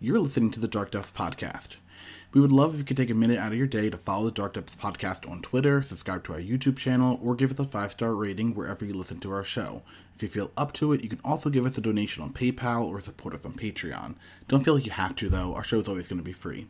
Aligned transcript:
You're 0.00 0.20
listening 0.20 0.52
to 0.52 0.60
the 0.60 0.68
Dark 0.68 0.92
Depths 0.92 1.10
Podcast. 1.10 1.78
We 2.32 2.40
would 2.40 2.52
love 2.52 2.74
if 2.74 2.78
you 2.78 2.84
could 2.84 2.96
take 2.96 3.10
a 3.10 3.14
minute 3.14 3.36
out 3.36 3.50
of 3.50 3.58
your 3.58 3.66
day 3.66 3.90
to 3.90 3.96
follow 3.96 4.26
the 4.26 4.30
Dark 4.30 4.54
Depths 4.54 4.76
Podcast 4.76 5.28
on 5.28 5.42
Twitter, 5.42 5.82
subscribe 5.82 6.22
to 6.24 6.34
our 6.34 6.38
YouTube 6.38 6.76
channel, 6.76 7.18
or 7.20 7.34
give 7.34 7.50
us 7.50 7.58
a 7.58 7.64
five 7.64 7.90
star 7.90 8.14
rating 8.14 8.54
wherever 8.54 8.84
you 8.84 8.94
listen 8.94 9.18
to 9.18 9.32
our 9.32 9.42
show. 9.42 9.82
If 10.14 10.22
you 10.22 10.28
feel 10.28 10.52
up 10.56 10.72
to 10.74 10.92
it, 10.92 11.02
you 11.02 11.08
can 11.08 11.20
also 11.24 11.50
give 11.50 11.66
us 11.66 11.76
a 11.78 11.80
donation 11.80 12.22
on 12.22 12.32
PayPal 12.32 12.84
or 12.86 13.00
support 13.00 13.34
us 13.34 13.44
on 13.44 13.54
Patreon. 13.54 14.14
Don't 14.46 14.62
feel 14.64 14.74
like 14.74 14.86
you 14.86 14.92
have 14.92 15.16
to, 15.16 15.28
though, 15.28 15.52
our 15.54 15.64
show 15.64 15.80
is 15.80 15.88
always 15.88 16.06
going 16.06 16.20
to 16.20 16.24
be 16.24 16.32
free. 16.32 16.68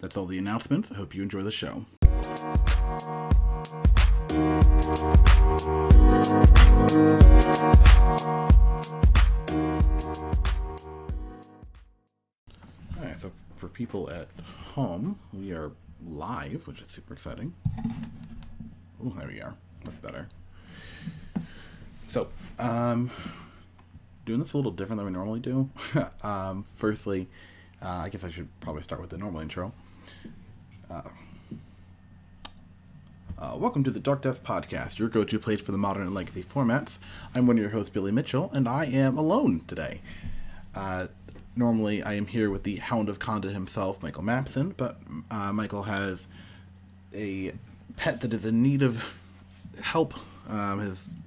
That's 0.00 0.18
all 0.18 0.26
the 0.26 0.36
announcements. 0.36 0.92
I 0.92 0.96
hope 0.96 1.14
you 1.14 1.22
enjoy 1.22 1.44
the 1.44 1.52
show. 1.52 1.86
For 13.56 13.68
people 13.68 14.10
at 14.10 14.28
home, 14.74 15.18
we 15.32 15.52
are 15.52 15.70
live, 16.06 16.66
which 16.66 16.82
is 16.82 16.90
super 16.90 17.14
exciting. 17.14 17.54
Oh, 19.02 19.14
there 19.16 19.28
we 19.28 19.40
are. 19.40 19.54
Much 19.86 20.02
better. 20.02 20.28
So, 22.08 22.28
um, 22.58 23.10
doing 24.26 24.40
this 24.40 24.52
a 24.52 24.58
little 24.58 24.72
different 24.72 24.98
than 24.98 25.06
we 25.06 25.12
normally 25.12 25.40
do. 25.40 25.70
um, 26.22 26.66
firstly, 26.76 27.28
uh, 27.80 28.02
I 28.04 28.10
guess 28.10 28.24
I 28.24 28.30
should 28.30 28.48
probably 28.60 28.82
start 28.82 29.00
with 29.00 29.08
the 29.08 29.16
normal 29.16 29.40
intro. 29.40 29.72
Uh, 30.90 31.00
uh, 33.38 33.56
welcome 33.58 33.82
to 33.84 33.90
the 33.90 34.00
Dark 34.00 34.20
Depths 34.20 34.40
Podcast, 34.40 34.98
your 34.98 35.08
go 35.08 35.24
to 35.24 35.38
place 35.38 35.62
for 35.62 35.72
the 35.72 35.78
modern 35.78 36.02
and 36.02 36.14
legacy 36.14 36.42
formats. 36.42 36.98
I'm 37.34 37.46
one 37.46 37.56
of 37.56 37.62
your 37.62 37.70
hosts, 37.70 37.88
Billy 37.88 38.12
Mitchell, 38.12 38.50
and 38.52 38.68
I 38.68 38.84
am 38.84 39.16
alone 39.16 39.62
today. 39.66 40.02
Uh, 40.74 41.06
normally, 41.56 42.02
I 42.02 42.14
am 42.14 42.26
here 42.26 42.50
with 42.50 42.62
the 42.62 42.76
Hound 42.76 43.08
of 43.08 43.18
Conda 43.18 43.52
himself, 43.52 44.02
Michael 44.02 44.22
Mapson, 44.22 44.74
but 44.76 44.98
uh, 45.30 45.52
Michael 45.52 45.84
has 45.84 46.26
a 47.14 47.52
pet 47.96 48.20
that 48.20 48.32
is 48.32 48.44
in 48.44 48.62
need 48.62 48.82
of 48.82 49.18
help. 49.80 50.14
Um, 50.48 50.80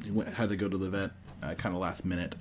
he 0.03 0.12
went, 0.12 0.34
had 0.34 0.50
to 0.50 0.56
go 0.56 0.70
to 0.70 0.78
the 0.78 0.90
vet 0.90 1.12
uh, 1.44 1.53
kind 1.56 1.76
of 1.76 1.81
last 1.81 2.06
minute. 2.06 2.36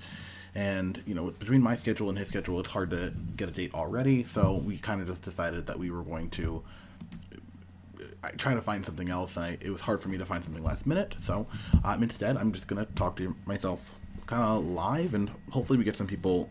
And, 0.55 1.01
you 1.05 1.13
know, 1.13 1.31
between 1.31 1.61
my 1.61 1.75
schedule 1.75 2.09
and 2.09 2.17
his 2.17 2.27
schedule, 2.27 2.59
it's 2.59 2.69
hard 2.69 2.89
to 2.91 3.13
get 3.35 3.49
a 3.49 3.51
date 3.51 3.73
already. 3.73 4.23
So 4.23 4.61
we 4.65 4.77
kind 4.77 5.01
of 5.01 5.07
just 5.07 5.21
decided 5.23 5.67
that 5.67 5.77
we 5.77 5.91
were 5.91 6.03
going 6.03 6.29
to 6.31 6.63
I 8.23 8.31
try 8.31 8.53
to 8.53 8.61
find 8.61 8.85
something 8.85 9.09
else, 9.09 9.37
and 9.37 9.45
I, 9.45 9.57
it 9.61 9.69
was 9.69 9.81
hard 9.81 10.01
for 10.01 10.09
me 10.09 10.17
to 10.17 10.25
find 10.25 10.43
something 10.43 10.63
last 10.63 10.85
minute. 10.85 11.15
So 11.21 11.47
um, 11.83 12.03
instead, 12.03 12.35
I'm 12.35 12.51
just 12.51 12.67
gonna 12.67 12.85
talk 12.95 13.15
to 13.17 13.35
myself 13.45 13.95
kind 14.25 14.43
of 14.43 14.63
live, 14.63 15.13
and 15.13 15.31
hopefully, 15.51 15.79
we 15.79 15.85
get 15.85 15.95
some 15.95 16.07
people 16.07 16.49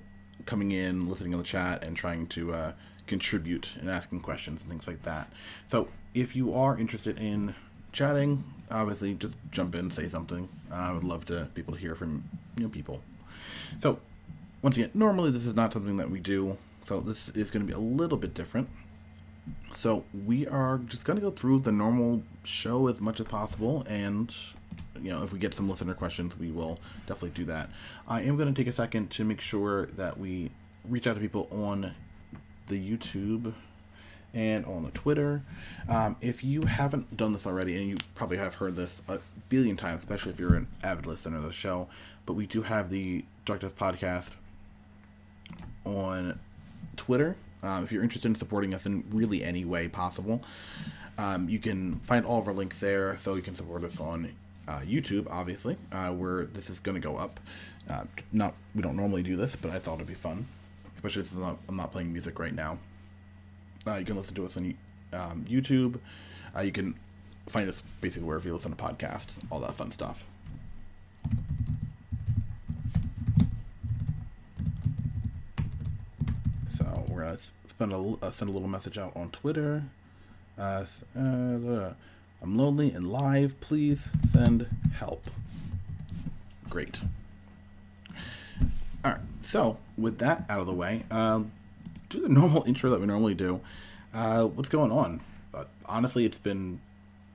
coming 0.48 0.72
in, 0.72 1.06
listening 1.08 1.34
on 1.34 1.38
the 1.38 1.46
chat, 1.46 1.84
and 1.84 1.94
trying 1.94 2.26
to 2.26 2.52
uh, 2.54 2.72
contribute 3.06 3.76
and 3.78 3.90
asking 3.90 4.20
questions 4.20 4.62
and 4.62 4.70
things 4.70 4.86
like 4.86 5.02
that. 5.02 5.30
So 5.68 5.88
if 6.14 6.34
you 6.34 6.54
are 6.54 6.76
interested 6.78 7.20
in 7.20 7.54
chatting, 7.92 8.42
obviously, 8.70 9.14
just 9.14 9.34
jump 9.50 9.74
in, 9.74 9.90
say 9.90 10.08
something. 10.08 10.48
I 10.72 10.90
would 10.90 11.04
love 11.04 11.26
to 11.26 11.48
people 11.54 11.74
to 11.74 11.80
hear 11.80 11.94
from 11.94 12.24
you 12.56 12.64
know 12.64 12.70
people. 12.70 13.02
So 13.78 14.00
once 14.62 14.76
again, 14.78 14.90
normally 14.94 15.30
this 15.30 15.44
is 15.44 15.54
not 15.54 15.72
something 15.72 15.98
that 15.98 16.10
we 16.10 16.18
do, 16.18 16.56
so 16.86 17.00
this 17.00 17.28
is 17.30 17.50
going 17.50 17.64
to 17.64 17.66
be 17.66 17.76
a 17.76 17.78
little 17.78 18.18
bit 18.18 18.32
different. 18.32 18.70
So 19.76 20.04
we 20.26 20.46
are 20.48 20.78
just 20.78 21.04
going 21.04 21.18
to 21.18 21.22
go 21.22 21.30
through 21.30 21.60
the 21.60 21.72
normal 21.72 22.22
show 22.42 22.88
as 22.88 23.02
much 23.02 23.20
as 23.20 23.26
possible, 23.26 23.84
and 23.86 24.34
you 25.02 25.10
know, 25.10 25.22
if 25.22 25.32
we 25.32 25.38
get 25.38 25.54
some 25.54 25.68
listener 25.68 25.94
questions, 25.94 26.38
we 26.38 26.50
will 26.50 26.78
definitely 27.06 27.30
do 27.30 27.44
that. 27.46 27.70
I 28.06 28.22
am 28.22 28.36
going 28.36 28.52
to 28.52 28.58
take 28.58 28.68
a 28.68 28.72
second 28.72 29.10
to 29.12 29.24
make 29.24 29.40
sure 29.40 29.86
that 29.96 30.18
we 30.18 30.50
reach 30.88 31.06
out 31.06 31.14
to 31.14 31.20
people 31.20 31.48
on 31.50 31.94
the 32.68 32.96
YouTube 32.96 33.54
and 34.34 34.64
on 34.66 34.84
the 34.84 34.90
Twitter. 34.90 35.42
Um, 35.88 36.16
if 36.20 36.44
you 36.44 36.62
haven't 36.62 37.16
done 37.16 37.32
this 37.32 37.46
already, 37.46 37.76
and 37.76 37.88
you 37.88 37.96
probably 38.14 38.36
have 38.36 38.56
heard 38.56 38.76
this 38.76 39.02
a 39.08 39.18
billion 39.48 39.76
times, 39.76 40.02
especially 40.02 40.32
if 40.32 40.38
you're 40.38 40.54
an 40.54 40.68
avid 40.82 41.06
listener 41.06 41.38
of 41.38 41.44
the 41.44 41.52
show, 41.52 41.88
but 42.26 42.34
we 42.34 42.46
do 42.46 42.62
have 42.62 42.90
the 42.90 43.24
Dark 43.44 43.60
Depths 43.60 43.80
podcast 43.80 44.32
on 45.84 46.38
Twitter 46.96 47.36
um, 47.62 47.84
if 47.84 47.92
you're 47.92 48.02
interested 48.02 48.28
in 48.28 48.34
supporting 48.34 48.74
us 48.74 48.86
in 48.86 49.04
really 49.10 49.42
any 49.42 49.64
way 49.64 49.88
possible, 49.88 50.40
um, 51.16 51.48
you 51.48 51.58
can 51.58 51.96
find 52.00 52.24
all 52.24 52.38
of 52.38 52.46
our 52.46 52.54
links 52.54 52.78
there. 52.78 53.16
So 53.16 53.34
you 53.34 53.42
can 53.42 53.54
support 53.54 53.84
us 53.84 54.00
on 54.00 54.32
uh, 54.68 54.80
YouTube, 54.80 55.26
obviously, 55.30 55.76
uh, 55.90 56.10
where 56.12 56.44
this 56.44 56.68
is 56.68 56.78
going 56.78 56.94
to 56.94 57.00
go 57.00 57.16
up. 57.16 57.40
Uh, 57.88 58.04
not 58.32 58.54
we 58.74 58.82
don't 58.82 58.96
normally 58.96 59.22
do 59.22 59.34
this, 59.34 59.56
but 59.56 59.70
I 59.70 59.78
thought 59.78 59.94
it'd 59.94 60.06
be 60.06 60.14
fun, 60.14 60.46
especially 60.94 61.24
since 61.24 61.36
I'm 61.36 61.42
not, 61.42 61.58
I'm 61.68 61.76
not 61.76 61.90
playing 61.90 62.12
music 62.12 62.38
right 62.38 62.54
now. 62.54 62.78
Uh, 63.86 63.94
you 63.94 64.04
can 64.04 64.16
listen 64.16 64.34
to 64.34 64.44
us 64.44 64.58
on 64.58 64.74
um, 65.14 65.46
YouTube. 65.48 65.98
Uh, 66.54 66.60
you 66.60 66.72
can 66.72 66.94
find 67.48 67.66
us 67.66 67.82
basically 68.02 68.28
wherever 68.28 68.46
you 68.46 68.52
listen 68.52 68.70
to 68.70 68.76
podcasts, 68.76 69.38
all 69.50 69.60
that 69.60 69.74
fun 69.74 69.90
stuff. 69.90 70.24
So 76.76 77.04
we're 77.08 77.22
gonna 77.22 77.38
spend 77.70 77.92
a, 77.94 78.16
uh, 78.22 78.30
send 78.32 78.50
a 78.50 78.52
little 78.52 78.68
message 78.68 78.98
out 78.98 79.16
on 79.16 79.30
Twitter. 79.30 79.84
Uh, 80.58 80.84
uh, 81.16 81.92
I'm 82.42 82.56
lonely 82.56 82.90
and 82.90 83.10
live. 83.10 83.60
Please 83.60 84.10
send 84.30 84.66
help. 84.94 85.28
Great. 86.68 87.00
All 89.04 89.12
right. 89.12 89.20
So 89.42 89.78
with 89.96 90.18
that 90.18 90.44
out 90.48 90.60
of 90.60 90.66
the 90.66 90.74
way, 90.74 91.04
um, 91.10 91.52
do 92.08 92.20
the 92.20 92.28
normal 92.28 92.64
intro 92.64 92.90
that 92.90 93.00
we 93.00 93.06
normally 93.06 93.34
do. 93.34 93.60
Uh, 94.14 94.44
what's 94.44 94.68
going 94.68 94.92
on? 94.92 95.20
Uh, 95.52 95.64
honestly, 95.86 96.24
it's 96.24 96.38
been 96.38 96.80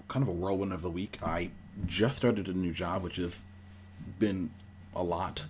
kind 0.08 0.24
of 0.24 0.30
a 0.30 0.32
whirlwind 0.32 0.74
of 0.74 0.82
the 0.82 0.90
week. 0.90 1.18
I 1.24 1.52
just 1.86 2.18
started 2.18 2.48
a 2.48 2.54
new 2.54 2.72
job, 2.72 3.04
which 3.04 3.18
has 3.18 3.42
been 4.20 4.52
a 4.96 5.04
lot 5.04 5.44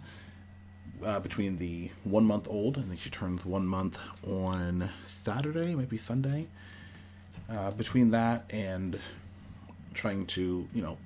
uh, 1.04 1.20
between 1.20 1.58
the 1.58 1.90
one 2.04 2.26
month 2.26 2.48
old, 2.50 2.78
I 2.78 2.82
think 2.82 3.00
she 3.00 3.10
turns 3.10 3.46
one 3.46 3.68
month 3.68 3.98
on 4.26 4.90
Saturday, 5.06 5.76
maybe 5.76 5.98
Sunday. 5.98 6.48
Uh, 7.50 7.72
between 7.72 8.12
that 8.12 8.46
and 8.52 9.00
trying 9.94 10.26
to, 10.28 10.68
you 10.74 10.82
know, 10.82 10.98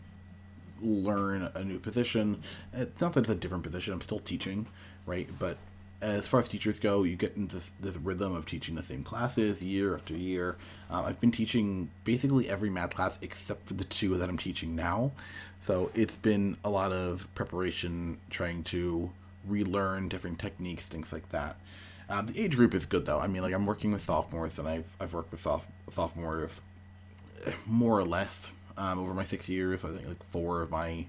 learn 0.81 1.49
a 1.55 1.63
new 1.63 1.79
position, 1.79 2.43
it's 2.73 3.01
not 3.01 3.13
that 3.13 3.21
it's 3.21 3.29
a 3.29 3.35
different 3.35 3.63
position, 3.63 3.93
I'm 3.93 4.01
still 4.01 4.19
teaching, 4.19 4.67
right? 5.05 5.27
But 5.39 5.57
as 6.01 6.27
far 6.27 6.39
as 6.39 6.47
teachers 6.47 6.77
go, 6.77 7.03
you 7.03 7.15
get 7.15 7.35
into 7.35 7.55
this, 7.55 7.71
this 7.79 7.97
rhythm 7.97 8.35
of 8.35 8.45
teaching 8.45 8.75
the 8.75 8.83
same 8.83 9.03
classes 9.03 9.63
year 9.63 9.95
after 9.95 10.13
year. 10.13 10.55
Uh, 10.91 11.03
I've 11.07 11.19
been 11.19 11.31
teaching 11.31 11.89
basically 12.03 12.47
every 12.49 12.69
math 12.69 12.95
class 12.95 13.17
except 13.21 13.67
for 13.67 13.73
the 13.73 13.83
two 13.83 14.15
that 14.17 14.29
I'm 14.29 14.37
teaching 14.37 14.75
now. 14.75 15.11
So 15.59 15.89
it's 15.95 16.15
been 16.15 16.57
a 16.63 16.69
lot 16.69 16.91
of 16.91 17.27
preparation 17.33 18.19
trying 18.29 18.63
to 18.65 19.11
relearn 19.47 20.07
different 20.07 20.37
techniques, 20.37 20.83
things 20.83 21.11
like 21.11 21.29
that. 21.29 21.57
Um, 22.09 22.27
the 22.27 22.39
age 22.39 22.55
group 22.55 22.73
is 22.73 22.85
good 22.85 23.05
though. 23.05 23.19
I 23.19 23.27
mean, 23.27 23.41
like 23.41 23.53
I'm 23.53 23.65
working 23.65 23.91
with 23.91 24.01
sophomores, 24.01 24.59
and 24.59 24.67
I've 24.67 24.87
I've 24.99 25.13
worked 25.13 25.31
with 25.31 25.41
soph- 25.41 25.67
sophomores 25.91 26.61
eh, 27.45 27.51
more 27.65 27.99
or 27.99 28.05
less 28.05 28.47
um, 28.77 28.99
over 28.99 29.13
my 29.13 29.25
six 29.25 29.49
years. 29.49 29.83
I 29.83 29.89
think 29.89 30.07
like 30.07 30.23
four 30.29 30.61
of 30.61 30.71
my 30.71 31.07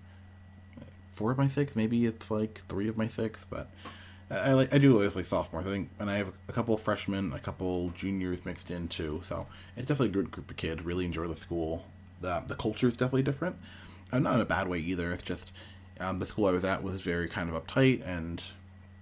four 1.13 1.31
of 1.31 1.39
my 1.39 1.49
six, 1.49 1.75
maybe 1.77 2.07
it's 2.07 2.31
like 2.31 2.63
three 2.69 2.89
of 2.89 2.97
my 2.97 3.09
six, 3.09 3.45
but 3.49 3.69
I, 4.31 4.53
like 4.53 4.73
I 4.73 4.79
do 4.79 4.95
always 4.95 5.17
like 5.17 5.25
sophomores. 5.25 5.67
I 5.67 5.71
think, 5.71 5.91
and 5.99 6.11
I 6.11 6.17
have 6.17 6.33
a 6.49 6.53
couple 6.53 6.75
of 6.75 6.81
freshmen, 6.83 7.33
a 7.33 7.39
couple 7.39 7.91
juniors 7.91 8.45
mixed 8.45 8.71
in 8.71 8.89
too. 8.89 9.23
So 9.25 9.47
it's 9.77 9.89
definitely 9.89 10.09
a 10.09 10.23
good 10.23 10.31
group 10.31 10.51
of 10.51 10.57
kids. 10.57 10.83
Really 10.83 11.05
enjoy 11.05 11.27
the 11.27 11.37
school. 11.37 11.85
The 12.21 12.43
the 12.47 12.55
culture 12.55 12.89
is 12.89 12.95
definitely 12.95 13.23
different. 13.23 13.57
Uh, 14.13 14.19
not 14.19 14.37
in 14.37 14.41
a 14.41 14.47
bad 14.47 14.69
way 14.69 14.79
either. 14.79 15.13
It's 15.13 15.23
just 15.23 15.53
um, 16.01 16.19
the 16.19 16.27
school 16.27 16.47
I 16.47 16.53
was 16.53 16.65
at 16.65 16.83
was 16.83 17.01
very 17.01 17.29
kind 17.29 17.51
of 17.51 17.63
uptight 17.63 18.07
and, 18.07 18.43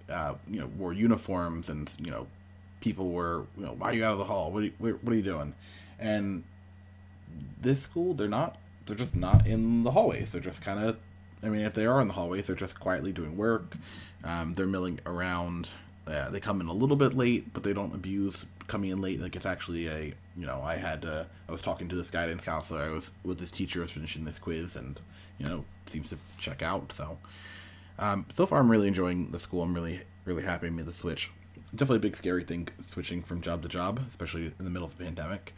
uh, 0.09 0.35
you 0.49 0.59
know, 0.59 0.67
wore 0.77 0.93
uniforms 0.93 1.69
and, 1.69 1.89
you 1.99 2.11
know, 2.11 2.27
people 2.81 3.09
were, 3.11 3.45
you 3.57 3.65
know, 3.65 3.73
why 3.73 3.89
are 3.89 3.93
you 3.93 4.03
out 4.03 4.13
of 4.13 4.17
the 4.17 4.25
hall? 4.25 4.51
What 4.51 4.63
are 4.63 4.65
you, 4.65 4.73
what 4.79 5.13
are 5.13 5.15
you 5.15 5.23
doing? 5.23 5.53
And 5.99 6.43
this 7.61 7.81
school, 7.81 8.13
they're 8.13 8.27
not, 8.27 8.57
they're 8.87 8.97
just 8.97 9.15
not 9.15 9.45
in 9.45 9.83
the 9.83 9.91
hallways. 9.91 10.31
They're 10.31 10.41
just 10.41 10.61
kind 10.61 10.83
of, 10.83 10.97
I 11.43 11.49
mean, 11.49 11.61
if 11.61 11.73
they 11.73 11.85
are 11.85 12.01
in 12.01 12.07
the 12.07 12.13
hallways, 12.13 12.47
they're 12.47 12.55
just 12.55 12.79
quietly 12.79 13.11
doing 13.11 13.37
work. 13.37 13.77
Um, 14.23 14.53
they're 14.53 14.65
milling 14.65 14.99
around. 15.05 15.69
Uh, 16.07 16.29
they 16.29 16.39
come 16.39 16.61
in 16.61 16.67
a 16.67 16.73
little 16.73 16.95
bit 16.95 17.13
late, 17.13 17.53
but 17.53 17.63
they 17.63 17.73
don't 17.73 17.93
abuse 17.93 18.45
coming 18.67 18.89
in 18.89 19.01
late. 19.01 19.21
Like 19.21 19.35
it's 19.35 19.45
actually 19.45 19.87
a, 19.87 20.13
you 20.37 20.45
know, 20.45 20.61
I 20.61 20.75
had, 20.75 21.05
uh, 21.05 21.25
I 21.47 21.51
was 21.51 21.61
talking 21.61 21.89
to 21.89 21.95
this 21.95 22.09
guidance 22.09 22.43
counselor. 22.43 22.81
I 22.81 22.91
was 22.91 23.11
with 23.23 23.39
this 23.39 23.51
teacher. 23.51 23.81
I 23.81 23.83
was 23.83 23.91
finishing 23.91 24.25
this 24.25 24.39
quiz, 24.39 24.75
and 24.75 24.99
you 25.37 25.47
know, 25.47 25.65
seems 25.85 26.09
to 26.09 26.17
check 26.37 26.61
out. 26.61 26.91
So, 26.93 27.17
um, 27.99 28.25
so 28.33 28.45
far, 28.45 28.59
I'm 28.59 28.71
really 28.71 28.87
enjoying 28.87 29.31
the 29.31 29.39
school. 29.39 29.63
I'm 29.63 29.73
really, 29.73 30.01
really 30.25 30.43
happy 30.43 30.67
I 30.67 30.69
made 30.69 30.85
the 30.85 30.93
switch. 30.93 31.31
Definitely 31.71 31.97
a 31.97 31.99
big 32.01 32.15
scary 32.15 32.43
thing 32.43 32.69
switching 32.87 33.21
from 33.21 33.41
job 33.41 33.61
to 33.63 33.67
job, 33.67 33.99
especially 34.07 34.45
in 34.45 34.65
the 34.65 34.69
middle 34.69 34.87
of 34.87 34.93
a 34.93 35.03
pandemic. 35.03 35.53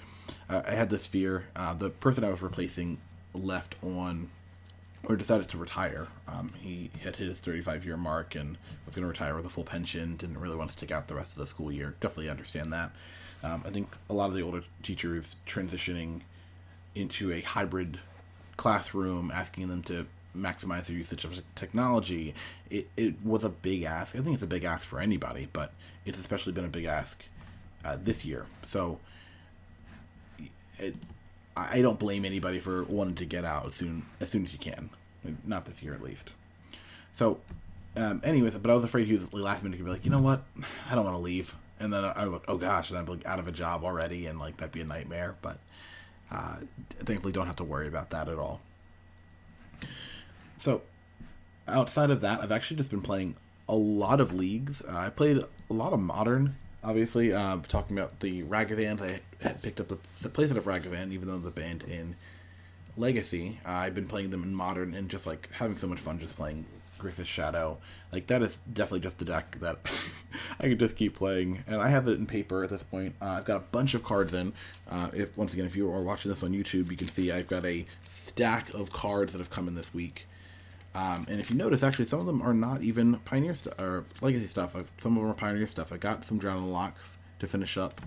Uh, 0.50 0.64
I 0.66 0.72
had 0.72 0.90
this 0.90 1.06
fear. 1.06 1.48
Uh, 1.56 1.74
the 1.74 1.90
person 1.90 2.24
I 2.24 2.30
was 2.30 2.42
replacing 2.42 2.98
left 3.34 3.76
on 3.84 4.30
or 5.06 5.16
decided 5.16 5.48
to 5.50 5.58
retire. 5.58 6.08
Um, 6.28 6.52
he 6.60 6.92
had 7.04 7.16
hit 7.16 7.28
his 7.28 7.40
35 7.40 7.86
year 7.86 7.98
mark 7.98 8.36
and 8.36 8.58
was 8.86 8.96
going 8.96 9.04
to 9.04 9.10
retire 9.10 9.36
with 9.36 9.46
a 9.46 9.50
full 9.50 9.64
pension. 9.64 10.16
Didn't 10.16 10.40
really 10.40 10.58
want 10.58 10.70
to 10.70 10.78
stick 10.78 10.92
out 10.92 11.08
the 11.08 11.16
rest 11.16 11.34
of 11.34 11.40
the 11.40 11.48
school 11.48 11.72
year. 11.72 11.96
Definitely 12.02 12.30
understand 12.30 12.74
that. 12.74 12.92
Um, 13.44 13.64
I 13.66 13.70
think 13.70 13.90
a 14.10 14.14
lot 14.14 14.28
of 14.28 14.34
the 14.34 14.42
older 14.42 14.64
teachers 14.84 15.38
transitioning 15.48 16.22
into 16.96 17.32
a 17.32 17.42
hybrid 17.42 18.00
classroom, 18.58 19.32
asking 19.34 19.70
them 19.70 19.82
to 19.84 20.06
maximize 20.36 20.86
their 20.86 20.98
usage 20.98 21.24
of 21.24 21.42
technology, 21.56 22.34
it, 22.70 22.90
it 22.98 23.16
was 23.24 23.44
a 23.44 23.50
big 23.50 23.84
ask. 23.84 24.16
I 24.16 24.20
think 24.20 24.34
it's 24.34 24.44
a 24.44 24.48
big 24.48 24.64
ask 24.64 24.86
for 24.86 25.00
anybody, 25.00 25.48
but 25.52 25.74
it's 26.06 26.20
especially 26.20 26.54
been 26.54 26.66
a 26.66 26.70
big 26.70 26.86
ask 26.86 27.24
uh, 27.86 27.98
this 28.02 28.26
year. 28.26 28.46
So 28.68 29.00
it, 30.78 30.96
I 31.72 31.82
don't 31.82 32.00
blame 32.00 32.26
anybody 32.26 32.60
for 32.60 32.84
wanting 32.84 33.16
to 33.16 33.26
get 33.26 33.46
out 33.46 33.66
as 33.68 33.76
soon 33.76 34.06
as 34.20 34.30
soon 34.30 34.44
as 34.44 34.54
you 34.54 34.60
can. 34.60 34.90
Not 35.46 35.66
this 35.66 35.84
year, 35.84 35.94
at 35.94 36.02
least. 36.02 36.32
So, 37.14 37.40
um, 37.96 38.22
anyways, 38.24 38.56
but 38.58 38.72
I 38.72 38.76
was 38.76 38.84
afraid 38.84 39.08
he 39.08 39.14
was 39.14 39.34
last 39.34 39.64
minute 39.64 39.78
could 39.78 39.86
be 39.86 39.92
like, 39.92 40.06
you 40.06 40.12
know 40.12 40.22
what, 40.22 40.44
I 40.90 40.96
don't 40.96 41.04
want 41.04 41.18
to 41.18 41.22
leave. 41.22 41.56
And 41.80 41.92
then 41.92 42.04
I 42.04 42.24
like, 42.26 42.44
oh 42.48 42.58
gosh, 42.58 42.90
and 42.90 43.00
I'm 43.00 43.06
like 43.06 43.26
out 43.28 43.40
of 43.40 43.48
a 43.48 43.52
job 43.52 43.84
already, 43.84 44.26
and 44.28 44.40
like 44.40 44.58
that'd 44.58 44.72
be 44.72 44.82
a 44.82 44.86
nightmare. 44.86 45.36
But 45.42 45.60
uh, 46.32 46.58
thankfully, 47.00 47.34
don't 47.34 47.48
have 47.48 47.56
to 47.58 47.64
worry 47.64 47.88
about 47.88 48.10
that 48.12 48.28
at 48.28 48.38
all. 48.38 48.62
So, 50.58 50.82
outside 51.68 52.12
of 52.12 52.22
that, 52.22 52.42
I've 52.42 52.52
actually 52.52 52.78
just 52.78 52.90
been 52.92 53.02
playing 53.02 53.36
a 53.68 53.76
lot 53.76 54.20
of 54.20 54.34
leagues. 54.34 54.82
Uh, 54.82 54.96
I 54.96 55.10
played 55.10 55.38
a 55.38 55.74
lot 55.74 55.94
of 55.94 56.00
modern 56.00 56.56
obviously. 56.84 57.34
Um, 57.34 57.64
talking 57.68 57.98
about 57.98 58.20
the 58.20 58.44
Ragavan, 58.44 59.02
I 59.02 59.22
had 59.44 59.62
picked 59.62 59.80
up 59.80 59.88
the, 59.88 59.98
the 60.22 60.30
playset 60.30 60.58
of 60.58 60.66
Ragavan, 60.66 61.12
even 61.12 61.28
though 61.28 61.38
the 61.38 61.52
banned 61.52 61.84
in 61.84 62.16
Legacy. 62.98 63.60
Uh, 63.66 63.72
I've 63.72 63.96
been 63.96 64.08
playing 64.08 64.30
them 64.32 64.44
in 64.44 64.54
Modern 64.54 64.94
and 64.94 65.10
just 65.10 65.26
like 65.26 65.50
having 65.54 65.78
so 65.78 65.88
much 65.88 66.00
fun 66.00 66.20
just 66.20 66.36
playing 66.36 66.66
Grixis 67.00 67.26
Shadow. 67.26 67.78
Like 68.12 68.28
that 68.28 68.42
is 68.42 68.60
definitely 68.72 69.00
just 69.02 69.18
the 69.18 69.26
deck 69.26 69.58
that 69.62 69.80
I 70.60 70.64
could 70.68 70.80
just 70.80 70.96
keep 70.96 71.16
playing, 71.16 71.64
and 71.68 71.82
I 71.82 71.90
have 71.90 72.08
it 72.08 72.20
in 72.20 72.26
paper 72.26 72.64
at 72.64 72.70
this 72.70 72.84
point. 72.84 73.16
Uh, 73.22 73.26
I've 73.26 73.46
got 73.46 73.58
a 73.58 73.66
bunch 73.72 73.94
of 73.94 74.04
cards 74.04 74.34
in. 74.34 74.54
Uh, 74.90 75.10
if 75.14 75.36
once 75.38 75.54
again, 75.54 75.66
if 75.66 75.76
you 75.76 75.90
are 75.92 76.04
watching 76.04 76.30
this 76.30 76.44
on 76.44 76.52
YouTube, 76.52 76.92
you 76.92 76.98
can 76.98 77.08
see 77.08 77.32
I've 77.32 77.48
got 77.48 77.66
a 77.66 77.86
stack 78.04 78.74
of 78.74 78.92
cards 78.92 79.32
that 79.32 79.40
have 79.40 79.50
come 79.50 79.68
in 79.68 79.76
this 79.76 79.94
week. 79.94 80.28
Um, 80.96 81.26
and 81.30 81.40
if 81.40 81.52
you 81.52 81.58
notice, 81.58 81.84
actually, 81.84 82.06
some 82.06 82.20
of 82.20 82.26
them 82.26 82.42
are 82.42 82.54
not 82.54 82.82
even 82.82 83.20
Pioneer 83.20 83.54
stuff 83.54 83.80
or 83.80 84.06
Legacy 84.22 84.48
stuff. 84.48 84.76
I've, 84.76 84.92
some 85.00 85.16
of 85.18 85.22
them 85.22 85.32
are 85.32 85.36
Pioneer 85.36 85.68
stuff. 85.68 85.94
I 85.94 85.98
got 85.98 86.26
some 86.26 86.38
Drowning 86.38 86.72
Locks 86.72 87.18
to 87.40 87.48
finish 87.48 87.78
up 87.78 88.02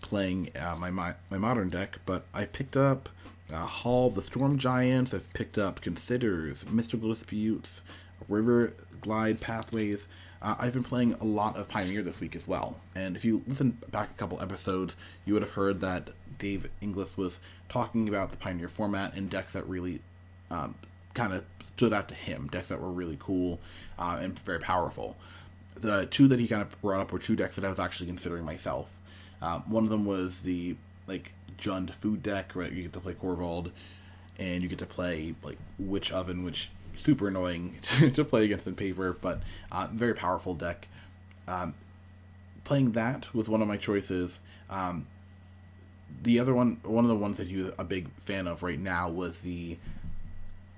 playing 0.00 0.50
uh, 0.58 0.76
my, 0.78 0.90
my 0.90 1.14
my 1.30 1.38
modern 1.38 1.68
deck, 1.68 1.98
but 2.04 2.26
I 2.34 2.44
picked 2.44 2.76
up 2.76 3.08
uh, 3.52 3.64
Hall 3.66 4.08
of 4.08 4.14
the 4.14 4.22
Storm 4.22 4.58
Giants. 4.58 5.14
I've 5.14 5.32
picked 5.32 5.56
up 5.56 5.80
Considers, 5.80 6.68
Mystical 6.68 7.08
Disputes, 7.08 7.80
River 8.28 8.74
Glide 9.00 9.40
Pathways. 9.40 10.06
Uh, 10.42 10.56
I've 10.58 10.74
been 10.74 10.84
playing 10.84 11.14
a 11.14 11.24
lot 11.24 11.56
of 11.56 11.68
Pioneer 11.68 12.02
this 12.02 12.20
week 12.20 12.36
as 12.36 12.46
well. 12.46 12.76
And 12.94 13.16
if 13.16 13.24
you 13.24 13.42
listen 13.46 13.78
back 13.90 14.10
a 14.10 14.14
couple 14.14 14.42
episodes, 14.42 14.96
you 15.24 15.32
would 15.32 15.42
have 15.42 15.52
heard 15.52 15.80
that 15.80 16.10
Dave 16.38 16.68
Inglis 16.82 17.16
was 17.16 17.40
talking 17.68 18.08
about 18.08 18.30
the 18.30 18.36
Pioneer 18.36 18.68
format 18.68 19.14
and 19.14 19.30
decks 19.30 19.54
that 19.54 19.66
really 19.66 20.02
um, 20.50 20.74
kind 21.14 21.32
of 21.32 21.44
stood 21.76 21.92
out 21.92 22.08
to 22.08 22.14
him. 22.14 22.48
Decks 22.48 22.68
that 22.68 22.80
were 22.80 22.90
really 22.90 23.16
cool 23.18 23.60
uh, 23.98 24.18
and 24.20 24.38
very 24.38 24.60
powerful. 24.60 25.16
The 25.74 26.06
two 26.06 26.28
that 26.28 26.38
he 26.38 26.46
kind 26.46 26.62
of 26.62 26.80
brought 26.80 27.00
up 27.00 27.12
were 27.12 27.18
two 27.18 27.36
decks 27.36 27.56
that 27.56 27.64
I 27.64 27.68
was 27.68 27.80
actually 27.80 28.06
considering 28.06 28.44
myself. 28.44 28.88
Um, 29.42 29.62
one 29.70 29.84
of 29.84 29.90
them 29.90 30.04
was 30.04 30.40
the 30.40 30.76
like 31.06 31.32
Jund 31.58 31.90
food 31.90 32.22
deck, 32.22 32.52
right? 32.54 32.72
You 32.72 32.82
get 32.82 32.92
to 32.94 33.00
play 33.00 33.14
Korvold, 33.14 33.72
and 34.38 34.62
you 34.62 34.68
get 34.68 34.78
to 34.78 34.86
play 34.86 35.34
like 35.42 35.58
Witch 35.78 36.12
Oven, 36.12 36.44
which 36.44 36.70
super 36.96 37.28
annoying 37.28 37.78
to 38.14 38.24
play 38.24 38.44
against 38.44 38.66
in 38.66 38.74
paper, 38.74 39.16
but 39.20 39.42
uh, 39.72 39.88
very 39.92 40.14
powerful 40.14 40.54
deck. 40.54 40.88
Um, 41.46 41.74
playing 42.64 42.92
that 42.92 43.32
was 43.34 43.48
one 43.48 43.60
of 43.60 43.68
my 43.68 43.76
choices. 43.76 44.40
Um, 44.70 45.06
the 46.22 46.38
other 46.38 46.54
one, 46.54 46.78
one 46.82 47.04
of 47.04 47.08
the 47.08 47.16
ones 47.16 47.38
that 47.38 47.48
he 47.48 47.56
was 47.56 47.72
a 47.78 47.84
big 47.84 48.08
fan 48.20 48.46
of 48.46 48.62
right 48.62 48.78
now 48.78 49.10
was 49.10 49.40
the 49.40 49.78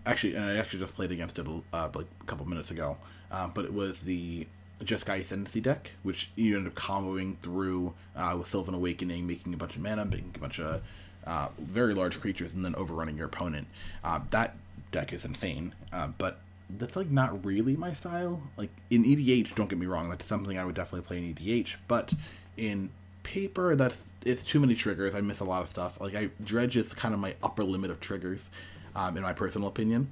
actually, 0.06 0.37
and 0.37 0.44
I 0.44 0.56
actually 0.56 0.81
just 0.81 0.94
played 0.94 1.12
against 1.12 1.38
it 1.38 1.47
uh, 1.47 1.88
like 1.94 2.06
a 2.20 2.25
couple 2.25 2.47
minutes 2.47 2.70
ago. 2.70 2.97
Uh, 3.31 3.49
but 3.49 3.64
it 3.64 3.75
was 3.75 4.00
the 4.00 4.47
Jeskai 4.82 5.20
Ascendancy 5.20 5.61
deck, 5.61 5.93
which 6.03 6.31
you 6.37 6.56
end 6.56 6.67
up 6.67 6.75
comboing 6.75 7.38
through 7.38 7.94
uh, 8.14 8.35
with 8.38 8.47
Sylvan 8.47 8.75
Awakening, 8.75 9.26
making 9.26 9.53
a 9.53 9.56
bunch 9.56 9.76
of 9.76 9.82
mana, 9.82 10.05
making 10.05 10.32
a 10.35 10.38
bunch 10.38 10.61
of 10.61 10.82
uh, 11.26 11.49
very 11.58 11.94
large 11.94 12.20
creatures, 12.20 12.55
and 12.55 12.64
then 12.64 12.75
overrunning 12.76 13.17
your 13.17 13.26
opponent. 13.26 13.67
Uh, 14.05 14.20
that 14.31 14.56
deck 14.93 15.12
is 15.12 15.25
insane, 15.25 15.75
uh, 15.93 16.08
but 16.19 16.38
that's 16.70 16.97
like 16.97 17.11
not 17.11 17.44
really 17.44 17.76
my 17.76 17.93
style. 17.93 18.43
Like 18.56 18.70
in 18.91 19.05
EDH, 19.05 19.55
don't 19.55 19.69
get 19.69 19.79
me 19.79 19.87
wrong, 19.87 20.08
that's 20.08 20.26
something 20.26 20.58
I 20.58 20.64
would 20.64 20.75
definitely 20.75 21.06
play 21.06 21.19
in 21.19 21.35
EDH, 21.35 21.76
but 21.88 22.12
in 22.56 22.91
paper, 23.23 23.75
that's 23.75 24.03
it's 24.25 24.43
too 24.43 24.61
many 24.61 24.75
triggers. 24.75 25.14
I 25.14 25.20
miss 25.20 25.41
a 25.41 25.44
lot 25.44 25.62
of 25.62 25.69
stuff. 25.69 26.00
Like 26.00 26.14
I 26.14 26.31
dredge 26.43 26.76
is 26.76 26.93
kind 26.93 27.14
of 27.14 27.20
my 27.20 27.35
upper 27.43 27.64
limit 27.64 27.91
of 27.91 28.00
triggers 28.00 28.50
um, 28.96 29.16
in 29.16 29.22
my 29.22 29.32
personal 29.32 29.69
opinion. 29.69 30.10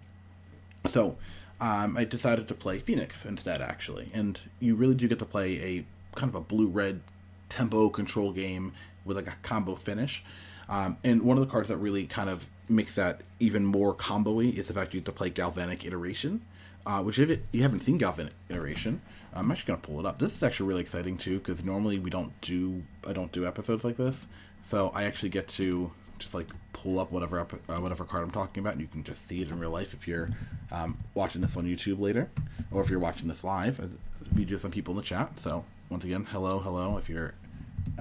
So 0.92 1.16
um, 1.60 1.96
I 1.96 2.04
decided 2.04 2.46
to 2.48 2.54
play 2.54 2.78
Phoenix 2.78 3.25
instead, 3.25 3.60
actually. 3.60 4.10
And 4.12 4.38
you 4.60 4.76
really 4.76 4.94
do 4.94 5.08
get 5.08 5.19
to 5.19 5.25
play 5.25 5.60
a 5.60 5.86
kind 6.14 6.28
of 6.28 6.34
a 6.36 6.40
blue 6.40 6.69
red 6.69 7.00
tempo 7.48 7.88
control 7.88 8.32
game 8.32 8.72
with 9.04 9.16
like 9.16 9.26
a 9.26 9.34
combo 9.42 9.75
finish. 9.75 10.22
Um, 10.69 10.98
and 11.02 11.22
one 11.22 11.36
of 11.36 11.44
the 11.44 11.50
cards 11.50 11.69
that 11.69 11.78
really 11.78 12.06
kind 12.06 12.31
of 12.31 12.46
makes 12.69 12.94
that 12.94 13.22
even 13.40 13.64
more 13.64 13.94
combo 13.94 14.40
is 14.40 14.66
the 14.66 14.75
fact 14.75 14.94
you 14.94 15.00
get 15.00 15.06
to 15.06 15.12
play 15.12 15.31
Galvanic 15.31 15.84
Iteration, 15.84 16.42
uh, 16.86 17.02
which 17.02 17.19
if 17.19 17.31
it, 17.31 17.44
you 17.52 17.62
haven't 17.62 17.81
seen 17.81 17.98
Galvanic 17.98 18.32
Iteration, 18.48 19.00
I'm 19.34 19.50
actually 19.50 19.69
gonna 19.69 19.82
pull 19.82 20.00
it 20.00 20.06
up. 20.06 20.19
This 20.19 20.36
is 20.36 20.42
actually 20.42 20.69
really 20.69 20.81
exciting 20.82 21.19
too 21.19 21.38
because 21.38 21.64
normally 21.64 21.98
we 21.98 22.08
don't 22.08 22.38
do 22.40 22.82
I 23.06 23.12
don't 23.12 23.32
do 23.32 23.46
episodes 23.46 23.84
like 23.84 23.96
this, 23.96 24.26
so 24.64 24.90
I 24.94 25.04
actually 25.04 25.31
get 25.31 25.48
to 25.48 25.90
just 26.19 26.34
like 26.34 26.49
pull 26.72 26.99
up 26.99 27.11
whatever 27.11 27.40
uh, 27.40 27.81
whatever 27.81 28.05
card 28.05 28.25
I'm 28.25 28.31
talking 28.31 28.61
about, 28.61 28.75
and 28.75 28.82
you 28.82 28.88
can 28.88 29.05
just 29.05 29.26
see 29.26 29.43
it 29.43 29.50
in 29.50 29.58
real 29.58 29.70
life 29.70 29.94
if 29.94 30.06
you're 30.06 30.31
um, 30.70 30.99
watching 31.14 31.40
this 31.40 31.56
on 31.56 31.64
YouTube 31.64 32.00
later, 32.00 32.31
or 32.70 32.82
if 32.82 32.90
you're 32.90 32.99
watching 32.99 33.28
this 33.28 33.44
live. 33.44 33.99
We 34.34 34.44
do 34.44 34.58
some 34.58 34.70
people 34.70 34.93
in 34.93 34.96
the 34.96 35.02
chat, 35.02 35.38
so 35.38 35.64
once 35.90 36.05
again, 36.05 36.26
hello, 36.31 36.58
hello, 36.58 36.96
if 36.96 37.08
you're 37.08 37.34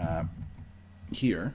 uh, 0.02 0.26
here. 1.12 1.54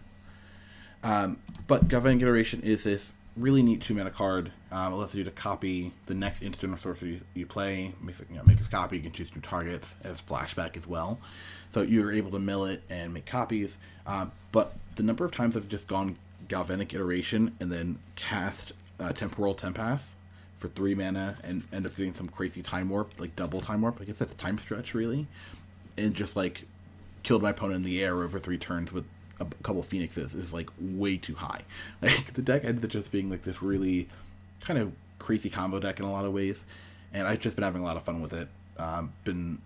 Um, 1.02 1.38
but 1.66 1.88
Galvanic 1.88 2.22
Iteration 2.22 2.60
is 2.62 2.84
this 2.84 3.12
really 3.36 3.62
neat 3.62 3.80
two 3.80 3.94
mana 3.94 4.10
card. 4.10 4.52
Um, 4.70 4.92
allows 4.92 5.14
you 5.14 5.24
to 5.24 5.30
copy 5.30 5.92
the 6.06 6.14
next 6.14 6.42
instant 6.42 6.74
or 6.74 6.78
sorcery 6.78 7.22
you, 7.34 7.46
play. 7.46 7.94
Makes 8.02 8.20
it, 8.20 8.28
you 8.30 8.36
know, 8.36 8.42
makes 8.44 8.66
a 8.66 8.70
copy. 8.70 8.96
You 8.96 9.02
can 9.02 9.12
choose 9.12 9.34
new 9.34 9.40
targets 9.40 9.94
as 10.04 10.20
flashback 10.20 10.76
as 10.76 10.86
well. 10.86 11.18
So 11.72 11.82
you're 11.82 12.12
able 12.12 12.30
to 12.32 12.38
mill 12.38 12.66
it 12.66 12.82
and 12.90 13.14
make 13.14 13.26
copies. 13.26 13.78
Um, 14.06 14.32
but 14.52 14.74
the 14.96 15.02
number 15.02 15.24
of 15.24 15.32
times 15.32 15.56
I've 15.56 15.68
just 15.68 15.86
gone 15.86 16.16
Galvanic 16.48 16.94
Iteration 16.94 17.54
and 17.60 17.72
then 17.72 17.98
cast 18.16 18.72
uh, 18.98 19.12
Temporal 19.12 19.54
Trespass 19.54 20.14
for 20.58 20.68
three 20.68 20.94
mana 20.94 21.36
and 21.44 21.62
end 21.72 21.86
up 21.86 21.94
getting 21.94 22.14
some 22.14 22.28
crazy 22.28 22.62
time 22.62 22.88
warp, 22.88 23.12
like 23.18 23.36
double 23.36 23.60
time 23.60 23.82
warp. 23.82 24.00
I 24.00 24.04
guess 24.04 24.16
that's 24.16 24.34
time 24.34 24.58
stretch, 24.58 24.94
really. 24.94 25.26
And 25.96 26.14
just 26.14 26.36
like 26.36 26.64
killed 27.22 27.42
my 27.42 27.50
opponent 27.50 27.76
in 27.76 27.82
the 27.82 28.02
air 28.02 28.22
over 28.22 28.38
three 28.38 28.58
turns 28.58 28.92
with 28.92 29.04
a 29.40 29.46
couple 29.62 29.82
phoenixes 29.82 30.34
is 30.34 30.52
like 30.52 30.70
way 30.80 31.16
too 31.16 31.34
high. 31.34 31.62
Like 32.02 32.32
the 32.34 32.42
deck 32.42 32.64
ended 32.64 32.84
up 32.84 32.90
just 32.90 33.12
being 33.12 33.30
like 33.30 33.42
this 33.42 33.62
really 33.62 34.08
kind 34.60 34.78
of 34.78 34.92
crazy 35.18 35.50
combo 35.50 35.78
deck 35.78 35.98
in 36.00 36.04
a 36.04 36.10
lot 36.10 36.24
of 36.24 36.32
ways, 36.32 36.64
and 37.12 37.26
I've 37.26 37.40
just 37.40 37.56
been 37.56 37.64
having 37.64 37.82
a 37.82 37.84
lot 37.84 37.96
of 37.96 38.04
fun 38.04 38.20
with 38.20 38.32
it. 38.32 38.48
Um, 38.76 39.12
been 39.24 39.60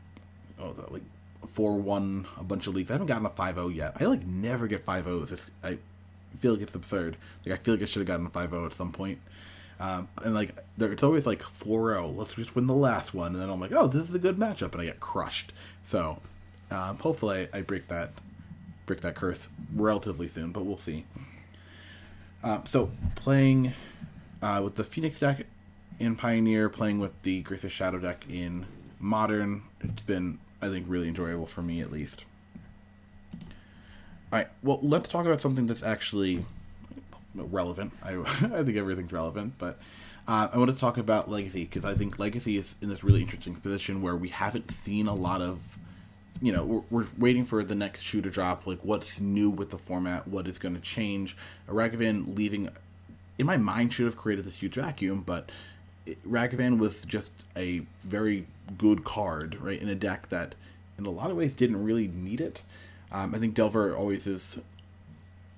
oh, 0.59 0.75
like 0.91 1.03
four 1.47 1.77
one 1.77 2.27
a 2.39 2.45
bunch 2.45 2.67
of 2.67 2.75
leagues. 2.75 2.91
I 2.91 2.95
haven't 2.95 3.09
gotten 3.09 3.27
a 3.27 3.31
5-0 3.31 3.75
yet. 3.75 3.97
I 4.01 4.05
like 4.05 4.27
never 4.27 4.67
get 4.67 4.85
5-0s. 4.85 5.33
It's, 5.33 5.51
I 5.63 5.79
feel 6.39 6.53
like 6.53 6.63
it's 6.63 6.75
absurd. 6.75 7.17
Like 7.45 7.59
I 7.59 7.63
feel 7.63 7.75
like 7.75 7.83
I 7.83 7.87
should 7.87 8.01
have 8.01 8.07
gotten 8.07 8.27
a 8.27 8.31
5-0 8.31 8.67
at 8.67 8.75
some 8.75 8.93
point. 8.93 9.19
Um, 9.81 10.09
and 10.23 10.35
like 10.35 10.57
there, 10.77 10.93
it's 10.93 11.03
always 11.03 11.27
like 11.27 11.43
4-0. 11.43 12.17
Let's 12.17 12.35
just 12.35 12.55
win 12.55 12.67
the 12.67 12.75
last 12.75 13.15
one, 13.15 13.33
and 13.33 13.43
then 13.43 13.51
I'm 13.51 13.61
like, 13.61 13.73
oh, 13.73 13.89
this 13.89 14.09
is 14.09 14.15
a 14.15 14.19
good 14.19 14.37
matchup, 14.37 14.73
and 14.73 14.81
I 14.81 14.85
get 14.85 15.01
crushed. 15.01 15.53
So 15.85 16.21
um, 16.71 16.99
hopefully 16.99 17.49
I, 17.53 17.59
I, 17.59 17.63
break 17.63 17.89
that 17.89 18.13
break 18.87 19.01
that 19.01 19.15
curse 19.15 19.49
relatively 19.75 20.29
soon, 20.29 20.53
but 20.53 20.65
we'll 20.65 20.79
see. 20.79 21.05
Uh, 22.45 22.63
so 22.65 22.91
playing 23.17 23.75
uh, 24.41 24.61
with 24.63 24.77
the 24.77 24.85
Phoenix 24.85 25.19
deck 25.19 25.47
in 25.99 26.17
Pioneer, 26.17 26.69
playing 26.69 26.99
with 26.99 27.21
the 27.23 27.43
Grixis 27.43 27.71
Shadow 27.71 27.99
deck 27.99 28.25
in 28.29 28.67
Modern, 29.01 29.63
it's 29.81 30.03
been 30.03 30.39
I 30.61 30.69
think 30.69 30.87
really 30.89 31.09
enjoyable 31.09 31.47
for 31.47 31.63
me 31.63 31.81
at 31.81 31.91
least. 31.91 32.25
All 34.33 34.39
right. 34.39 34.49
Well, 34.63 34.79
let's 34.81 35.11
talk 35.11 35.27
about 35.27 35.43
something 35.43 35.67
that's 35.67 35.83
actually 35.83 36.43
relevant. 37.35 37.93
I, 38.03 38.15
I 38.17 38.63
think 38.63 38.79
everything's 38.79 39.13
relevant, 39.13 39.59
but 39.59 39.79
uh, 40.27 40.49
I 40.51 40.57
want 40.57 40.71
to 40.71 40.77
talk 40.77 40.97
about 40.97 41.31
Legacy 41.31 41.65
because 41.65 41.85
I 41.85 41.95
think 41.95 42.19
Legacy 42.19 42.57
is 42.57 42.75
in 42.81 42.89
this 42.89 43.05
really 43.05 43.21
interesting 43.21 43.55
position 43.55 44.01
where 44.01 44.17
we 44.17 44.31
haven't 44.31 44.71
seen 44.71 45.07
a 45.07 45.15
lot 45.15 45.43
of, 45.43 45.77
you 46.41 46.51
know, 46.51 46.65
we're, 46.65 47.03
we're 47.03 47.09
waiting 47.19 47.45
for 47.45 47.63
the 47.63 47.75
next 47.75 48.01
shoe 48.01 48.23
to 48.23 48.31
drop. 48.31 48.67
Like, 48.67 48.79
what's 48.83 49.21
new 49.21 49.51
with 49.51 49.69
the 49.69 49.77
format? 49.77 50.27
What 50.27 50.49
is 50.49 50.59
going 50.59 50.77
to 50.77 50.81
change? 50.81 51.37
Ragavan 51.69 52.35
leaving, 52.35 52.71
in 53.37 53.45
my 53.45 53.59
mind, 53.59 53.93
should 53.93 54.07
have 54.07 54.17
created 54.17 54.47
this 54.47 54.63
huge 54.63 54.77
vacuum, 54.77 55.21
but 55.27 55.53
Ragavan 56.27 56.79
was 56.79 57.05
just 57.05 57.33
a 57.55 57.83
very 58.03 58.47
good 58.79 59.05
card, 59.05 59.59
right, 59.61 59.81
in 59.81 59.91
a 59.91 59.95
deck 59.95 60.31
that, 60.31 60.55
in 60.97 61.05
a 61.05 61.11
lot 61.11 61.31
of 61.31 61.37
ways, 61.37 61.55
didn't 61.55 61.85
really 61.85 62.09
need 62.09 62.41
it. 62.41 62.63
Um, 63.13 63.35
I 63.35 63.39
think 63.39 63.55
Delver 63.55 63.95
always 63.95 64.27
is 64.27 64.59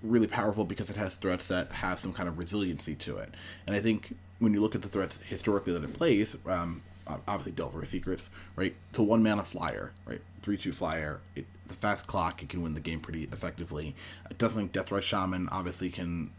really 0.02 0.26
powerful 0.26 0.64
because 0.64 0.90
it 0.90 0.96
has 0.96 1.14
threats 1.14 1.48
that 1.48 1.72
have 1.72 1.98
some 1.98 2.12
kind 2.12 2.28
of 2.28 2.36
resiliency 2.38 2.94
to 2.96 3.16
it. 3.16 3.32
And 3.66 3.74
I 3.74 3.80
think 3.80 4.16
when 4.38 4.52
you 4.52 4.60
look 4.60 4.74
at 4.74 4.82
the 4.82 4.88
threats 4.88 5.18
historically 5.24 5.72
that 5.72 5.84
it 5.84 5.94
plays, 5.94 6.36
um, 6.46 6.82
obviously 7.06 7.52
Delver 7.52 7.84
Secrets, 7.84 8.28
right? 8.56 8.74
To 8.94 9.02
one 9.02 9.22
mana 9.22 9.44
flyer, 9.44 9.92
right? 10.04 10.20
Three 10.42 10.56
two 10.56 10.72
flyer. 10.72 11.20
It, 11.34 11.46
the 11.68 11.74
fast 11.74 12.06
clock. 12.06 12.42
It 12.42 12.50
can 12.50 12.60
win 12.62 12.74
the 12.74 12.80
game 12.80 13.00
pretty 13.00 13.24
effectively. 13.24 13.94
Definitely 14.36 14.68
Deathrite 14.68 15.02
Shaman 15.02 15.48
obviously 15.50 15.88
can 15.88 16.30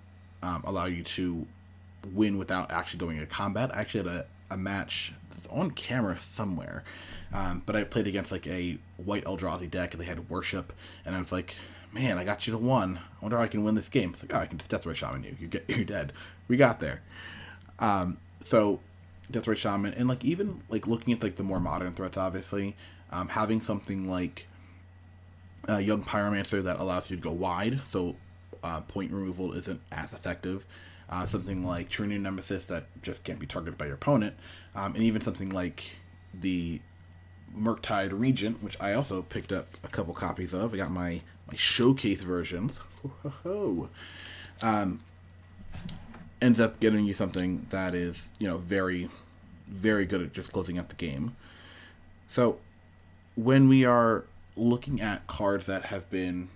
um, 0.44 0.64
allow 0.66 0.86
you 0.86 1.04
to 1.04 1.48
win 2.14 2.38
without 2.38 2.72
actually 2.72 3.00
going 3.00 3.18
into 3.18 3.28
combat. 3.28 3.76
I 3.76 3.80
actually 3.82 4.10
had 4.10 4.20
a, 4.20 4.26
a 4.56 4.58
match 4.58 5.14
on 5.52 5.70
camera 5.72 6.18
somewhere, 6.20 6.84
um, 7.34 7.62
but 7.66 7.76
I 7.76 7.84
played 7.84 8.08
against 8.08 8.32
like 8.32 8.48
a 8.48 8.80
white 8.98 9.26
Eldrazi 9.26 9.70
deck 9.70 9.94
and 9.94 10.02
they 10.02 10.08
had 10.08 10.30
worship, 10.30 10.74
and 11.06 11.14
I 11.14 11.20
was 11.20 11.32
like, 11.32 11.56
man, 11.92 12.18
I 12.18 12.24
got 12.24 12.48
you 12.48 12.52
to 12.52 12.58
one. 12.58 12.98
I 12.98 13.24
wonder 13.24 13.38
how 13.38 13.44
I 13.44 13.48
can 13.48 13.64
win 13.64 13.76
this 13.76 13.90
game. 13.90 14.12
It's 14.14 14.24
like, 14.24 14.34
oh, 14.34 14.40
I 14.40 14.48
can 14.48 14.58
just 14.58 14.72
Deathrite 14.72 14.96
Shaman 14.96 15.24
you. 15.24 15.36
You 15.40 15.48
get, 15.48 15.66
you're 15.68 15.86
dead. 15.86 16.14
We 16.48 16.58
got 16.58 16.80
there. 16.80 17.02
Um, 17.80 18.18
so 18.42 18.80
Deathrite 19.32 19.58
Shaman, 19.58 19.94
and 19.94 20.08
like 20.08 20.24
even 20.24 20.62
like 20.70 20.88
looking 20.88 21.14
at 21.14 21.22
like 21.22 21.36
the 21.36 21.44
more 21.44 21.60
modern 21.60 21.94
threats, 21.94 22.18
obviously, 22.18 22.76
um, 23.12 23.30
having 23.30 23.62
something 23.62 24.10
like 24.10 24.48
a 25.68 25.82
Young 25.82 26.04
Pyromancer 26.04 26.64
that 26.64 26.80
allows 26.80 27.10
you 27.10 27.18
to 27.18 27.22
go 27.22 27.32
wide, 27.32 27.82
so 27.90 28.16
uh, 28.64 28.82
point 28.82 29.12
removal 29.12 29.54
isn't 29.54 29.82
as 29.92 30.14
effective. 30.14 30.66
Uh, 31.10 31.26
something 31.26 31.64
like 31.64 31.90
True-Name 31.90 32.24
Nemesis 32.24 32.66
that 32.66 32.86
just 33.04 33.24
can't 33.24 33.40
be 33.40 33.46
targeted 33.46 33.78
by 33.78 33.86
your 33.86 33.96
opponent, 33.96 34.36
um, 34.74 34.96
and 34.96 35.04
even 35.04 35.22
something 35.22 35.50
like 35.50 35.98
the 36.34 36.82
Murktide 37.56 38.12
Regent, 38.12 38.62
which 38.64 38.76
I 38.80 38.94
also 38.94 39.22
picked 39.22 39.52
up 39.52 39.68
a 39.84 39.88
couple 39.88 40.14
copies 40.14 40.54
of. 40.54 40.74
I 40.74 40.78
got 40.78 40.92
my 40.92 41.22
my 41.48 41.56
showcase 41.56 42.24
versions. 42.24 42.80
Ho 43.04 43.12
ho 43.22 43.34
ho 43.44 43.90
um, 44.64 45.02
ends 46.42 46.60
up 46.60 46.80
getting 46.80 47.06
you 47.06 47.14
something 47.14 47.68
that 47.70 47.94
is 47.94 48.30
you 48.40 48.48
know 48.48 48.58
very 48.58 49.10
very 49.68 50.06
good 50.06 50.22
at 50.22 50.34
just 50.34 50.52
closing 50.52 50.78
out 50.78 50.90
the 50.90 50.96
game. 50.96 51.36
So 52.28 52.60
when 53.36 53.68
we 53.68 53.86
are 53.86 54.26
looking 54.56 55.02
at 55.02 55.28
cards 55.28 55.66
that 55.66 55.86
have 55.86 56.10
been 56.10 56.50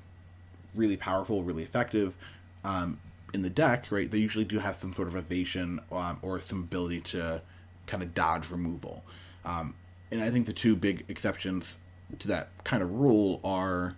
really 0.75 0.97
powerful, 0.97 1.43
really 1.43 1.63
effective 1.63 2.15
um, 2.63 2.99
in 3.33 3.41
the 3.41 3.49
deck, 3.49 3.91
right? 3.91 4.09
They 4.09 4.17
usually 4.17 4.45
do 4.45 4.59
have 4.59 4.77
some 4.77 4.93
sort 4.93 5.07
of 5.07 5.15
evasion 5.15 5.79
um, 5.91 6.19
or 6.21 6.39
some 6.41 6.63
ability 6.63 7.01
to 7.01 7.41
kind 7.85 8.03
of 8.03 8.13
dodge 8.13 8.49
removal. 8.49 9.03
Um, 9.45 9.75
and 10.11 10.21
I 10.21 10.29
think 10.29 10.45
the 10.45 10.53
two 10.53 10.75
big 10.75 11.05
exceptions 11.07 11.77
to 12.17 12.27
that 12.27 12.49
kind 12.63 12.81
of 12.81 12.91
rule 12.91 13.39
are 13.43 13.95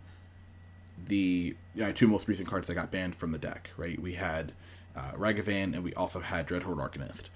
the 1.07 1.55
you 1.75 1.83
know, 1.83 1.91
two 1.91 2.07
most 2.07 2.27
recent 2.27 2.47
cards 2.47 2.67
that 2.67 2.75
got 2.75 2.91
banned 2.91 3.15
from 3.15 3.31
the 3.31 3.37
deck, 3.37 3.69
right? 3.77 3.99
We 3.99 4.13
had 4.13 4.51
uh, 4.95 5.11
Ragavan 5.13 5.73
and 5.73 5.83
we 5.83 5.93
also 5.93 6.19
had 6.19 6.47
Dreadhorde 6.47 6.77
Arcanist. 6.77 7.29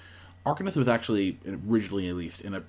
Arcanist 0.46 0.76
was 0.76 0.88
actually 0.88 1.40
originally, 1.68 2.08
at 2.10 2.16
least, 2.16 2.42
in 2.42 2.54
a 2.54 2.64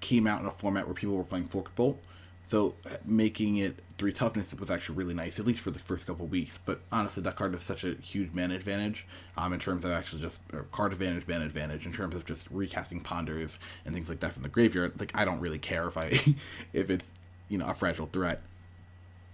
came 0.00 0.26
out 0.26 0.40
in 0.40 0.46
a 0.46 0.50
format 0.50 0.86
where 0.86 0.94
people 0.94 1.14
were 1.14 1.24
playing 1.24 1.46
Forked 1.46 1.74
Bolt, 1.76 2.02
so 2.48 2.74
making 3.04 3.58
it 3.58 3.76
three 3.96 4.12
toughness 4.12 4.54
was 4.58 4.70
actually 4.70 4.96
really 4.96 5.14
nice, 5.14 5.38
at 5.38 5.46
least 5.46 5.60
for 5.60 5.70
the 5.70 5.78
first 5.78 6.06
couple 6.06 6.26
weeks. 6.26 6.58
But 6.64 6.80
honestly, 6.90 7.22
that 7.22 7.36
card 7.36 7.54
is 7.54 7.62
such 7.62 7.84
a 7.84 7.94
huge 7.96 8.32
mana 8.32 8.54
advantage 8.54 9.06
um, 9.36 9.52
in 9.52 9.60
terms 9.60 9.84
of 9.84 9.92
actually 9.92 10.22
just 10.22 10.40
card 10.72 10.92
advantage, 10.92 11.28
mana 11.28 11.44
advantage 11.44 11.86
in 11.86 11.92
terms 11.92 12.14
of 12.14 12.24
just 12.24 12.50
recasting 12.50 13.00
ponders 13.02 13.58
and 13.84 13.94
things 13.94 14.08
like 14.08 14.20
that 14.20 14.32
from 14.32 14.42
the 14.42 14.48
graveyard. 14.48 14.98
Like 14.98 15.12
I 15.14 15.24
don't 15.24 15.40
really 15.40 15.58
care 15.58 15.86
if 15.86 15.96
I 15.96 16.06
if 16.72 16.90
it's 16.90 17.04
you 17.48 17.58
know 17.58 17.66
a 17.66 17.74
fragile 17.74 18.06
threat 18.06 18.40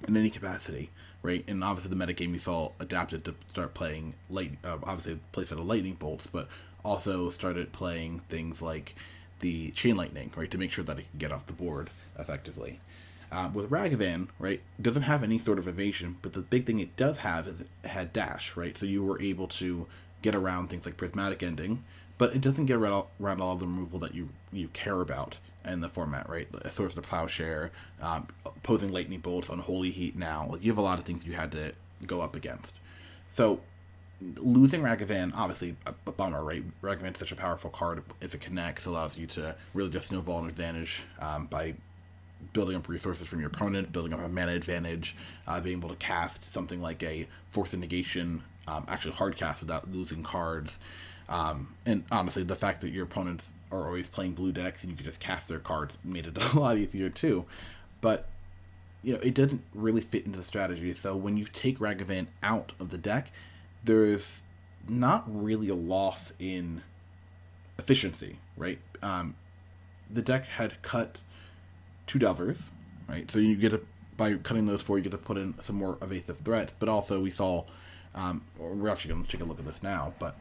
in 0.07 0.17
any 0.17 0.31
capacity, 0.31 0.91
right? 1.23 1.45
And 1.49 1.63
obviously 1.65 1.97
the 1.97 2.05
metagame 2.05 2.33
you 2.33 2.39
saw 2.39 2.73
adapted 2.81 3.25
to 3.25 3.35
start 3.49 3.73
playing 3.73 4.15
light, 4.29 4.59
uh, 4.65 4.79
obviously 4.83 5.19
place 5.33 5.53
out 5.53 5.59
of 5.59 5.67
lightning 5.67 5.95
bolts, 5.95 6.27
but 6.27 6.49
also 6.85 7.31
started 7.31 7.73
playing 7.73 8.21
things 8.29 8.63
like 8.63 8.95
the 9.41 9.71
chain 9.73 9.97
lightning, 9.97 10.31
right, 10.37 10.51
to 10.51 10.59
make 10.59 10.71
sure 10.71 10.85
that 10.85 10.99
it 10.99 11.11
can 11.11 11.19
get 11.19 11.33
off 11.33 11.47
the 11.47 11.53
board 11.53 11.91
effectively. 12.19 12.81
Uh, 13.31 13.51
with 13.53 13.71
Ragavan, 13.71 14.29
right, 14.39 14.61
doesn't 14.81 15.03
have 15.03 15.23
any 15.23 15.39
sort 15.39 15.59
of 15.59 15.67
evasion, 15.67 16.17
but 16.23 16.33
the 16.33 16.41
big 16.41 16.67
thing 16.67 16.79
it 16.81 16.97
does 16.97 17.19
have 17.19 17.49
is 17.49 17.61
it 17.61 17.69
had 17.85 18.13
dash, 18.13 18.57
right? 18.57 18.77
So 18.79 18.87
you 18.87 19.03
were 19.05 19.21
able 19.21 19.49
to 19.49 19.87
get 20.23 20.35
around 20.35 20.69
things 20.69 20.87
like 20.87 20.97
prismatic 20.97 21.43
ending, 21.43 21.85
but 22.19 22.35
it 22.35 22.41
doesn't 22.41 22.67
get 22.67 22.77
around, 22.77 23.41
all 23.41 23.57
the 23.57 23.67
removal 23.67 23.99
that 24.01 24.15
you 24.15 24.29
you 24.53 24.69
care 24.69 25.01
about 25.01 25.39
in 25.65 25.81
the 25.81 25.89
format, 25.89 26.29
right? 26.29 26.49
A 26.63 26.71
source 26.71 26.97
of 26.97 27.03
the 27.03 27.09
plowshare, 27.09 27.73
um, 28.01 28.29
opposing 28.45 28.93
lightning 28.93 29.21
bolts, 29.21 29.49
unholy 29.49 29.91
heat. 29.91 30.17
Now, 30.17 30.49
like 30.53 30.65
you 30.65 30.71
have 30.71 30.79
a 30.79 30.83
lot 30.83 30.99
of 30.99 31.05
things 31.05 31.27
you 31.27 31.33
had 31.33 31.53
to 31.53 31.73
go 32.07 32.21
up 32.21 32.37
against. 32.37 32.75
So 33.33 33.61
losing 34.21 34.81
Ragavan, 34.83 35.33
obviously 35.35 35.77
a, 35.87 35.95
a 36.07 36.13
bummer, 36.13 36.43
right? 36.43 36.65
Ragavan's 36.81 37.19
such 37.19 37.33
a 37.33 37.37
powerful 37.37 37.71
card. 37.71 38.03
If 38.21 38.35
it 38.35 38.41
connects, 38.41 38.87
allows 38.87 39.19
you 39.19 39.27
to 39.29 39.57
really 39.75 39.91
just 39.91 40.09
snowball 40.09 40.39
an 40.39 40.47
advantage 40.47 41.05
um, 41.19 41.47
by 41.47 41.75
building 42.53 42.77
up 42.77 42.89
resources 42.89 43.29
from 43.29 43.41
your 43.41 43.49
opponent, 43.49 43.93
building 43.93 44.13
up 44.13 44.21
a 44.21 44.29
mana 44.29 44.53
advantage, 44.53 45.17
uh, 45.47 45.61
being 45.61 45.79
able 45.79 45.89
to 45.89 45.97
cast 45.97 46.53
something 46.53 46.81
like 46.81 47.03
a 47.03 47.27
Force 47.51 47.73
of 47.73 47.81
Negation, 47.81 48.43
um, 48.67 48.85
actually 48.89 49.13
hard 49.13 49.37
cast 49.37 49.61
without 49.61 49.91
losing 49.93 50.23
cards. 50.23 50.79
Um, 51.29 51.75
and 51.85 52.05
honestly, 52.11 52.43
the 52.43 52.57
fact 52.57 52.81
that 52.83 52.91
your 52.91 53.05
opponents 53.05 53.49
are 53.73 53.87
always 53.87 54.07
playing 54.07 54.33
blue 54.33 54.53
decks 54.53 54.83
and 54.83 54.91
you 54.91 54.97
can 54.97 55.05
just 55.05 55.19
cast 55.21 55.49
their 55.49 55.59
cards 55.59 55.99
made 56.05 56.27
it 56.27 56.37
a 56.55 56.59
lot 56.59 56.79
easier 56.79 57.11
too. 57.11 57.45
But 58.01 58.29
you 59.03 59.15
know, 59.15 59.21
it 59.21 59.35
doesn't 59.35 59.63
really 59.75 60.01
fit 60.01 60.27
into 60.27 60.39
the 60.39 60.45
strategy. 60.45 60.93
So 60.95 61.15
when 61.15 61.37
you 61.37 61.45
take 61.45 61.79
Ragavan 61.79 62.27
out 62.43 62.73
of 62.81 62.91
the 62.91 62.99
deck, 62.99 63.31
there's 63.85 64.41
not 64.89 65.25
really 65.27 65.69
a 65.69 65.75
loss 65.75 66.33
in 66.39 66.83
efficiency, 67.79 68.39
right? 68.57 68.79
Um, 69.03 69.37
the 70.11 70.23
deck 70.23 70.47
had 70.47 70.81
cut 70.83 71.21
two 72.07 72.19
Delvers, 72.19 72.71
right? 73.09 73.31
So 73.31 73.39
you 73.39 73.57
get 73.57 73.71
to 73.71 73.81
by 74.17 74.35
cutting 74.35 74.67
those 74.67 74.83
four, 74.83 74.97
you 74.97 75.05
get 75.05 75.13
to 75.13 75.19
put 75.19 75.37
in 75.37 75.55
some 75.61 75.77
more 75.77 75.99
evasive 76.01 76.39
threats. 76.39 76.75
But 76.79 76.89
also, 76.89 77.21
we 77.21 77.31
saw, 77.31 77.65
um, 78.15 78.43
we're 78.59 78.89
actually 78.89 79.13
going 79.13 79.25
to 79.25 79.31
take 79.31 79.41
a 79.41 79.45
look 79.45 79.59
at 79.59 79.67
this 79.67 79.83
now, 79.83 80.15
but 80.19 80.37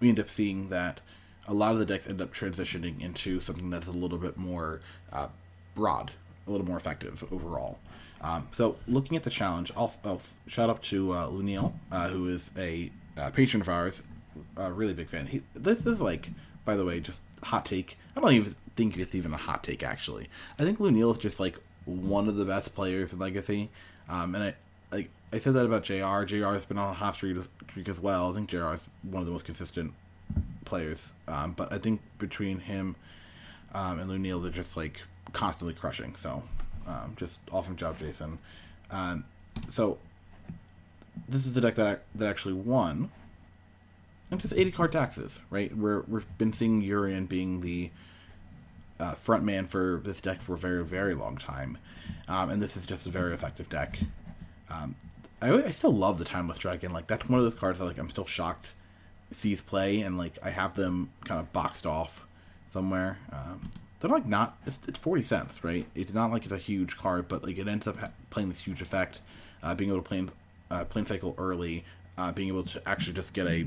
we 0.00 0.08
end 0.08 0.18
up 0.18 0.30
seeing 0.30 0.70
that 0.70 1.00
a 1.46 1.54
lot 1.54 1.72
of 1.72 1.78
the 1.78 1.86
decks 1.86 2.06
end 2.06 2.20
up 2.20 2.32
transitioning 2.32 3.00
into 3.00 3.40
something 3.40 3.70
that's 3.70 3.86
a 3.86 3.92
little 3.92 4.18
bit 4.18 4.36
more 4.36 4.80
uh, 5.12 5.28
broad, 5.74 6.12
a 6.46 6.50
little 6.50 6.66
more 6.66 6.76
effective 6.76 7.24
overall. 7.30 7.78
Um, 8.22 8.48
so 8.52 8.76
looking 8.86 9.16
at 9.16 9.22
the 9.22 9.30
challenge, 9.30 9.72
I'll, 9.76 9.92
I'll 10.04 10.20
shout 10.46 10.70
out 10.70 10.82
to 10.84 11.12
uh, 11.12 11.28
Lunil, 11.28 11.72
uh, 11.90 12.08
who 12.08 12.28
is 12.28 12.50
a 12.56 12.90
uh, 13.16 13.30
patron 13.30 13.60
of 13.62 13.68
ours, 13.68 14.02
a 14.56 14.72
really 14.72 14.94
big 14.94 15.08
fan. 15.08 15.26
He, 15.26 15.42
this 15.54 15.86
is 15.86 16.00
like, 16.00 16.30
by 16.64 16.76
the 16.76 16.84
way, 16.84 17.00
just 17.00 17.22
hot 17.42 17.66
take. 17.66 17.98
I 18.16 18.20
don't 18.20 18.32
even 18.32 18.54
think 18.76 18.96
it's 18.96 19.14
even 19.14 19.32
a 19.32 19.38
hot 19.38 19.62
take 19.64 19.82
actually. 19.82 20.28
I 20.58 20.64
think 20.64 20.78
Lunil 20.78 21.12
is 21.12 21.18
just 21.18 21.40
like 21.40 21.58
one 21.84 22.28
of 22.28 22.36
the 22.36 22.44
best 22.44 22.74
players 22.74 23.12
in 23.12 23.18
Legacy, 23.18 23.70
um, 24.08 24.34
and 24.34 24.44
I 24.44 24.54
like 24.92 25.10
I 25.32 25.38
said 25.38 25.54
that 25.54 25.66
about 25.66 25.84
Jr. 25.84 26.24
Jr. 26.24 26.52
has 26.52 26.64
been 26.64 26.78
on 26.78 26.90
a 26.90 26.94
hot 26.94 27.14
streak, 27.14 27.36
as 27.36 28.00
well. 28.00 28.30
I 28.30 28.34
think 28.34 28.48
Jr. 28.48 28.74
is 28.74 28.82
one 29.02 29.20
of 29.20 29.26
the 29.26 29.32
most 29.32 29.44
consistent 29.44 29.92
players, 30.64 31.12
um, 31.28 31.52
but 31.52 31.72
I 31.72 31.78
think 31.78 32.00
between 32.18 32.58
him 32.58 32.96
um, 33.74 33.98
and 33.98 34.10
Lunil, 34.10 34.42
they're 34.42 34.50
just 34.50 34.76
like 34.76 35.02
constantly 35.32 35.74
crushing. 35.74 36.16
So 36.16 36.42
um, 36.86 37.14
just 37.16 37.40
awesome 37.52 37.76
job, 37.76 37.98
Jason. 37.98 38.38
Um, 38.90 39.24
so 39.70 39.98
this 41.28 41.46
is 41.46 41.54
the 41.54 41.60
deck 41.60 41.76
that 41.76 41.86
I, 41.86 41.96
that 42.16 42.28
actually 42.28 42.54
won. 42.54 43.10
And 44.30 44.40
just 44.40 44.54
80 44.54 44.70
card 44.72 44.92
taxes, 44.92 45.40
right? 45.50 45.76
We're, 45.76 46.02
we've 46.02 46.26
been 46.38 46.52
seeing 46.52 46.80
Urian 46.82 47.26
being 47.26 47.60
the 47.60 47.90
uh, 48.98 49.14
front 49.14 49.42
man 49.42 49.66
for 49.66 50.00
this 50.04 50.20
deck 50.20 50.40
for 50.40 50.54
a 50.54 50.58
very, 50.58 50.84
very 50.84 51.14
long 51.14 51.36
time. 51.36 51.78
Um, 52.28 52.50
and 52.50 52.62
this 52.62 52.76
is 52.76 52.86
just 52.86 53.06
a 53.06 53.10
very 53.10 53.34
effective 53.34 53.68
deck. 53.68 53.98
Um, 54.68 54.94
I, 55.42 55.52
I 55.52 55.70
still 55.70 55.92
love 55.92 56.18
the 56.18 56.24
Timeless 56.24 56.58
Dragon. 56.58 56.92
Like, 56.92 57.06
that's 57.06 57.28
one 57.28 57.38
of 57.38 57.44
those 57.44 57.54
cards 57.54 57.78
that 57.78 57.86
like 57.86 57.98
I'm 57.98 58.08
still 58.08 58.26
shocked 58.26 58.74
sees 59.32 59.60
play, 59.62 60.00
and 60.00 60.18
like 60.18 60.38
I 60.42 60.50
have 60.50 60.74
them 60.74 61.10
kind 61.24 61.40
of 61.40 61.52
boxed 61.52 61.86
off 61.86 62.26
somewhere. 62.70 63.18
Um, 63.32 63.62
they're 64.00 64.10
like 64.10 64.26
not 64.26 64.58
it's, 64.66 64.80
it's 64.88 64.98
40 64.98 65.22
cents 65.22 65.62
right 65.62 65.86
it's 65.94 66.12
not 66.12 66.30
like 66.30 66.44
it's 66.44 66.52
a 66.52 66.58
huge 66.58 66.96
card 66.96 67.28
but 67.28 67.44
like 67.44 67.58
it 67.58 67.68
ends 67.68 67.86
up 67.86 67.96
ha- 67.98 68.10
playing 68.30 68.48
this 68.48 68.62
huge 68.62 68.82
effect 68.82 69.20
uh, 69.62 69.74
being 69.74 69.90
able 69.90 70.02
to 70.02 70.08
play 70.08 70.26
uh, 70.70 70.84
plainscycle 70.86 71.34
early 71.38 71.84
uh, 72.18 72.32
being 72.32 72.48
able 72.48 72.62
to 72.62 72.88
actually 72.88 73.12
just 73.12 73.32
get 73.32 73.46
a 73.46 73.66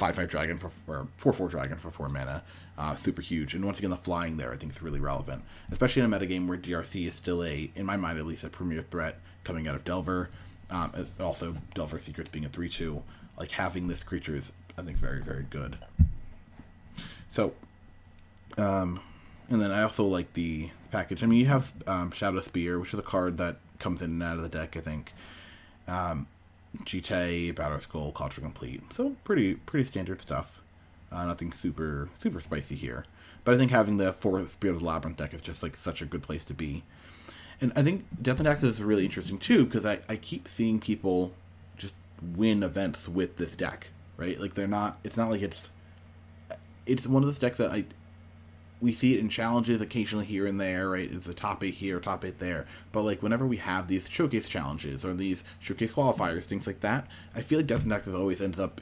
5-5 0.00 0.28
dragon 0.28 0.56
for 0.56 0.70
or 0.86 1.06
4-4 1.18 1.50
dragon 1.50 1.76
for 1.76 1.90
4 1.90 2.08
mana 2.08 2.42
uh, 2.78 2.96
super 2.96 3.20
huge 3.22 3.54
and 3.54 3.64
once 3.64 3.78
again 3.78 3.90
the 3.90 3.96
flying 3.96 4.36
there 4.36 4.52
i 4.52 4.56
think 4.56 4.72
is 4.72 4.80
really 4.82 5.00
relevant 5.00 5.42
especially 5.70 6.02
in 6.02 6.12
a 6.12 6.18
metagame 6.18 6.46
where 6.48 6.56
drc 6.58 7.06
is 7.06 7.14
still 7.14 7.44
a 7.44 7.70
in 7.74 7.84
my 7.84 7.96
mind 7.96 8.18
at 8.18 8.26
least 8.26 8.42
a 8.44 8.48
premier 8.48 8.82
threat 8.82 9.20
coming 9.44 9.68
out 9.68 9.74
of 9.74 9.84
delver 9.84 10.30
um, 10.70 11.06
also 11.20 11.56
delver 11.74 11.98
secrets 11.98 12.30
being 12.30 12.44
a 12.44 12.48
3-2 12.48 13.02
like 13.38 13.52
having 13.52 13.88
this 13.88 14.02
creature 14.02 14.34
is 14.34 14.52
i 14.78 14.82
think 14.82 14.96
very 14.96 15.20
very 15.20 15.44
good 15.50 15.76
So, 17.30 17.54
um, 18.58 19.00
and 19.48 19.60
then 19.60 19.70
I 19.70 19.82
also 19.82 20.04
like 20.04 20.32
the 20.34 20.70
package. 20.90 21.22
I 21.22 21.26
mean, 21.26 21.38
you 21.40 21.46
have 21.46 21.72
um, 21.86 22.10
Shadowspear, 22.10 22.80
which 22.80 22.92
is 22.92 22.98
a 22.98 23.04
card 23.04 23.38
that 23.38 23.56
comes 23.78 24.02
in 24.02 24.10
and 24.10 24.22
out 24.22 24.36
of 24.36 24.42
the 24.42 24.48
deck. 24.48 24.76
I 24.76 24.80
think. 24.80 25.12
Um, 25.88 26.26
Jitte, 26.78 27.54
Battle 27.54 27.80
Skull, 27.80 28.12
Kaldra 28.12 28.40
Compleat. 28.40 28.82
So 28.92 29.16
pretty 29.24 29.54
pretty 29.54 29.84
standard 29.84 30.22
stuff. 30.22 30.60
Uh, 31.10 31.26
nothing 31.26 31.52
super 31.52 32.08
super 32.20 32.40
spicy 32.40 32.76
here. 32.76 33.04
But 33.44 33.54
I 33.54 33.58
think 33.58 33.70
having 33.70 33.96
the 33.96 34.12
four 34.12 34.46
Spirit 34.48 34.74
of 34.74 34.80
the 34.80 34.86
Labyrinth 34.86 35.18
deck 35.18 35.34
is 35.34 35.42
just 35.42 35.62
like 35.62 35.76
such 35.76 36.02
a 36.02 36.06
good 36.06 36.22
place 36.22 36.44
to 36.44 36.54
be. 36.54 36.84
And 37.60 37.72
I 37.76 37.82
think 37.82 38.06
Death 38.22 38.38
and 38.38 38.46
Taxes 38.46 38.76
is 38.76 38.82
really 38.82 39.04
interesting 39.04 39.38
too 39.38 39.64
because 39.64 39.84
I, 39.84 40.00
I 40.08 40.16
keep 40.16 40.48
seeing 40.48 40.80
people 40.80 41.32
just 41.76 41.94
win 42.36 42.62
events 42.62 43.08
with 43.08 43.36
this 43.36 43.56
deck, 43.56 43.88
right? 44.16 44.40
Like 44.40 44.54
they're 44.54 44.68
not. 44.68 44.98
It's 45.04 45.16
not 45.16 45.30
like 45.30 45.42
it's. 45.42 45.68
It's 46.86 47.06
one 47.06 47.22
of 47.22 47.28
those 47.28 47.38
decks 47.38 47.58
that 47.58 47.70
I 47.70 47.84
we 48.80 48.92
see 48.92 49.14
it 49.14 49.20
in 49.20 49.28
challenges 49.28 49.80
occasionally 49.80 50.24
here 50.24 50.46
and 50.46 50.60
there, 50.60 50.88
right? 50.88 51.10
It's 51.10 51.28
a 51.28 51.34
top 51.34 51.62
eight 51.62 51.74
here, 51.74 52.00
top 52.00 52.24
eight 52.24 52.38
there. 52.38 52.66
But 52.92 53.02
like 53.02 53.22
whenever 53.22 53.46
we 53.46 53.58
have 53.58 53.88
these 53.88 54.08
showcase 54.08 54.48
challenges 54.48 55.04
or 55.04 55.12
these 55.14 55.44
showcase 55.58 55.92
qualifiers, 55.92 56.44
things 56.44 56.66
like 56.66 56.80
that, 56.80 57.06
I 57.34 57.42
feel 57.42 57.58
like 57.58 57.66
Death 57.66 57.82
and 57.82 57.90
Taxes 57.90 58.14
always 58.14 58.40
ends 58.40 58.58
up 58.58 58.80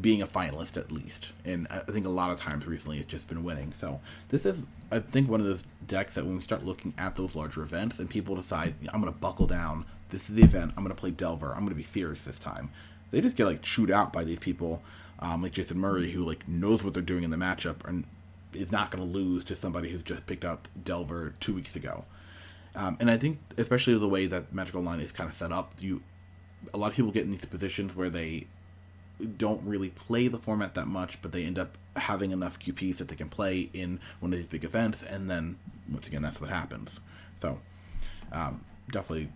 being 0.00 0.20
a 0.20 0.26
finalist 0.26 0.76
at 0.76 0.92
least. 0.92 1.32
And 1.44 1.66
I 1.70 1.78
think 1.78 2.04
a 2.04 2.10
lot 2.10 2.30
of 2.30 2.38
times 2.38 2.66
recently 2.66 2.98
it's 2.98 3.10
just 3.10 3.28
been 3.28 3.42
winning. 3.42 3.72
So 3.78 4.00
this 4.28 4.44
is, 4.44 4.62
I 4.90 4.98
think, 4.98 5.30
one 5.30 5.40
of 5.40 5.46
those 5.46 5.64
decks 5.86 6.14
that 6.14 6.26
when 6.26 6.36
we 6.36 6.42
start 6.42 6.64
looking 6.64 6.92
at 6.98 7.16
those 7.16 7.34
larger 7.34 7.62
events 7.62 7.98
and 7.98 8.10
people 8.10 8.36
decide, 8.36 8.74
I'm 8.92 9.00
going 9.00 9.12
to 9.12 9.18
buckle 9.18 9.46
down, 9.46 9.86
this 10.10 10.28
is 10.28 10.36
the 10.36 10.42
event, 10.42 10.72
I'm 10.76 10.84
going 10.84 10.94
to 10.94 11.00
play 11.00 11.10
Delver, 11.10 11.52
I'm 11.52 11.60
going 11.60 11.70
to 11.70 11.74
be 11.74 11.82
serious 11.82 12.24
this 12.24 12.38
time. 12.38 12.70
They 13.10 13.22
just 13.22 13.36
get 13.36 13.46
like 13.46 13.62
chewed 13.62 13.90
out 13.90 14.12
by 14.12 14.24
these 14.24 14.38
people, 14.38 14.82
um, 15.20 15.42
like 15.42 15.52
Jason 15.52 15.78
Murray, 15.78 16.10
who 16.10 16.22
like 16.24 16.46
knows 16.46 16.84
what 16.84 16.92
they're 16.92 17.02
doing 17.02 17.24
in 17.24 17.30
the 17.30 17.38
matchup 17.38 17.86
and 17.86 18.04
is 18.52 18.72
not 18.72 18.90
going 18.90 19.06
to 19.06 19.18
lose 19.18 19.44
to 19.44 19.54
somebody 19.54 19.90
who's 19.90 20.02
just 20.02 20.26
picked 20.26 20.44
up 20.44 20.68
Delver 20.82 21.34
two 21.40 21.54
weeks 21.54 21.76
ago. 21.76 22.04
Um, 22.74 22.96
and 23.00 23.10
I 23.10 23.16
think, 23.16 23.38
especially 23.56 23.98
the 23.98 24.08
way 24.08 24.26
that 24.26 24.52
Magic 24.52 24.74
Online 24.74 25.00
is 25.00 25.12
kind 25.12 25.28
of 25.28 25.36
set 25.36 25.52
up, 25.52 25.72
you 25.80 26.02
a 26.74 26.78
lot 26.78 26.90
of 26.90 26.96
people 26.96 27.12
get 27.12 27.24
in 27.24 27.30
these 27.30 27.44
positions 27.44 27.94
where 27.94 28.10
they 28.10 28.46
don't 29.36 29.62
really 29.64 29.90
play 29.90 30.28
the 30.28 30.38
format 30.38 30.74
that 30.74 30.86
much, 30.86 31.20
but 31.22 31.32
they 31.32 31.44
end 31.44 31.58
up 31.58 31.76
having 31.96 32.30
enough 32.30 32.58
QPs 32.58 32.98
that 32.98 33.08
they 33.08 33.16
can 33.16 33.28
play 33.28 33.68
in 33.72 34.00
one 34.20 34.32
of 34.32 34.38
these 34.38 34.46
big 34.46 34.64
events, 34.64 35.02
and 35.02 35.30
then 35.30 35.58
once 35.90 36.06
again, 36.06 36.22
that's 36.22 36.40
what 36.40 36.50
happens. 36.50 37.00
So, 37.40 37.58
um, 38.32 38.64
definitely 38.90 39.30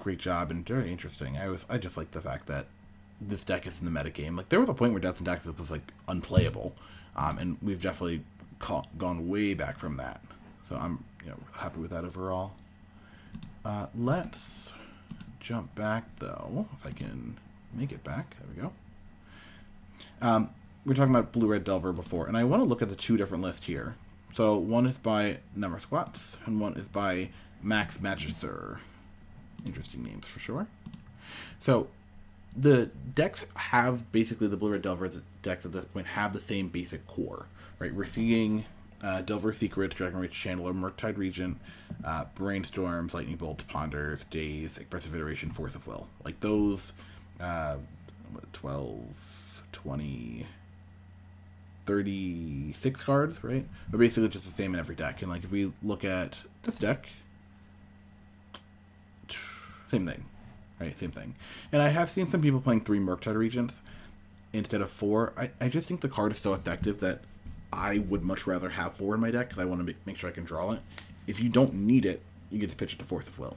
great 0.00 0.18
job 0.18 0.50
and 0.50 0.66
very 0.66 0.90
interesting. 0.90 1.36
I 1.36 1.48
was 1.48 1.66
I 1.68 1.78
just 1.78 1.96
like 1.96 2.10
the 2.10 2.20
fact 2.20 2.46
that 2.46 2.66
this 3.20 3.44
deck 3.44 3.66
is 3.66 3.80
in 3.80 3.86
the 3.86 3.90
meta 3.90 4.10
game. 4.10 4.36
Like 4.36 4.50
there 4.50 4.60
was 4.60 4.68
a 4.68 4.74
point 4.74 4.92
where 4.92 5.00
Death 5.00 5.18
and 5.18 5.26
Taxes 5.26 5.56
was 5.56 5.70
like 5.70 5.92
unplayable, 6.06 6.74
um, 7.16 7.38
and 7.38 7.56
we've 7.62 7.82
definitely 7.82 8.22
gone 8.98 9.28
way 9.28 9.54
back 9.54 9.78
from 9.78 9.96
that. 9.96 10.20
So 10.68 10.76
I'm 10.76 11.04
you 11.24 11.30
know 11.30 11.38
happy 11.52 11.80
with 11.80 11.90
that 11.90 12.04
overall. 12.04 12.52
Uh, 13.64 13.86
let's 13.96 14.72
jump 15.40 15.74
back 15.74 16.04
though, 16.18 16.66
if 16.78 16.86
I 16.86 16.90
can 16.90 17.36
make 17.74 17.92
it 17.92 18.04
back. 18.04 18.36
There 18.38 18.48
we 18.54 18.62
go. 18.62 18.72
Um, 20.20 20.50
we 20.84 20.92
are 20.92 20.94
talking 20.94 21.14
about 21.14 21.32
Blue 21.32 21.48
Red 21.48 21.64
Delver 21.64 21.92
before, 21.92 22.26
and 22.26 22.36
I 22.36 22.44
want 22.44 22.62
to 22.62 22.68
look 22.68 22.82
at 22.82 22.88
the 22.88 22.96
two 22.96 23.16
different 23.16 23.42
lists 23.42 23.66
here. 23.66 23.96
So 24.34 24.56
one 24.56 24.86
is 24.86 24.98
by 24.98 25.38
Number 25.54 25.80
Squats, 25.80 26.38
and 26.44 26.60
one 26.60 26.74
is 26.74 26.86
by 26.88 27.30
Max 27.62 28.00
Magister. 28.00 28.78
Interesting 29.66 30.04
names 30.04 30.26
for 30.26 30.38
sure. 30.38 30.66
So 31.58 31.88
the 32.56 32.86
decks 33.14 33.44
have 33.54 34.10
basically 34.12 34.48
the 34.48 34.56
Blue 34.56 34.72
Red 34.72 34.82
Delver 34.82 35.10
decks 35.42 35.66
at 35.66 35.72
this 35.72 35.84
point 35.84 36.06
have 36.08 36.32
the 36.32 36.40
same 36.40 36.68
basic 36.68 37.06
core, 37.06 37.46
right? 37.78 37.94
We're 37.94 38.06
seeing 38.06 38.64
uh, 39.02 39.22
Delver 39.22 39.52
Secret, 39.52 39.94
Dragon 39.94 40.18
Rage 40.18 40.32
Channeler, 40.32 40.74
Murktide 40.74 41.18
Regent, 41.18 41.58
uh, 42.04 42.24
Brainstorms, 42.36 43.14
Lightning 43.14 43.36
Bolt, 43.36 43.66
Ponders, 43.68 44.24
Daze, 44.30 44.78
Expressive 44.78 45.14
Iteration, 45.14 45.50
Force 45.50 45.74
of 45.74 45.86
Will. 45.86 46.08
Like 46.24 46.40
those 46.40 46.92
uh, 47.40 47.76
12, 48.52 49.62
20, 49.72 50.46
36 51.86 53.02
cards, 53.02 53.44
right? 53.44 53.66
But 53.90 53.98
basically 53.98 54.28
just 54.28 54.46
the 54.46 54.52
same 54.52 54.74
in 54.74 54.80
every 54.80 54.96
deck. 54.96 55.22
And 55.22 55.30
like 55.30 55.44
if 55.44 55.50
we 55.50 55.72
look 55.82 56.04
at 56.04 56.38
this 56.62 56.78
deck, 56.78 57.08
same 59.90 60.06
thing, 60.06 60.24
right? 60.80 60.96
Same 60.96 61.10
thing. 61.10 61.34
And 61.72 61.82
I 61.82 61.88
have 61.88 62.10
seen 62.10 62.26
some 62.26 62.42
people 62.42 62.60
playing 62.60 62.82
three 62.82 62.98
Murktide 62.98 63.36
Regents 63.36 63.80
instead 64.52 64.80
of 64.80 64.90
four. 64.90 65.32
I, 65.36 65.50
I 65.60 65.68
just 65.68 65.88
think 65.88 66.00
the 66.00 66.08
card 66.08 66.32
is 66.32 66.38
so 66.38 66.54
effective 66.54 67.00
that 67.00 67.20
I 67.72 67.98
would 67.98 68.22
much 68.22 68.46
rather 68.46 68.70
have 68.70 68.94
four 68.94 69.14
in 69.14 69.20
my 69.20 69.30
deck 69.30 69.48
because 69.48 69.62
I 69.62 69.66
want 69.66 69.80
to 69.80 69.84
make, 69.84 70.06
make 70.06 70.18
sure 70.18 70.30
I 70.30 70.32
can 70.32 70.44
draw 70.44 70.72
it. 70.72 70.80
If 71.26 71.40
you 71.40 71.48
don't 71.48 71.74
need 71.74 72.06
it, 72.06 72.22
you 72.50 72.58
get 72.58 72.70
to 72.70 72.76
pitch 72.76 72.94
it 72.94 72.98
to 73.00 73.04
Force 73.04 73.26
of 73.26 73.38
Will, 73.38 73.56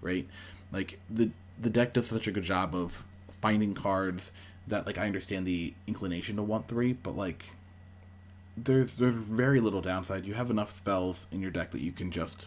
right? 0.00 0.26
Like 0.72 1.00
the 1.08 1.30
the 1.58 1.70
deck 1.70 1.94
does 1.94 2.06
such 2.06 2.26
a 2.26 2.32
good 2.32 2.44
job 2.44 2.74
of 2.74 3.02
finding 3.40 3.72
cards 3.72 4.30
that 4.66 4.86
like 4.86 4.98
I 4.98 5.06
understand 5.06 5.46
the 5.46 5.72
inclination 5.86 6.36
to 6.36 6.42
want 6.42 6.68
three, 6.68 6.92
but 6.92 7.16
like 7.16 7.46
there's 8.56 8.92
there's 8.94 9.14
very 9.14 9.60
little 9.60 9.80
downside. 9.80 10.24
You 10.26 10.34
have 10.34 10.50
enough 10.50 10.76
spells 10.76 11.26
in 11.32 11.40
your 11.40 11.50
deck 11.50 11.70
that 11.70 11.80
you 11.80 11.92
can 11.92 12.10
just 12.10 12.46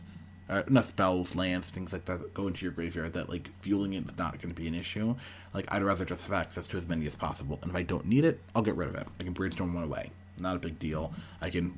uh, 0.49 0.63
enough 0.67 0.89
spells, 0.89 1.35
lands, 1.35 1.69
things 1.69 1.93
like 1.93 2.05
that, 2.05 2.33
go 2.33 2.47
into 2.47 2.65
your 2.65 2.71
graveyard 2.71 3.13
that 3.13 3.29
like 3.29 3.49
fueling 3.61 3.93
it 3.93 4.07
is 4.09 4.17
not 4.17 4.33
going 4.41 4.49
to 4.49 4.55
be 4.55 4.67
an 4.67 4.75
issue. 4.75 5.15
Like 5.53 5.65
I'd 5.69 5.83
rather 5.83 6.05
just 6.05 6.23
have 6.23 6.33
access 6.33 6.67
to 6.69 6.77
as 6.77 6.87
many 6.87 7.05
as 7.05 7.15
possible, 7.15 7.59
and 7.61 7.71
if 7.71 7.75
I 7.75 7.83
don't 7.83 8.05
need 8.05 8.25
it, 8.25 8.39
I'll 8.55 8.61
get 8.61 8.75
rid 8.75 8.89
of 8.89 8.95
it. 8.95 9.07
I 9.19 9.23
can 9.23 9.33
brainstorm 9.33 9.73
one 9.73 9.83
away. 9.83 10.11
Not 10.39 10.55
a 10.55 10.59
big 10.59 10.79
deal. 10.79 11.13
I 11.41 11.49
can 11.49 11.77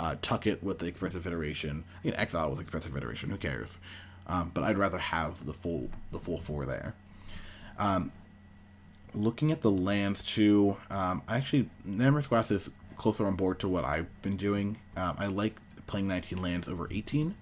uh, 0.00 0.16
tuck 0.22 0.46
it 0.46 0.62
with 0.62 0.78
the 0.78 0.86
expressive 0.86 1.26
iteration. 1.26 1.84
I 2.00 2.08
can 2.08 2.14
exile 2.16 2.50
with 2.50 2.60
expressive 2.60 2.96
iteration. 2.96 3.30
Who 3.30 3.36
cares? 3.36 3.78
Um, 4.26 4.50
but 4.54 4.64
I'd 4.64 4.78
rather 4.78 4.98
have 4.98 5.44
the 5.46 5.54
full 5.54 5.88
the 6.10 6.18
full 6.18 6.40
four 6.40 6.66
there. 6.66 6.94
Um, 7.78 8.12
looking 9.14 9.52
at 9.52 9.60
the 9.60 9.70
lands 9.70 10.22
too, 10.22 10.76
um, 10.90 11.22
I 11.28 11.36
actually 11.36 11.68
Namorous 11.84 12.28
Glass 12.28 12.50
is 12.50 12.70
closer 12.96 13.26
on 13.26 13.34
board 13.34 13.58
to 13.60 13.68
what 13.68 13.84
I've 13.84 14.08
been 14.22 14.36
doing. 14.36 14.78
Um, 14.96 15.16
I 15.18 15.26
like 15.26 15.56
playing 15.86 16.06
19 16.06 16.40
lands 16.40 16.68
over 16.68 16.86
18. 16.90 17.34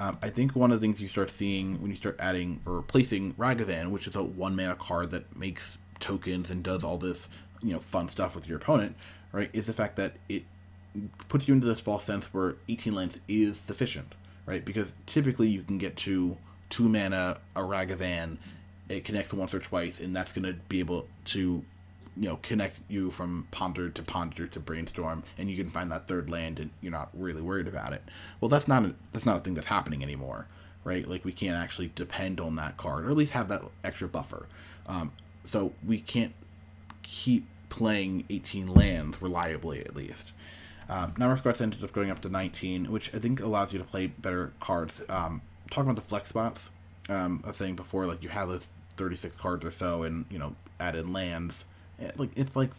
Um, 0.00 0.16
I 0.22 0.30
think 0.30 0.56
one 0.56 0.72
of 0.72 0.80
the 0.80 0.84
things 0.84 1.02
you 1.02 1.08
start 1.08 1.30
seeing 1.30 1.78
when 1.82 1.90
you 1.90 1.96
start 1.96 2.16
adding 2.18 2.62
or 2.64 2.76
replacing 2.76 3.34
Ragavan, 3.34 3.90
which 3.90 4.06
is 4.06 4.16
a 4.16 4.22
one 4.22 4.56
mana 4.56 4.74
card 4.74 5.10
that 5.10 5.36
makes 5.36 5.76
tokens 5.98 6.50
and 6.50 6.64
does 6.64 6.82
all 6.82 6.96
this 6.96 7.28
you 7.62 7.74
know 7.74 7.80
fun 7.80 8.08
stuff 8.08 8.34
with 8.34 8.48
your 8.48 8.56
opponent, 8.56 8.96
right, 9.30 9.50
is 9.52 9.66
the 9.66 9.74
fact 9.74 9.96
that 9.96 10.14
it 10.30 10.44
puts 11.28 11.46
you 11.46 11.54
into 11.54 11.66
this 11.66 11.80
false 11.80 12.02
sense 12.02 12.32
where 12.32 12.56
18 12.70 12.94
lands 12.94 13.18
is 13.28 13.58
sufficient, 13.58 14.14
right? 14.46 14.64
Because 14.64 14.94
typically 15.04 15.48
you 15.48 15.62
can 15.62 15.76
get 15.76 15.96
to 15.98 16.38
two 16.70 16.88
mana 16.88 17.38
a 17.54 17.60
Ragavan 17.60 18.38
it 18.88 19.04
connects 19.04 19.34
once 19.34 19.54
or 19.54 19.60
twice, 19.60 20.00
and 20.00 20.16
that's 20.16 20.32
going 20.32 20.44
to 20.44 20.58
be 20.68 20.80
able 20.80 21.06
to, 21.26 21.62
you 22.16 22.28
know, 22.28 22.38
connect 22.42 22.78
you 22.88 23.10
from 23.10 23.46
ponder 23.50 23.88
to 23.88 24.02
ponder 24.02 24.46
to 24.46 24.60
brainstorm, 24.60 25.22
and 25.38 25.50
you 25.50 25.56
can 25.56 25.68
find 25.68 25.90
that 25.92 26.08
third 26.08 26.30
land, 26.30 26.58
and 26.58 26.70
you're 26.80 26.92
not 26.92 27.08
really 27.14 27.42
worried 27.42 27.68
about 27.68 27.92
it. 27.92 28.02
Well, 28.40 28.48
that's 28.48 28.68
not 28.68 28.84
a, 28.84 28.94
that's 29.12 29.26
not 29.26 29.36
a 29.36 29.40
thing 29.40 29.54
that's 29.54 29.68
happening 29.68 30.02
anymore, 30.02 30.46
right? 30.84 31.06
Like 31.08 31.24
we 31.24 31.32
can't 31.32 31.56
actually 31.56 31.92
depend 31.94 32.40
on 32.40 32.56
that 32.56 32.76
card, 32.76 33.04
or 33.04 33.10
at 33.10 33.16
least 33.16 33.32
have 33.32 33.48
that 33.48 33.62
extra 33.84 34.08
buffer. 34.08 34.46
Um, 34.86 35.12
so 35.44 35.72
we 35.86 36.00
can't 36.00 36.34
keep 37.02 37.46
playing 37.68 38.24
18 38.28 38.68
lands 38.68 39.22
reliably, 39.22 39.80
at 39.80 39.96
least. 39.96 40.32
Um, 40.88 41.14
Number 41.16 41.36
Squats 41.36 41.60
ended 41.60 41.82
up 41.84 41.92
going 41.92 42.10
up 42.10 42.20
to 42.22 42.28
19, 42.28 42.90
which 42.90 43.14
I 43.14 43.18
think 43.18 43.40
allows 43.40 43.72
you 43.72 43.78
to 43.78 43.84
play 43.84 44.08
better 44.08 44.52
cards. 44.58 45.00
Um, 45.08 45.40
talking 45.70 45.88
about 45.88 46.02
the 46.02 46.08
flex 46.08 46.28
spots, 46.28 46.70
um, 47.08 47.40
I 47.44 47.48
was 47.48 47.56
saying 47.56 47.76
before, 47.76 48.06
like 48.06 48.22
you 48.22 48.28
have 48.28 48.48
those 48.48 48.66
36 48.96 49.36
cards 49.36 49.64
or 49.64 49.70
so 49.70 50.02
and, 50.02 50.26
you 50.30 50.38
know, 50.38 50.56
add 50.80 50.96
in 50.96 51.12
lands. 51.12 51.64
Eh, 52.00 52.10
like 52.16 52.30
It's 52.36 52.56
like 52.56 52.70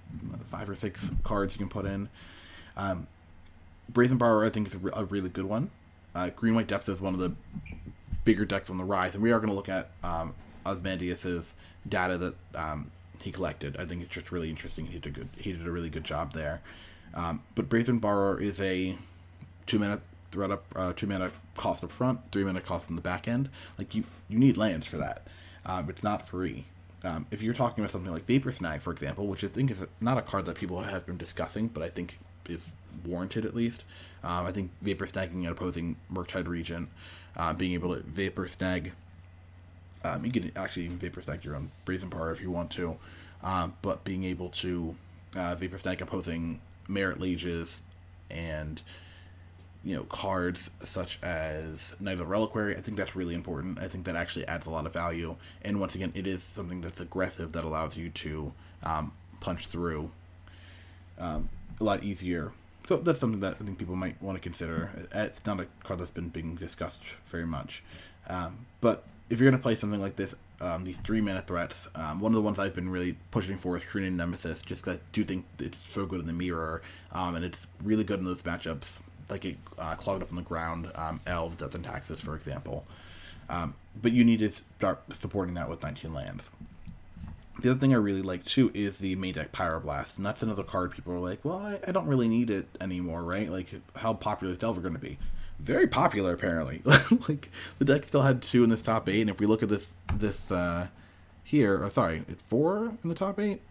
five 0.49 0.69
or 0.69 0.75
six 0.75 1.11
cards 1.23 1.53
you 1.55 1.59
can 1.59 1.69
put 1.69 1.85
in. 1.85 2.09
Um, 2.77 3.07
Brazen 3.89 4.17
Borrower, 4.17 4.45
I 4.45 4.49
think, 4.49 4.67
is 4.67 4.75
a, 4.75 4.77
re- 4.77 4.91
a 4.95 5.05
really 5.05 5.29
good 5.29 5.45
one. 5.45 5.69
Uh, 6.15 6.29
Green 6.29 6.55
White 6.55 6.67
Depth 6.67 6.87
is 6.89 6.99
one 6.99 7.13
of 7.13 7.19
the 7.19 7.33
bigger 8.23 8.45
decks 8.45 8.69
on 8.69 8.77
the 8.77 8.83
rise, 8.83 9.13
and 9.13 9.23
we 9.23 9.31
are 9.31 9.39
going 9.39 9.49
to 9.49 9.55
look 9.55 9.69
at 9.69 9.89
um, 10.03 10.33
Ozymandias's 10.65 11.53
data 11.87 12.17
that 12.17 12.35
um, 12.55 12.91
he 13.21 13.31
collected. 13.31 13.77
I 13.77 13.85
think 13.85 14.01
it's 14.01 14.13
just 14.13 14.31
really 14.31 14.49
interesting. 14.49 14.85
He 14.85 14.99
did 14.99 15.07
a 15.07 15.09
good, 15.19 15.29
he 15.37 15.51
did 15.51 15.65
a 15.65 15.71
really 15.71 15.89
good 15.89 16.03
job 16.03 16.33
there. 16.33 16.61
Um, 17.13 17.41
but 17.55 17.69
Brazen 17.69 17.99
Borrower 17.99 18.39
is 18.39 18.61
a 18.61 18.97
two 19.65 19.79
minute 19.79 20.01
threat 20.31 20.51
up, 20.51 20.65
uh, 20.75 20.93
two 20.93 21.07
mana 21.07 21.31
cost 21.55 21.83
up 21.83 21.91
front, 21.91 22.19
three 22.31 22.43
mana 22.43 22.61
cost 22.61 22.87
on 22.89 22.95
the 22.95 23.01
back 23.01 23.27
end. 23.27 23.49
Like 23.77 23.93
you, 23.93 24.05
you 24.29 24.39
need 24.39 24.57
lands 24.57 24.85
for 24.85 24.97
that. 24.97 25.27
Um, 25.65 25.89
it's 25.89 26.03
not 26.03 26.27
free. 26.27 26.65
Um, 27.03 27.25
if 27.31 27.41
you're 27.41 27.53
talking 27.53 27.83
about 27.83 27.91
something 27.91 28.11
like 28.11 28.25
Vapor 28.25 28.51
Snag, 28.51 28.81
for 28.81 28.91
example, 28.91 29.27
which 29.27 29.43
I 29.43 29.47
think 29.47 29.71
is 29.71 29.85
not 29.99 30.17
a 30.17 30.21
card 30.21 30.45
that 30.45 30.55
people 30.55 30.79
have 30.81 31.05
been 31.05 31.17
discussing, 31.17 31.67
but 31.67 31.81
I 31.81 31.89
think 31.89 32.17
is 32.47 32.65
warranted 33.05 33.45
at 33.45 33.55
least. 33.55 33.83
Um, 34.23 34.45
I 34.45 34.51
think 34.51 34.71
Vapor 34.81 35.07
Snagging 35.07 35.33
and 35.33 35.47
opposing 35.47 35.95
Murktide 36.13 36.47
Regent, 36.47 36.89
uh, 37.35 37.53
being 37.53 37.73
able 37.73 37.95
to 37.95 38.01
Vapor 38.03 38.47
Snag, 38.47 38.91
um, 40.03 40.25
you 40.25 40.31
can 40.31 40.51
actually 40.55 40.85
even 40.85 40.97
Vapor 40.97 41.21
Snag 41.21 41.43
your 41.43 41.55
own 41.55 41.71
Brazen 41.85 42.09
Borrower 42.09 42.31
if 42.31 42.41
you 42.41 42.51
want 42.51 42.71
to, 42.71 42.97
um, 43.43 43.73
but 43.81 44.03
being 44.03 44.23
able 44.23 44.49
to 44.49 44.95
uh, 45.35 45.55
Vapor 45.55 45.77
Snag 45.77 46.01
opposing 46.01 46.61
Marit 46.87 47.19
Lages 47.19 47.81
and 48.29 48.81
you 49.83 49.95
know 49.95 50.03
cards 50.03 50.69
such 50.83 51.19
as 51.23 51.93
Knight 51.99 52.13
of 52.13 52.19
the 52.19 52.25
Reliquary. 52.25 52.75
I 52.77 52.81
think 52.81 52.97
that's 52.97 53.15
really 53.15 53.33
important. 53.33 53.79
I 53.79 53.87
think 53.87 54.05
that 54.05 54.15
actually 54.15 54.47
adds 54.47 54.67
a 54.67 54.71
lot 54.71 54.85
of 54.85 54.93
value. 54.93 55.35
And 55.63 55.79
once 55.79 55.95
again, 55.95 56.11
it 56.15 56.27
is 56.27 56.43
something 56.43 56.81
that's 56.81 56.99
aggressive 56.99 57.51
that 57.53 57.63
allows 57.63 57.97
you 57.97 58.09
to 58.09 58.53
um, 58.83 59.13
punch 59.39 59.67
through 59.67 60.11
um, 61.17 61.49
a 61.79 61.83
lot 61.83 62.03
easier. 62.03 62.51
So 62.87 62.97
that's 62.97 63.19
something 63.19 63.39
that 63.41 63.57
I 63.59 63.63
think 63.63 63.77
people 63.77 63.95
might 63.95 64.21
want 64.21 64.37
to 64.37 64.41
consider. 64.41 64.91
It's 65.13 65.45
not 65.45 65.59
a 65.59 65.67
card 65.83 65.99
that's 65.99 66.11
been 66.11 66.29
being 66.29 66.55
discussed 66.55 67.01
very 67.25 67.45
much. 67.45 67.83
Um, 68.27 68.65
but 68.81 69.03
if 69.29 69.39
you're 69.39 69.49
going 69.49 69.59
to 69.59 69.63
play 69.63 69.75
something 69.75 70.01
like 70.01 70.15
this, 70.15 70.35
um, 70.59 70.83
these 70.83 70.97
three 70.97 71.21
mana 71.21 71.41
threats, 71.41 71.87
um, 71.95 72.19
one 72.19 72.33
of 72.33 72.35
the 72.35 72.41
ones 72.41 72.59
I've 72.59 72.75
been 72.75 72.89
really 72.89 73.17
pushing 73.31 73.57
for 73.57 73.77
is 73.77 73.83
True-Name 73.83 74.17
Nemesis, 74.17 74.61
just 74.61 74.83
because 74.83 74.97
I 74.97 75.01
do 75.11 75.23
think 75.23 75.45
it's 75.57 75.79
so 75.93 76.05
good 76.05 76.19
in 76.19 76.27
the 76.27 76.33
mirror, 76.33 76.81
um, 77.11 77.35
and 77.35 77.45
it's 77.45 77.65
really 77.83 78.03
good 78.03 78.19
in 78.19 78.25
those 78.25 78.41
matchups 78.41 78.99
like 79.31 79.45
it 79.45 79.57
uh, 79.79 79.95
clogged 79.95 80.21
up 80.21 80.29
on 80.29 80.35
the 80.35 80.41
ground, 80.43 80.91
um, 80.95 81.21
elves, 81.25 81.57
death 81.57 81.73
and 81.73 81.83
taxes, 81.83 82.19
for 82.19 82.35
example. 82.35 82.85
Um, 83.49 83.73
but 83.99 84.11
you 84.11 84.23
need 84.23 84.39
to 84.39 84.51
start 84.51 85.01
supporting 85.19 85.55
that 85.55 85.69
with 85.69 85.81
19 85.81 86.13
lands. 86.13 86.51
The 87.61 87.71
other 87.71 87.79
thing 87.79 87.93
I 87.93 87.97
really 87.97 88.21
like 88.21 88.45
too 88.45 88.71
is 88.73 88.97
the 88.97 89.15
main 89.15 89.33
deck 89.33 89.51
Pyroblast, 89.51 90.17
and 90.17 90.25
that's 90.25 90.41
another 90.41 90.63
card 90.63 90.91
people 90.91 91.13
are 91.13 91.19
like, 91.19 91.43
well, 91.43 91.57
I, 91.57 91.79
I 91.87 91.91
don't 91.91 92.07
really 92.07 92.27
need 92.27 92.49
it 92.49 92.67
anymore, 92.79 93.23
right? 93.23 93.49
Like, 93.49 93.67
how 93.95 94.13
popular 94.13 94.51
is 94.51 94.57
Delver 94.57 94.81
going 94.81 94.93
to 94.93 94.99
be? 94.99 95.17
Very 95.59 95.87
popular, 95.87 96.33
apparently. 96.33 96.81
like, 97.29 97.49
the 97.77 97.85
deck 97.85 98.03
still 98.05 98.23
had 98.23 98.41
two 98.41 98.63
in 98.63 98.69
this 98.69 98.81
top 98.81 99.07
eight, 99.07 99.21
and 99.21 99.29
if 99.29 99.39
we 99.39 99.45
look 99.45 99.61
at 99.61 99.69
this 99.69 99.93
this 100.13 100.51
uh, 100.51 100.87
here, 101.43 101.83
or 101.83 101.89
sorry, 101.89 102.23
four 102.37 102.93
in 103.03 103.09
the 103.09 103.15
top 103.15 103.39
eight, 103.39 103.61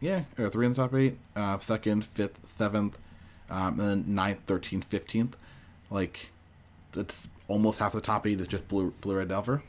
yeah, 0.00 0.24
or 0.38 0.50
three 0.50 0.66
in 0.66 0.72
the 0.72 0.76
top 0.76 0.94
eight, 0.94 1.16
uh, 1.34 1.58
second, 1.60 2.04
fifth, 2.04 2.40
seventh, 2.56 2.98
um, 3.50 3.78
and 3.80 4.06
then 4.06 4.16
9th, 4.16 4.38
13th, 4.46 4.86
15th. 4.86 5.32
Like, 5.90 6.30
that's 6.92 7.28
almost 7.48 7.78
half 7.78 7.92
the 7.92 8.00
top 8.00 8.26
eight 8.26 8.40
is 8.40 8.48
just 8.48 8.68
blue, 8.68 8.92
blue 9.00 9.16
red 9.16 9.28
delver. 9.28 9.62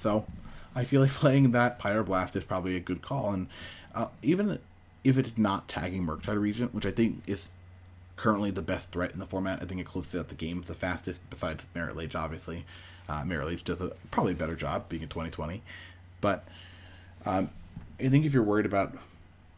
So, 0.00 0.26
I 0.74 0.84
feel 0.84 1.00
like 1.00 1.10
playing 1.12 1.52
that 1.52 1.78
Pyroblast 1.78 2.36
is 2.36 2.44
probably 2.44 2.76
a 2.76 2.80
good 2.80 3.02
call. 3.02 3.32
And 3.32 3.48
uh, 3.94 4.08
even 4.22 4.58
if 5.04 5.16
it's 5.16 5.36
not 5.38 5.68
tagging 5.68 6.06
Murktide 6.06 6.40
Regent, 6.40 6.74
which 6.74 6.86
I 6.86 6.90
think 6.90 7.22
is 7.26 7.50
currently 8.16 8.50
the 8.50 8.62
best 8.62 8.90
threat 8.92 9.12
in 9.12 9.18
the 9.18 9.26
format, 9.26 9.62
I 9.62 9.66
think 9.66 9.80
it 9.80 9.86
closes 9.86 10.18
out 10.18 10.28
the 10.28 10.34
game 10.34 10.62
the 10.62 10.74
fastest, 10.74 11.22
besides 11.30 11.66
Marit 11.74 11.96
Lage, 11.96 12.14
obviously. 12.14 12.64
Uh, 13.08 13.24
Marit 13.24 13.46
Lage 13.46 13.64
does 13.64 13.80
a 13.80 13.92
probably 14.10 14.32
a 14.32 14.36
better 14.36 14.56
job 14.56 14.88
being 14.88 15.02
in 15.02 15.08
2020. 15.08 15.62
But 16.20 16.44
um, 17.24 17.50
I 18.00 18.08
think 18.08 18.24
if 18.24 18.34
you're 18.34 18.42
worried 18.42 18.66
about, 18.66 18.94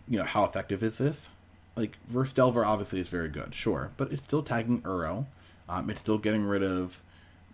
you 0.07 0.19
know, 0.19 0.25
how 0.25 0.45
effective 0.45 0.83
is 0.83 0.99
this, 0.99 1.31
like 1.79 1.97
verse 2.09 2.33
Delver 2.33 2.65
obviously 2.65 3.01
is 3.01 3.09
very 3.09 3.29
good, 3.29 3.55
sure, 3.55 3.93
but 3.97 4.13
it's 4.13 4.25
still 4.25 4.43
tagging 4.43 4.83
Uro. 4.83 5.27
Um, 5.69 5.89
it's 5.91 6.01
still 6.01 6.19
getting 6.19 6.45
rid 6.45 6.63
of 6.63 7.01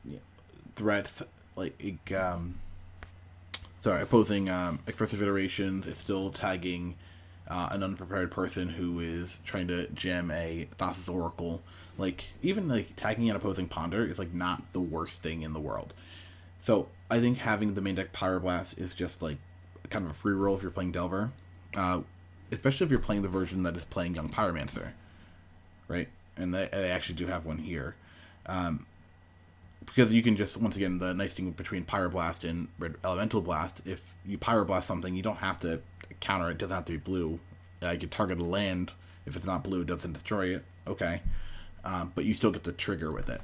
you 0.04 0.14
know, 0.14 0.20
threats 0.74 1.22
like 1.56 2.12
um, 2.12 2.58
sorry, 3.80 4.02
opposing 4.02 4.48
um, 4.48 4.78
expressive 4.86 5.20
iterations. 5.20 5.86
It's 5.86 5.98
still 5.98 6.30
tagging 6.30 6.94
uh, 7.48 7.68
an 7.70 7.82
unprepared 7.82 8.30
person 8.30 8.68
who 8.68 8.98
is 8.98 9.40
trying 9.44 9.68
to 9.68 9.88
jam 9.88 10.30
a 10.30 10.68
Thassa's 10.78 11.08
Oracle. 11.08 11.62
Like 11.98 12.24
even 12.42 12.66
like 12.66 12.96
tagging 12.96 13.28
an 13.28 13.36
opposing 13.36 13.68
Ponder 13.68 14.06
is 14.06 14.18
like 14.18 14.32
not 14.32 14.62
the 14.72 14.80
worst 14.80 15.22
thing 15.22 15.42
in 15.42 15.52
the 15.52 15.60
world. 15.60 15.92
So 16.60 16.88
I 17.10 17.20
think 17.20 17.38
having 17.38 17.74
the 17.74 17.82
main 17.82 17.96
deck 17.96 18.14
Pyroblast 18.14 18.78
is 18.78 18.94
just 18.94 19.20
like 19.20 19.36
kind 19.90 20.06
of 20.06 20.12
a 20.12 20.14
free 20.14 20.32
roll 20.32 20.56
if 20.56 20.62
you're 20.62 20.70
playing 20.70 20.92
Delver. 20.92 21.30
Uh, 21.76 22.00
especially 22.52 22.84
if 22.84 22.90
you're 22.90 23.00
playing 23.00 23.22
the 23.22 23.28
version 23.28 23.62
that 23.64 23.76
is 23.76 23.84
playing 23.84 24.14
Young 24.14 24.28
Pyromancer, 24.28 24.88
right? 25.88 26.08
And 26.36 26.52
they, 26.54 26.68
they 26.72 26.90
actually 26.90 27.16
do 27.16 27.26
have 27.26 27.44
one 27.44 27.58
here. 27.58 27.94
Um, 28.46 28.86
because 29.84 30.12
you 30.12 30.22
can 30.22 30.36
just, 30.36 30.56
once 30.56 30.76
again, 30.76 30.98
the 30.98 31.12
nice 31.14 31.34
thing 31.34 31.50
between 31.50 31.84
Pyroblast 31.84 32.48
and 32.48 32.68
Red 32.78 32.94
Elemental 33.04 33.42
Blast, 33.42 33.82
if 33.84 34.14
you 34.24 34.38
Pyroblast 34.38 34.84
something, 34.84 35.14
you 35.14 35.22
don't 35.22 35.36
have 35.36 35.60
to 35.60 35.80
counter 36.20 36.48
it, 36.48 36.52
it 36.52 36.58
doesn't 36.58 36.74
have 36.74 36.84
to 36.86 36.92
be 36.92 36.98
blue. 36.98 37.38
Uh, 37.82 37.90
you 37.90 37.98
can 37.98 38.08
target 38.08 38.38
a 38.38 38.44
land, 38.44 38.92
if 39.26 39.36
it's 39.36 39.46
not 39.46 39.62
blue, 39.62 39.82
it 39.82 39.86
doesn't 39.86 40.12
destroy 40.12 40.54
it, 40.54 40.64
okay. 40.86 41.20
Um, 41.84 42.12
but 42.14 42.24
you 42.24 42.34
still 42.34 42.50
get 42.50 42.64
the 42.64 42.72
trigger 42.72 43.12
with 43.12 43.28
it. 43.28 43.42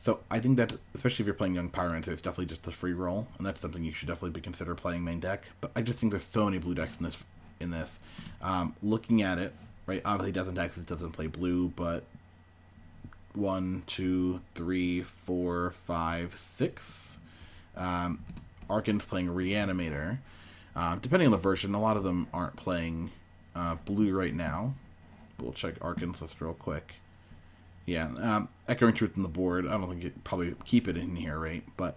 So 0.00 0.20
I 0.30 0.38
think 0.40 0.56
that, 0.58 0.72
especially 0.94 1.24
if 1.24 1.26
you're 1.26 1.34
playing 1.34 1.54
Young 1.54 1.70
Pyromancer, 1.70 2.08
it's 2.08 2.22
definitely 2.22 2.46
just 2.46 2.66
a 2.66 2.72
free 2.72 2.92
roll, 2.92 3.28
and 3.36 3.46
that's 3.46 3.60
something 3.60 3.84
you 3.84 3.92
should 3.92 4.08
definitely 4.08 4.30
be 4.30 4.40
consider 4.40 4.74
playing 4.74 5.04
main 5.04 5.20
deck. 5.20 5.44
But 5.60 5.72
I 5.74 5.82
just 5.82 5.98
think 5.98 6.12
there's 6.12 6.26
so 6.26 6.44
many 6.44 6.58
blue 6.58 6.74
decks 6.74 6.96
in 6.96 7.04
this 7.04 7.22
in 7.60 7.70
this. 7.70 7.98
Um, 8.40 8.74
looking 8.82 9.22
at 9.22 9.38
it, 9.38 9.52
right? 9.86 10.02
Obviously, 10.04 10.32
Death 10.32 10.48
and 10.48 10.56
Taxes 10.56 10.84
doesn't 10.84 11.12
play 11.12 11.26
blue, 11.26 11.68
but 11.68 12.04
one, 13.34 13.82
two, 13.86 14.40
three, 14.54 15.02
four, 15.02 15.70
five, 15.86 16.38
six. 16.40 17.18
Um, 17.76 18.24
Arkin's 18.68 19.04
playing 19.04 19.28
Reanimator. 19.28 20.18
Uh, 20.74 20.96
depending 20.96 21.26
on 21.26 21.32
the 21.32 21.38
version, 21.38 21.74
a 21.74 21.80
lot 21.80 21.96
of 21.96 22.04
them 22.04 22.28
aren't 22.32 22.56
playing 22.56 23.10
uh, 23.54 23.76
blue 23.84 24.16
right 24.16 24.34
now. 24.34 24.74
We'll 25.40 25.52
check 25.52 25.74
Arkin's 25.80 26.20
list 26.20 26.40
real 26.40 26.54
quick. 26.54 26.94
Yeah, 27.86 28.08
um, 28.18 28.48
Echoing 28.68 28.94
Truth 28.94 29.16
on 29.16 29.22
the 29.22 29.28
board. 29.28 29.66
I 29.66 29.70
don't 29.70 29.88
think 29.88 30.04
it 30.04 30.24
probably 30.24 30.54
keep 30.64 30.88
it 30.88 30.96
in 30.96 31.16
here, 31.16 31.38
right? 31.38 31.64
But 31.76 31.96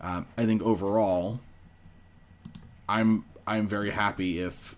um, 0.00 0.26
I 0.36 0.44
think 0.44 0.62
overall, 0.62 1.40
I'm 2.88 3.24
I'm 3.46 3.68
very 3.68 3.90
happy 3.90 4.40
if 4.40 4.74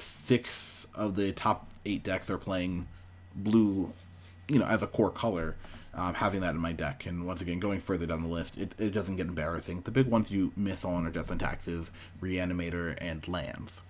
six 0.00 0.86
of 0.94 1.16
the 1.16 1.32
top 1.32 1.68
eight 1.84 2.02
decks 2.02 2.30
are 2.30 2.38
playing 2.38 2.86
blue, 3.34 3.92
you 4.48 4.58
know, 4.58 4.66
as 4.66 4.82
a 4.82 4.86
core 4.86 5.10
color. 5.10 5.56
Um, 5.94 6.14
having 6.14 6.42
that 6.42 6.50
in 6.50 6.60
my 6.60 6.70
deck, 6.72 7.06
and 7.06 7.26
once 7.26 7.40
again, 7.40 7.58
going 7.58 7.80
further 7.80 8.06
down 8.06 8.22
the 8.22 8.28
list, 8.28 8.56
it, 8.56 8.72
it 8.78 8.90
doesn't 8.90 9.16
get 9.16 9.26
embarrassing. 9.26 9.80
The 9.80 9.90
big 9.90 10.06
ones 10.06 10.30
you 10.30 10.52
miss 10.56 10.84
on 10.84 11.04
are 11.06 11.10
Death 11.10 11.30
and 11.30 11.40
Taxes, 11.40 11.90
Reanimator, 12.20 12.96
and 13.00 13.26
Lands. 13.26 13.80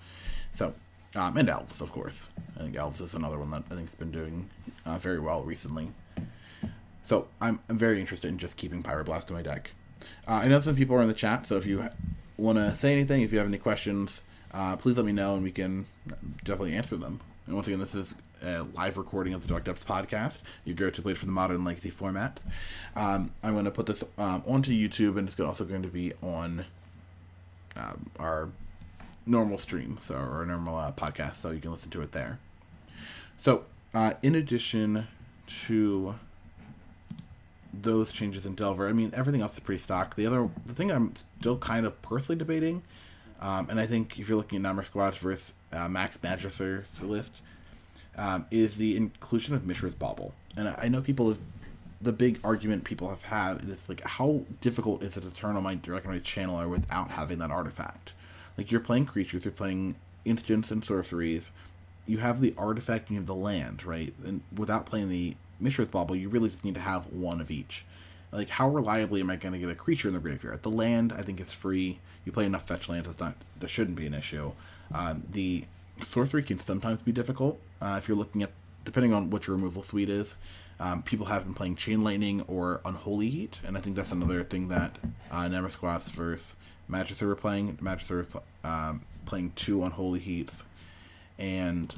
So, 0.55 0.73
um, 1.15 1.37
and 1.37 1.51
Elves, 1.51 1.83
of 1.83 1.93
course. 1.93 2.29
I 2.57 2.61
think 2.61 2.77
Elves 2.77 3.03
is 3.03 3.13
another 3.13 3.39
one 3.39 3.51
that 3.51 3.65
I 3.71 3.75
think's 3.75 3.93
been 3.93 4.13
doing 4.13 4.49
uh, 4.87 4.97
very 4.97 5.19
well 5.19 5.43
recently. 5.43 5.93
So, 7.03 7.27
I'm, 7.43 7.59
I'm 7.69 7.77
very 7.77 8.01
interested 8.01 8.29
in 8.29 8.39
just 8.39 8.57
keeping 8.57 8.83
Pyroblast 8.83 9.29
in 9.29 9.35
my 9.35 9.43
deck. 9.43 9.73
Uh, 10.27 10.35
I 10.35 10.49
know 10.49 10.61
some 10.61 10.77
people 10.77 10.97
are 10.97 11.03
in 11.03 11.09
the 11.09 11.15
chat, 11.15 11.47
so 11.47 11.57
if 11.57 11.67
you 11.67 11.91
want 12.39 12.57
to 12.57 12.75
say 12.75 12.93
anything, 12.93 13.21
if 13.21 13.33
you 13.33 13.39
have 13.39 13.49
any 13.49 13.59
questions, 13.59 14.23
uh, 14.53 14.77
please 14.77 14.97
let 14.97 15.07
me 15.07 15.13
know 15.13 15.35
and 15.35 15.43
we 15.43 15.53
can 15.53 15.87
definitely 16.45 16.75
answer 16.75 16.97
them. 16.97 17.21
And 17.47 17.55
once 17.55 17.67
again, 17.67 17.81
this 17.81 17.95
is 17.95 18.15
a 18.43 18.63
live 18.75 18.99
recording 18.99 19.35
of 19.35 19.43
the 19.43 19.49
Dark 19.49 19.65
Depths 19.65 19.85
podcast. 19.85 20.41
You 20.65 20.75
go 20.75 20.91
to 20.91 21.03
play 21.03 21.15
for 21.15 21.27
the 21.27 21.33
modern 21.33 21.65
legacy 21.65 21.91
format. 21.91 22.41
Um, 22.95 23.33
I'm 23.43 23.53
going 23.53 23.65
to 23.65 23.71
put 23.71 23.87
this 23.87 24.05
um, 24.17 24.43
onto 24.47 24.71
YouTube, 24.71 25.19
and 25.19 25.29
it's 25.29 25.39
also 25.41 25.65
going 25.65 25.83
to 25.83 25.89
be 25.89 26.13
on 26.23 26.67
uh, 27.77 27.95
our 28.19 28.51
normal 29.27 29.59
stream, 29.59 29.99
so 30.03 30.15
our 30.15 30.45
normal 30.45 30.77
uh, 30.77 30.93
podcast, 30.93 31.37
so 31.37 31.51
you 31.51 31.61
can 31.61 31.73
listen 31.73 31.91
to 31.91 32.03
it 32.03 32.13
there. 32.13 32.39
So, 33.41 33.65
uh, 33.95 34.15
in 34.23 34.35
addition 34.35 35.07
to 35.67 36.15
those 37.73 38.13
changes 38.13 38.47
in 38.47 38.55
Delver, 38.55 38.89
I 38.89 38.93
mean 38.93 39.13
everything 39.15 39.41
else 39.41 39.55
is 39.55 39.61
pretty 39.61 39.81
stock. 39.81 40.17
The 40.17 40.27
other, 40.27 40.49
the 40.67 40.75
thing 40.75 40.91
I'm 40.91 41.15
still 41.17 41.59
kind 41.59 41.87
of 41.87 42.01
personally 42.03 42.39
debating 42.39 42.83
um, 43.41 43.71
and 43.71 43.79
I 43.79 43.87
think 43.87 44.19
if 44.19 44.29
you're 44.29 44.37
looking 44.39 44.65
at 44.65 44.75
Namor 44.75 44.85
Squads 44.85 45.19
versus 45.19 45.55
uh, 45.73 45.89
Max 45.89 46.19
Magister 46.23 46.85
list, 47.01 47.41
um, 48.17 48.47
is 48.51 48.77
the 48.77 48.97
inclusion 48.97 49.55
of 49.55 49.65
Mishra's 49.65 49.95
Bauble. 49.95 50.35
And 50.57 50.75
I 50.77 50.89
know 50.89 51.01
people 51.01 51.29
have, 51.29 51.39
the 52.01 52.13
big 52.13 52.41
argument 52.43 52.85
people 52.85 53.09
have 53.11 53.23
had 53.23 53.69
is 53.69 53.89
like, 53.89 54.01
how 54.03 54.43
difficult 54.61 55.03
is 55.03 55.17
it 55.17 55.23
to 55.23 55.31
turn 55.31 55.57
on 55.57 55.63
my 55.63 55.77
direct 55.77 56.07
my 56.07 56.19
channeler 56.19 56.69
without 56.69 57.11
having 57.13 57.39
that 57.39 57.51
artifact? 57.51 58.13
Like, 58.57 58.73
you're 58.73 58.81
playing 58.81 59.07
creatures, 59.07 59.45
you're 59.45 59.53
playing 59.53 59.95
instants 60.25 60.73
and 60.73 60.85
sorceries, 60.85 61.53
you 62.07 62.19
have 62.19 62.41
the 62.41 62.55
artifact 62.59 63.09
and 63.09 63.15
you 63.15 63.21
have 63.21 63.27
the 63.27 63.35
land, 63.35 63.85
right? 63.85 64.13
And 64.25 64.41
without 64.57 64.87
playing 64.87 65.11
the 65.11 65.37
Mishra's 65.61 65.89
Bauble, 65.89 66.17
you 66.17 66.29
really 66.29 66.49
just 66.49 66.65
need 66.65 66.75
to 66.75 66.81
have 66.81 67.07
one 67.13 67.41
of 67.41 67.51
each. 67.51 67.85
Like, 68.31 68.49
how 68.49 68.69
reliably 68.69 69.21
am 69.21 69.31
I 69.31 69.37
going 69.37 69.53
to 69.53 69.59
get 69.59 69.71
a 69.71 69.75
creature 69.75 70.09
in 70.09 70.15
the 70.15 70.21
graveyard? 70.21 70.63
The 70.63 70.71
land, 70.71 71.13
I 71.17 71.23
think, 71.23 71.41
is 71.41 71.53
free. 71.53 71.99
You 72.25 72.33
play 72.33 72.45
enough 72.45 72.67
fetch 72.67 72.89
lands, 72.89 73.09
it's 73.09 73.21
not, 73.21 73.35
that 73.61 73.69
shouldn't 73.69 73.97
be 73.97 74.07
an 74.07 74.15
issue. 74.15 74.53
Um, 74.93 75.25
the 75.31 75.65
sorcery 76.11 76.43
can 76.43 76.61
sometimes 76.61 77.01
be 77.03 77.13
difficult 77.13 77.59
uh, 77.81 77.97
if 77.99 78.09
you're 78.09 78.17
looking 78.17 78.43
at, 78.43 78.51
depending 78.85 79.13
on 79.13 79.31
what 79.31 79.47
your 79.47 79.57
removal 79.57 79.83
suite 79.83 80.11
is. 80.11 80.37
Um, 80.81 81.03
people 81.03 81.27
have 81.27 81.45
been 81.45 81.55
playing 81.55 81.77
Chain 81.77 82.05
Lightning 82.05 82.43
or 82.43 82.81
Unholy 82.85 83.31
Heat, 83.31 83.61
and 83.67 83.77
I 83.77 83.81
think 83.81 83.97
that's 83.97 84.13
another 84.13 84.45
thing 84.45 84.69
that 84.69 84.97
uh, 85.31 85.43
Namor 85.43 85.71
versus 86.13 86.55
Magister 86.87 87.27
were 87.27 87.35
playing. 87.35 87.79
Magister 87.81 88.27
um, 88.63 89.01
playing 89.27 89.53
two 89.57 89.83
Unholy 89.83 90.21
Heats, 90.21 90.63
and 91.37 91.95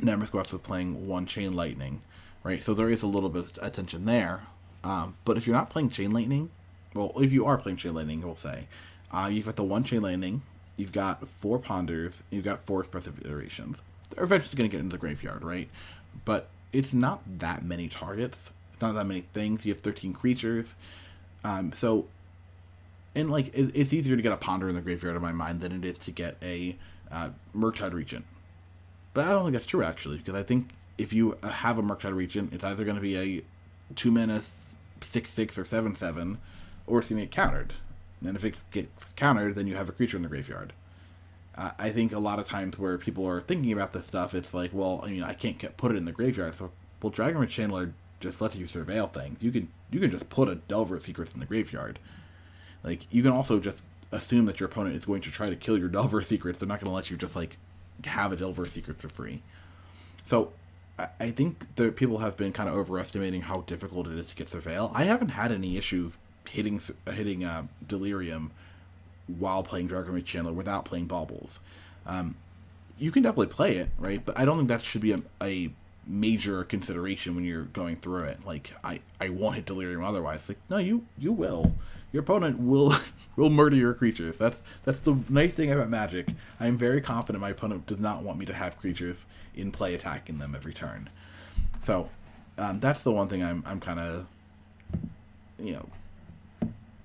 Namor 0.00 0.32
was 0.32 0.60
playing 0.60 1.08
one 1.08 1.26
Chain 1.26 1.54
Lightning, 1.54 2.02
right? 2.44 2.62
So 2.62 2.74
there 2.74 2.88
is 2.88 3.02
a 3.02 3.08
little 3.08 3.28
bit 3.28 3.58
of 3.58 3.66
attention 3.66 4.04
there. 4.04 4.42
Um, 4.84 5.14
but 5.24 5.36
if 5.36 5.46
you're 5.46 5.56
not 5.56 5.70
playing 5.70 5.90
Chain 5.90 6.10
Lightning, 6.12 6.50
well, 6.94 7.12
if 7.16 7.32
you 7.32 7.46
are 7.46 7.58
playing 7.58 7.76
Chain 7.76 7.94
Lightning, 7.94 8.22
we'll 8.22 8.36
say, 8.36 8.66
uh, 9.12 9.28
you've 9.30 9.46
got 9.46 9.56
the 9.56 9.64
one 9.64 9.84
Chain 9.84 10.02
Lightning, 10.02 10.42
you've 10.76 10.92
got 10.92 11.26
four 11.28 11.58
Ponders, 11.58 12.22
you've 12.30 12.44
got 12.44 12.62
four 12.62 12.80
Expressive 12.80 13.20
Iterations. 13.24 13.82
they're 14.10 14.24
eventually 14.24 14.56
going 14.56 14.70
to 14.70 14.74
get 14.74 14.80
into 14.82 14.92
the 14.94 15.00
graveyard, 15.00 15.42
right? 15.42 15.68
But 16.24 16.48
it's 16.72 16.92
not 16.92 17.22
that 17.40 17.64
many 17.64 17.88
targets. 17.88 18.52
It's 18.72 18.82
not 18.82 18.94
that 18.94 19.06
many 19.06 19.22
things. 19.32 19.66
You 19.66 19.72
have 19.72 19.80
13 19.80 20.12
creatures. 20.12 20.74
Um, 21.44 21.72
so, 21.72 22.06
and 23.14 23.30
like, 23.30 23.48
it, 23.48 23.72
it's 23.74 23.92
easier 23.92 24.16
to 24.16 24.22
get 24.22 24.32
a 24.32 24.36
Ponder 24.36 24.68
in 24.68 24.74
the 24.74 24.80
graveyard 24.80 25.16
in 25.16 25.22
my 25.22 25.32
mind 25.32 25.60
than 25.60 25.72
it 25.72 25.84
is 25.84 25.98
to 25.98 26.10
get 26.10 26.36
a 26.42 26.76
uh, 27.10 27.30
Murktide 27.56 27.92
Regent. 27.92 28.24
But 29.14 29.26
I 29.26 29.30
don't 29.30 29.44
think 29.44 29.54
that's 29.54 29.66
true, 29.66 29.82
actually, 29.82 30.18
because 30.18 30.34
I 30.34 30.42
think 30.42 30.70
if 30.96 31.12
you 31.12 31.36
have 31.42 31.78
a 31.78 31.82
Murktide 31.82 32.14
Regent, 32.14 32.52
it's 32.52 32.64
either 32.64 32.84
going 32.84 32.96
to 32.96 33.02
be 33.02 33.16
a 33.16 33.42
2 33.94 34.10
mana 34.10 34.42
6 35.04 35.30
6 35.30 35.58
or 35.58 35.64
7 35.64 35.94
7, 35.96 36.38
or 36.86 36.98
it's 37.00 37.08
to 37.08 37.14
get 37.14 37.30
countered. 37.30 37.74
And 38.24 38.36
if 38.36 38.44
it 38.44 38.58
gets 38.70 39.12
countered, 39.12 39.54
then 39.54 39.66
you 39.66 39.76
have 39.76 39.88
a 39.88 39.92
creature 39.92 40.16
in 40.16 40.22
the 40.22 40.28
graveyard. 40.28 40.72
Uh, 41.56 41.70
I 41.78 41.90
think 41.90 42.12
a 42.12 42.18
lot 42.18 42.38
of 42.38 42.46
times 42.46 42.78
where 42.78 42.98
people 42.98 43.26
are 43.26 43.40
thinking 43.40 43.72
about 43.72 43.92
this 43.92 44.06
stuff, 44.06 44.34
it's 44.34 44.54
like, 44.54 44.70
well, 44.72 45.00
I 45.04 45.10
mean, 45.10 45.22
I 45.22 45.34
can't 45.34 45.76
put 45.76 45.92
it 45.92 45.96
in 45.96 46.04
the 46.04 46.12
graveyard. 46.12 46.54
So, 46.54 46.70
well, 47.02 47.12
Dragonrage 47.12 47.48
Channeler 47.48 47.92
just 48.20 48.40
lets 48.40 48.56
you 48.56 48.66
surveil 48.66 49.12
things. 49.12 49.42
You 49.42 49.50
can 49.50 49.68
you 49.90 50.00
can 50.00 50.10
just 50.10 50.28
put 50.28 50.48
a 50.48 50.56
Delver 50.56 50.96
of 50.96 51.02
Secrets 51.02 51.32
in 51.32 51.40
the 51.40 51.46
graveyard. 51.46 51.98
Like 52.82 53.06
you 53.10 53.22
can 53.22 53.32
also 53.32 53.60
just 53.60 53.84
assume 54.10 54.46
that 54.46 54.60
your 54.60 54.68
opponent 54.68 54.96
is 54.96 55.04
going 55.04 55.20
to 55.22 55.30
try 55.30 55.50
to 55.50 55.56
kill 55.56 55.78
your 55.78 55.88
Delver 55.88 56.22
Secrets. 56.22 56.58
They're 56.58 56.68
not 56.68 56.80
going 56.80 56.90
to 56.90 56.94
let 56.94 57.10
you 57.10 57.16
just 57.16 57.36
like 57.36 57.56
have 58.04 58.32
a 58.32 58.36
Delver 58.36 58.66
Secret 58.66 59.00
for 59.00 59.08
free. 59.08 59.42
So 60.26 60.52
I, 60.98 61.30
think 61.30 61.76
that 61.76 61.96
people 61.96 62.18
have 62.18 62.36
been 62.36 62.52
kind 62.52 62.68
of 62.68 62.74
overestimating 62.74 63.42
how 63.42 63.60
difficult 63.62 64.08
it 64.08 64.18
is 64.18 64.28
to 64.28 64.34
get 64.34 64.48
surveil. 64.48 64.90
I 64.94 65.04
haven't 65.04 65.30
had 65.30 65.52
any 65.52 65.76
issues 65.76 66.16
hitting 66.48 66.80
hitting 67.12 67.44
uh, 67.44 67.64
Delirium 67.86 68.50
while 69.26 69.62
playing 69.62 69.88
Dragonrage 69.88 70.24
Channeler 70.24 70.54
without 70.54 70.84
playing 70.84 71.06
Baubles. 71.06 71.60
Um, 72.06 72.36
you 72.98 73.12
can 73.12 73.22
definitely 73.22 73.54
play 73.54 73.76
it, 73.76 73.90
right? 73.98 74.24
But 74.24 74.38
I 74.38 74.44
don't 74.44 74.56
think 74.56 74.68
that 74.68 74.82
should 74.82 75.02
be 75.02 75.12
a, 75.12 75.18
a 75.42 75.70
major 76.06 76.64
consideration 76.64 77.34
when 77.34 77.44
you're 77.44 77.64
going 77.64 77.96
through 77.96 78.24
it. 78.24 78.44
Like 78.44 78.72
I, 78.82 79.00
I 79.20 79.28
won't 79.28 79.56
hit 79.56 79.66
delirium 79.66 80.02
otherwise. 80.02 80.48
Like 80.48 80.58
no, 80.68 80.78
you 80.78 81.06
you 81.16 81.32
will. 81.32 81.74
Your 82.12 82.22
opponent 82.22 82.58
will 82.58 82.94
will 83.36 83.50
murder 83.50 83.76
your 83.76 83.94
creatures. 83.94 84.36
That's 84.36 84.58
that's 84.84 85.00
the 85.00 85.18
nice 85.28 85.54
thing 85.54 85.70
about 85.70 85.90
Magic. 85.90 86.28
I 86.58 86.66
am 86.66 86.76
very 86.76 87.00
confident 87.00 87.40
my 87.40 87.50
opponent 87.50 87.86
does 87.86 88.00
not 88.00 88.22
want 88.22 88.38
me 88.38 88.46
to 88.46 88.54
have 88.54 88.78
creatures 88.78 89.26
in 89.54 89.72
play 89.72 89.94
attacking 89.94 90.38
them 90.38 90.54
every 90.54 90.74
turn. 90.74 91.10
So 91.82 92.10
um, 92.56 92.80
that's 92.80 93.02
the 93.02 93.12
one 93.12 93.28
thing 93.28 93.42
I'm 93.42 93.62
I'm 93.66 93.80
kind 93.80 94.00
of 94.00 94.26
you 95.58 95.72
know 95.72 95.88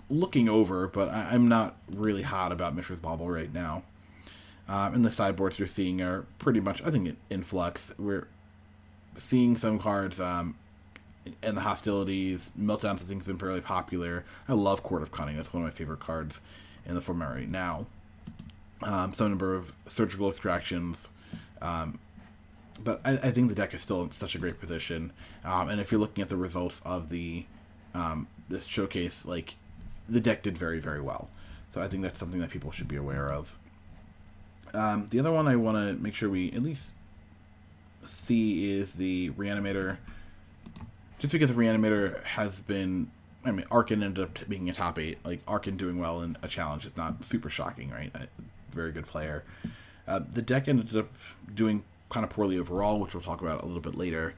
looking 0.10 0.48
over, 0.48 0.88
but 0.88 1.10
I, 1.10 1.34
am 1.34 1.48
not 1.48 1.76
really 1.92 2.22
hot 2.22 2.52
about 2.52 2.76
Mishra's 2.76 3.00
Bauble 3.00 3.30
right 3.30 3.52
now. 3.52 3.84
Um, 4.68 4.94
and 4.94 5.06
the 5.06 5.12
sideboards 5.12 5.60
you're 5.60 5.68
seeing 5.68 6.02
are 6.02 6.26
pretty 6.40 6.60
much, 6.60 6.82
I 6.84 6.92
think, 6.92 7.18
in 7.30 7.44
flux. 7.44 7.92
We're 7.98 8.28
seeing 9.18 9.58
some 9.58 9.80
cards 9.80 10.22
um, 10.22 10.56
in 11.42 11.56
the 11.56 11.62
hostilities. 11.62 12.52
Meltdowns, 12.60 13.02
I 13.02 13.06
think, 13.06 13.22
has 13.22 13.28
been 13.28 13.38
fairly 13.38 13.62
popular. 13.62 14.24
I 14.48 14.54
love 14.54 14.84
Court 14.84 15.02
of 15.02 15.12
Cunning. 15.12 15.38
That's 15.38 15.54
one 15.54 15.64
of 15.64 15.68
my 15.68 15.74
favorite 15.74 16.00
cards 16.00 16.42
in 16.86 16.96
the 16.96 17.02
format 17.02 17.34
right 17.34 17.50
now. 17.50 17.86
Um, 18.82 19.14
some 19.14 19.30
number 19.30 19.56
of 19.56 19.74
surgical 19.88 20.30
extractions. 20.30 21.08
Um, 21.62 22.00
but 22.84 23.00
I, 23.06 23.12
I, 23.12 23.32
think 23.32 23.48
the 23.48 23.56
deck 23.56 23.74
is 23.74 23.82
still 23.82 24.02
in 24.02 24.12
such 24.12 24.36
a 24.36 24.40
great 24.40 24.60
position. 24.60 25.14
Um, 25.46 25.70
and 25.70 25.80
if 25.80 25.92
you're 25.92 26.02
looking 26.02 26.22
at 26.22 26.30
the 26.30 26.36
results 26.36 26.82
of 26.84 27.10
the 27.10 27.46
um, 27.94 28.28
this 28.50 28.66
showcase, 28.66 29.26
like 29.26 29.56
the 30.10 30.20
deck 30.20 30.44
did 30.44 30.58
very, 30.58 30.80
very 30.80 31.00
well. 31.00 31.30
So 31.74 31.82
I 31.82 31.88
think 31.88 32.04
that's 32.04 32.20
something 32.20 32.42
that 32.42 32.50
people 32.50 32.72
should 32.72 32.88
be 32.88 32.98
aware 32.98 33.32
of. 33.32 33.56
Um, 34.74 35.08
the 35.10 35.20
other 35.20 35.32
one 35.32 35.48
I 35.48 35.56
want 35.56 35.78
to 35.78 36.02
make 36.02 36.16
sure 36.16 36.30
we 36.30 36.52
at 36.52 36.64
least 36.64 36.92
see 38.06 38.78
is 38.78 38.94
the 38.94 39.30
Reanimator. 39.32 39.98
Just 41.24 41.32
because 41.32 41.48
the 41.48 41.56
Reanimator 41.56 42.22
has 42.26 42.60
been, 42.60 43.10
I 43.46 43.52
mean, 43.52 43.66
Arkin 43.72 44.04
ended 44.04 44.26
up 44.26 44.50
being 44.50 44.70
a 44.70 44.74
top 44.74 45.00
eight. 45.00 45.20
Like 45.24 45.40
Arkin 45.48 45.78
doing 45.78 45.98
well 45.98 46.22
in 46.22 46.36
a 46.44 46.50
challenge 46.50 46.86
is 46.86 46.98
not 46.98 47.24
super 47.24 47.50
shocking, 47.50 47.92
right? 47.92 48.12
A 48.14 48.28
very 48.76 48.92
good 48.92 49.08
player. 49.08 49.46
Uh, 50.06 50.20
the 50.20 50.42
deck 50.42 50.68
ended 50.68 50.98
up 50.98 51.08
doing 51.56 51.86
kind 52.10 52.26
of 52.26 52.30
poorly 52.30 52.60
overall, 52.60 53.00
which 53.00 53.14
we'll 53.14 53.24
talk 53.24 53.42
about 53.42 53.64
a 53.64 53.66
little 53.66 53.80
bit 53.80 53.96
later. 53.96 54.34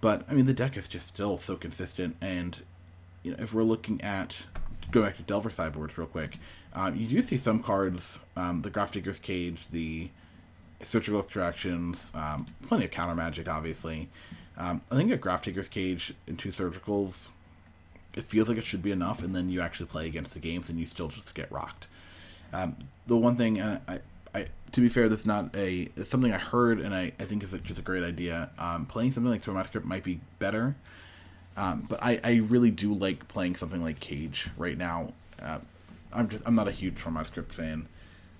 But 0.00 0.22
I 0.30 0.34
mean, 0.34 0.46
the 0.46 0.54
deck 0.54 0.76
is 0.76 0.86
just 0.86 1.08
still 1.08 1.36
so 1.36 1.56
consistent, 1.56 2.14
and 2.20 2.60
you 3.24 3.32
know, 3.32 3.38
if 3.40 3.52
we're 3.52 3.64
looking 3.64 4.00
at 4.00 4.46
go 4.92 5.02
back 5.02 5.16
to 5.16 5.22
Delver 5.24 5.50
sideboards 5.50 5.98
real 5.98 6.06
quick, 6.06 6.36
um, 6.74 6.94
you 6.94 7.08
do 7.08 7.22
see 7.22 7.38
some 7.38 7.60
cards, 7.60 8.20
um, 8.36 8.62
the 8.62 8.70
Grafdigger's 8.70 9.18
Cage, 9.18 9.66
the 9.72 10.10
Surgical 10.80 11.18
Extractions, 11.18 12.12
um, 12.14 12.46
plenty 12.68 12.84
of 12.84 12.92
counter 12.92 13.16
magic, 13.16 13.48
obviously. 13.48 14.08
Um, 14.60 14.80
I 14.90 14.96
think 14.96 15.10
a 15.10 15.18
Grafdigger's 15.18 15.68
Cage 15.68 16.14
and 16.28 16.38
two 16.38 16.50
Surgicals, 16.50 17.28
it 18.14 18.24
feels 18.24 18.48
like 18.48 18.58
it 18.58 18.64
should 18.64 18.82
be 18.82 18.92
enough, 18.92 19.22
and 19.22 19.34
then 19.34 19.48
you 19.48 19.60
actually 19.60 19.86
play 19.86 20.06
against 20.06 20.34
the 20.34 20.38
games 20.38 20.70
and 20.70 20.78
you 20.78 20.86
still 20.86 21.08
just 21.08 21.34
get 21.34 21.50
rocked. 21.50 21.88
Um, 22.52 22.76
the 23.06 23.16
one 23.16 23.36
thing, 23.36 23.60
uh, 23.60 23.80
I, 23.88 24.00
I, 24.34 24.46
to 24.72 24.80
be 24.80 24.88
fair, 24.88 25.08
that's 25.08 25.26
not 25.26 25.56
a 25.56 25.88
it's 25.96 26.08
something 26.08 26.32
I 26.32 26.38
heard 26.38 26.80
and 26.80 26.94
I, 26.94 27.12
I 27.18 27.24
think 27.24 27.42
is 27.42 27.52
just 27.64 27.80
a 27.80 27.82
great 27.82 28.04
idea. 28.04 28.50
Um, 28.58 28.86
playing 28.86 29.12
something 29.12 29.30
like 29.30 29.42
Tormod's 29.42 29.70
Crypt 29.70 29.86
might 29.86 30.04
be 30.04 30.20
better 30.38 30.76
um, 31.56 31.84
but 31.88 32.02
I, 32.02 32.20
I 32.22 32.36
really 32.36 32.70
do 32.70 32.94
like 32.94 33.28
playing 33.28 33.56
something 33.56 33.82
like 33.82 34.00
Cage 34.00 34.48
right 34.56 34.78
now. 34.78 35.12
Uh, 35.40 35.58
I'm 36.12 36.28
just 36.28 36.42
I'm 36.46 36.54
not 36.54 36.68
a 36.68 36.72
huge 36.72 36.94
Tormod's 36.94 37.30
Crypt 37.30 37.52
fan. 37.52 37.86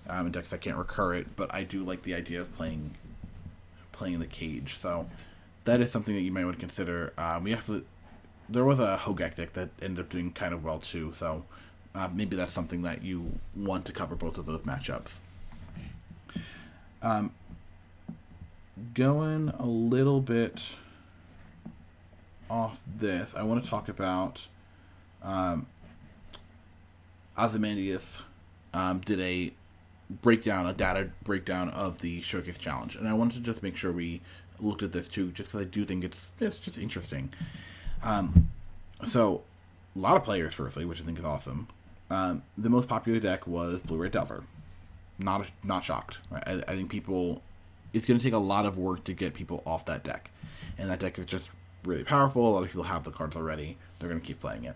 Um, 0.09 0.25
in 0.25 0.31
decks 0.31 0.51
I 0.53 0.57
can't 0.57 0.77
recur 0.77 1.13
it, 1.13 1.35
but 1.35 1.53
I 1.53 1.63
do 1.63 1.83
like 1.83 2.03
the 2.03 2.15
idea 2.15 2.41
of 2.41 2.53
playing 2.55 2.95
playing 3.91 4.19
the 4.19 4.25
Cage. 4.25 4.77
So 4.79 5.07
that 5.65 5.81
is 5.81 5.91
something 5.91 6.15
that 6.15 6.21
you 6.21 6.31
might 6.31 6.45
want 6.45 6.57
to 6.57 6.59
consider. 6.59 7.13
Um, 7.17 7.43
we 7.43 7.53
actually 7.53 7.83
there 8.49 8.65
was 8.65 8.79
a 8.79 8.99
Hogaak 9.01 9.35
deck 9.35 9.53
that 9.53 9.69
ended 9.81 10.05
up 10.05 10.11
doing 10.11 10.31
kind 10.31 10.53
of 10.53 10.63
well 10.63 10.79
too. 10.79 11.13
So 11.15 11.45
uh, 11.95 12.09
maybe 12.13 12.35
that's 12.35 12.53
something 12.53 12.81
that 12.83 13.03
you 13.03 13.39
want 13.55 13.85
to 13.85 13.91
cover 13.91 14.15
both 14.15 14.37
of 14.37 14.45
those 14.45 14.61
matchups. 14.61 15.19
Um, 17.01 17.31
going 18.93 19.49
a 19.49 19.65
little 19.65 20.21
bit 20.21 20.61
off 22.49 22.79
this, 22.97 23.33
I 23.35 23.43
want 23.43 23.63
to 23.63 23.69
talk 23.69 23.89
about 23.89 24.47
um, 25.23 25.65
Ozymandias 27.37 28.21
um, 28.73 28.99
did 28.99 29.19
a 29.19 29.53
breakdown, 30.09 30.67
a 30.67 30.73
data 30.73 31.09
breakdown 31.23 31.69
of 31.69 32.01
the 32.01 32.21
Showcase 32.21 32.57
Challenge, 32.57 32.95
and 32.95 33.07
I 33.07 33.13
wanted 33.13 33.35
to 33.35 33.41
just 33.41 33.63
make 33.63 33.77
sure 33.77 33.91
we 33.91 34.21
looked 34.61 34.83
at 34.83 34.91
this 34.91 35.09
too, 35.09 35.31
just 35.31 35.49
because 35.49 35.65
I 35.65 35.69
do 35.69 35.85
think 35.85 36.03
it's 36.03 36.29
it's 36.39 36.57
just 36.57 36.77
interesting. 36.77 37.31
Um, 38.03 38.49
so, 39.05 39.43
a 39.95 39.99
lot 39.99 40.15
of 40.15 40.23
players, 40.23 40.53
firstly, 40.53 40.85
which 40.85 41.01
I 41.01 41.03
think 41.03 41.19
is 41.19 41.25
awesome. 41.25 41.67
Um, 42.09 42.43
the 42.57 42.69
most 42.69 42.87
popular 42.87 43.19
deck 43.19 43.47
was 43.47 43.81
Blue 43.81 43.97
Red 43.97 44.11
Delver. 44.11 44.43
Not 45.19 45.49
not 45.63 45.83
shocked. 45.83 46.19
Right? 46.29 46.43
I, 46.45 46.53
I 46.67 46.75
think 46.75 46.89
people. 46.89 47.41
It's 47.93 48.05
going 48.05 48.17
to 48.17 48.23
take 48.23 48.33
a 48.33 48.37
lot 48.37 48.65
of 48.65 48.77
work 48.77 49.03
to 49.03 49.13
get 49.13 49.33
people 49.33 49.61
off 49.65 49.85
that 49.87 50.03
deck, 50.03 50.31
and 50.77 50.89
that 50.89 50.99
deck 50.99 51.19
is 51.19 51.25
just 51.25 51.49
really 51.83 52.05
powerful. 52.05 52.47
A 52.47 52.51
lot 52.51 52.63
of 52.63 52.69
people 52.69 52.83
have 52.83 53.03
the 53.03 53.11
cards 53.11 53.35
already. 53.35 53.77
They're 53.99 54.07
going 54.07 54.21
to 54.21 54.25
keep 54.25 54.39
playing 54.39 54.63
it. 54.63 54.75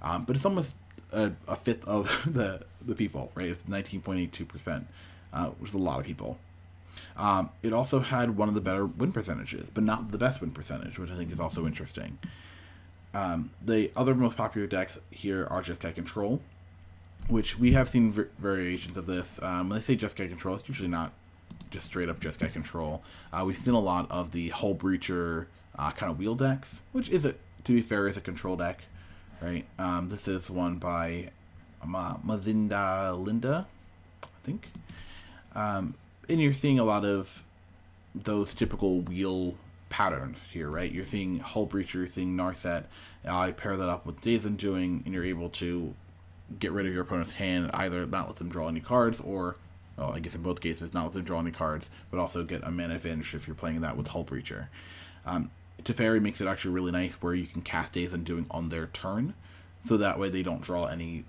Um, 0.00 0.24
but 0.24 0.36
it's 0.36 0.44
almost 0.44 0.74
a, 1.12 1.32
a, 1.48 1.56
fifth 1.56 1.84
of 1.86 2.22
the, 2.32 2.64
the 2.84 2.94
people, 2.94 3.32
right? 3.34 3.48
It's 3.48 3.64
19.82%, 3.64 4.84
uh, 5.32 5.46
which 5.46 5.70
is 5.70 5.74
a 5.74 5.78
lot 5.78 5.98
of 5.98 6.06
people. 6.06 6.38
Um, 7.16 7.50
it 7.62 7.72
also 7.72 8.00
had 8.00 8.36
one 8.36 8.48
of 8.48 8.54
the 8.54 8.60
better 8.60 8.86
win 8.86 9.12
percentages, 9.12 9.70
but 9.70 9.84
not 9.84 10.10
the 10.10 10.18
best 10.18 10.40
win 10.40 10.50
percentage, 10.50 10.98
which 10.98 11.10
I 11.10 11.16
think 11.16 11.32
is 11.32 11.40
also 11.40 11.66
interesting. 11.66 12.18
Um, 13.12 13.50
the 13.64 13.92
other 13.96 14.14
most 14.14 14.36
popular 14.36 14.66
decks 14.66 14.98
here 15.10 15.46
are 15.48 15.62
Jeskai 15.62 15.94
Control, 15.94 16.40
which 17.28 17.58
we 17.58 17.72
have 17.72 17.88
seen 17.88 18.10
v- 18.10 18.24
variations 18.38 18.96
of 18.96 19.06
this. 19.06 19.38
Um, 19.42 19.68
when 19.68 19.78
they 19.78 19.84
say 19.84 19.96
Jeskai 19.96 20.28
Control, 20.28 20.56
it's 20.56 20.68
usually 20.68 20.88
not 20.88 21.12
just 21.70 21.86
straight 21.86 22.08
up 22.08 22.18
Jeskai 22.20 22.52
Control. 22.52 23.02
Uh, 23.32 23.44
we've 23.46 23.56
seen 23.56 23.74
a 23.74 23.80
lot 23.80 24.10
of 24.10 24.32
the 24.32 24.50
Hullbreacher 24.50 25.46
uh, 25.78 25.90
kind 25.92 26.10
of 26.10 26.18
wheel 26.18 26.34
decks, 26.34 26.82
which 26.92 27.08
is 27.08 27.24
a 27.24 27.34
to 27.64 27.72
be 27.72 27.80
fair 27.80 28.06
is 28.06 28.16
a 28.16 28.20
control 28.20 28.56
deck, 28.56 28.82
right? 29.40 29.64
Um, 29.78 30.08
this 30.08 30.28
is 30.28 30.50
one 30.50 30.76
by 30.76 31.30
Ma- 31.84 32.18
Mazinda 32.18 33.18
Linda, 33.18 33.66
I 34.22 34.26
think. 34.44 34.68
Um, 35.54 35.94
and 36.28 36.40
you're 36.40 36.54
seeing 36.54 36.78
a 36.78 36.84
lot 36.84 37.04
of 37.04 37.42
those 38.14 38.54
typical 38.54 39.00
wheel 39.00 39.54
patterns 39.88 40.44
here, 40.50 40.68
right? 40.68 40.90
You're 40.90 41.04
seeing 41.04 41.40
Hullbreacher, 41.40 41.94
you're 41.94 42.06
seeing 42.08 42.36
Narset. 42.36 42.84
I 43.24 43.52
pair 43.52 43.76
that 43.76 43.88
up 43.88 44.06
with 44.06 44.20
Days 44.20 44.44
doing, 44.44 45.02
and 45.04 45.14
you're 45.14 45.24
able 45.24 45.50
to 45.50 45.94
get 46.58 46.72
rid 46.72 46.86
of 46.86 46.92
your 46.92 47.02
opponent's 47.02 47.32
hand, 47.32 47.70
either 47.74 48.06
not 48.06 48.26
let 48.26 48.36
them 48.36 48.48
draw 48.48 48.68
any 48.68 48.80
cards, 48.80 49.20
or, 49.20 49.56
well, 49.96 50.12
I 50.12 50.20
guess 50.20 50.34
in 50.34 50.42
both 50.42 50.60
cases, 50.60 50.92
not 50.92 51.04
let 51.04 51.12
them 51.12 51.24
draw 51.24 51.40
any 51.40 51.50
cards, 51.50 51.90
but 52.10 52.18
also 52.18 52.44
get 52.44 52.62
a 52.64 52.70
mana 52.70 52.96
advantage 52.96 53.34
if 53.34 53.46
you're 53.46 53.54
playing 53.54 53.80
that 53.82 53.96
with 53.96 54.08
Hullbreacher. 54.08 54.68
Um, 55.26 55.50
Teferi 55.82 56.20
makes 56.20 56.40
it 56.40 56.46
actually 56.46 56.74
really 56.74 56.92
nice 56.92 57.14
where 57.14 57.34
you 57.34 57.46
can 57.46 57.62
cast 57.62 57.92
Days 57.92 58.12
doing 58.12 58.46
on 58.50 58.68
their 58.68 58.86
turn, 58.86 59.34
so 59.84 59.96
that 59.96 60.18
way 60.18 60.28
they 60.28 60.42
don't 60.42 60.62
draw 60.62 60.86
any, 60.86 61.24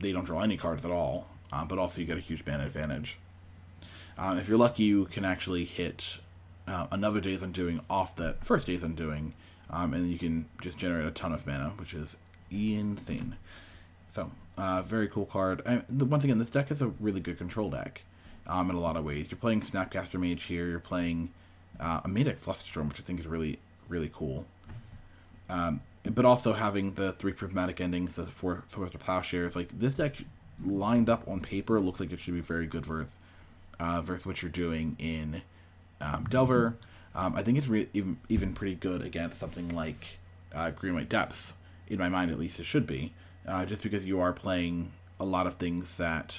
they 0.00 0.12
don't 0.12 0.24
draw 0.24 0.40
any 0.40 0.56
cards 0.56 0.84
at 0.84 0.90
all. 0.90 1.28
Uh, 1.50 1.64
but 1.64 1.78
also 1.78 2.00
you 2.00 2.06
get 2.06 2.18
a 2.18 2.20
huge 2.20 2.44
mana 2.46 2.64
advantage. 2.64 3.18
Um, 4.18 4.36
if 4.38 4.48
you're 4.48 4.58
lucky, 4.58 4.82
you 4.82 5.04
can 5.06 5.24
actually 5.24 5.64
hit 5.64 6.18
uh, 6.66 6.88
another 6.90 7.20
Days 7.20 7.42
Undoing 7.42 7.80
off 7.88 8.16
that 8.16 8.44
first 8.44 8.66
Days 8.66 8.82
Undoing, 8.82 9.32
um, 9.70 9.94
and 9.94 10.10
you 10.10 10.18
can 10.18 10.46
just 10.60 10.76
generate 10.76 11.06
a 11.06 11.12
ton 11.12 11.32
of 11.32 11.46
mana, 11.46 11.70
which 11.78 11.94
is 11.94 12.16
insane. 12.50 13.36
So, 14.12 14.32
uh, 14.56 14.82
very 14.82 15.06
cool 15.08 15.26
card. 15.26 15.62
And 15.64 15.84
the, 15.88 16.04
once 16.04 16.24
again, 16.24 16.38
this 16.38 16.50
deck 16.50 16.70
is 16.70 16.82
a 16.82 16.88
really 16.98 17.20
good 17.20 17.38
control 17.38 17.70
deck 17.70 18.02
um, 18.48 18.70
in 18.70 18.76
a 18.76 18.80
lot 18.80 18.96
of 18.96 19.04
ways. 19.04 19.28
You're 19.30 19.38
playing 19.38 19.60
Snapcaster 19.60 20.18
Mage 20.18 20.44
here. 20.44 20.66
You're 20.66 20.80
playing 20.80 21.30
uh, 21.78 22.00
a 22.04 22.08
Made 22.08 22.26
Flusterstorm, 22.26 22.88
which 22.88 23.00
I 23.00 23.04
think 23.04 23.20
is 23.20 23.26
really, 23.26 23.60
really 23.88 24.10
cool. 24.12 24.46
Um, 25.48 25.80
but 26.02 26.24
also 26.24 26.54
having 26.54 26.94
the 26.94 27.12
three 27.12 27.32
prismatic 27.32 27.80
endings, 27.80 28.16
the 28.16 28.26
four 28.26 28.64
Swords 28.72 28.94
of 28.94 29.00
Plowshares. 29.00 29.54
Like, 29.54 29.78
this 29.78 29.94
deck 29.94 30.16
lined 30.64 31.08
up 31.08 31.28
on 31.28 31.40
paper 31.40 31.78
looks 31.78 32.00
like 32.00 32.10
it 32.10 32.18
should 32.18 32.34
be 32.34 32.40
very 32.40 32.66
good 32.66 32.84
versus, 32.84 33.14
uh, 33.80 34.02
versus 34.02 34.26
what 34.26 34.42
you're 34.42 34.50
doing 34.50 34.96
in 34.98 35.42
um, 36.00 36.26
Delver. 36.28 36.76
Um, 37.14 37.34
I 37.34 37.42
think 37.42 37.58
it's 37.58 37.66
re- 37.66 37.88
even, 37.92 38.18
even 38.28 38.52
pretty 38.52 38.74
good 38.74 39.02
against 39.02 39.38
something 39.38 39.74
like 39.74 40.18
uh, 40.54 40.70
Green 40.70 40.94
White 40.94 41.08
Depths. 41.08 41.52
In 41.88 41.98
my 41.98 42.08
mind, 42.08 42.30
at 42.30 42.38
least, 42.38 42.60
it 42.60 42.64
should 42.64 42.86
be. 42.86 43.12
Uh, 43.46 43.64
just 43.64 43.82
because 43.82 44.04
you 44.04 44.20
are 44.20 44.32
playing 44.32 44.92
a 45.18 45.24
lot 45.24 45.46
of 45.46 45.54
things 45.54 45.96
that 45.96 46.36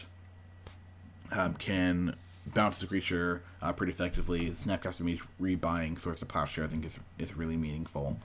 um, 1.32 1.56
can 1.56 2.16
bounce 2.46 2.80
the 2.80 2.88
creature 2.88 3.42
uh, 3.62 3.74
pretty 3.74 3.92
effectively. 3.92 4.52
Snapcaster 4.52 5.02
Mage 5.02 5.22
rebuying 5.42 6.00
Swords 6.00 6.22
of 6.22 6.28
Plowshare, 6.28 6.64
I 6.64 6.68
think, 6.68 6.86
is, 6.86 7.00
is 7.18 7.36
really 7.36 7.58
meaningful. 7.58 8.18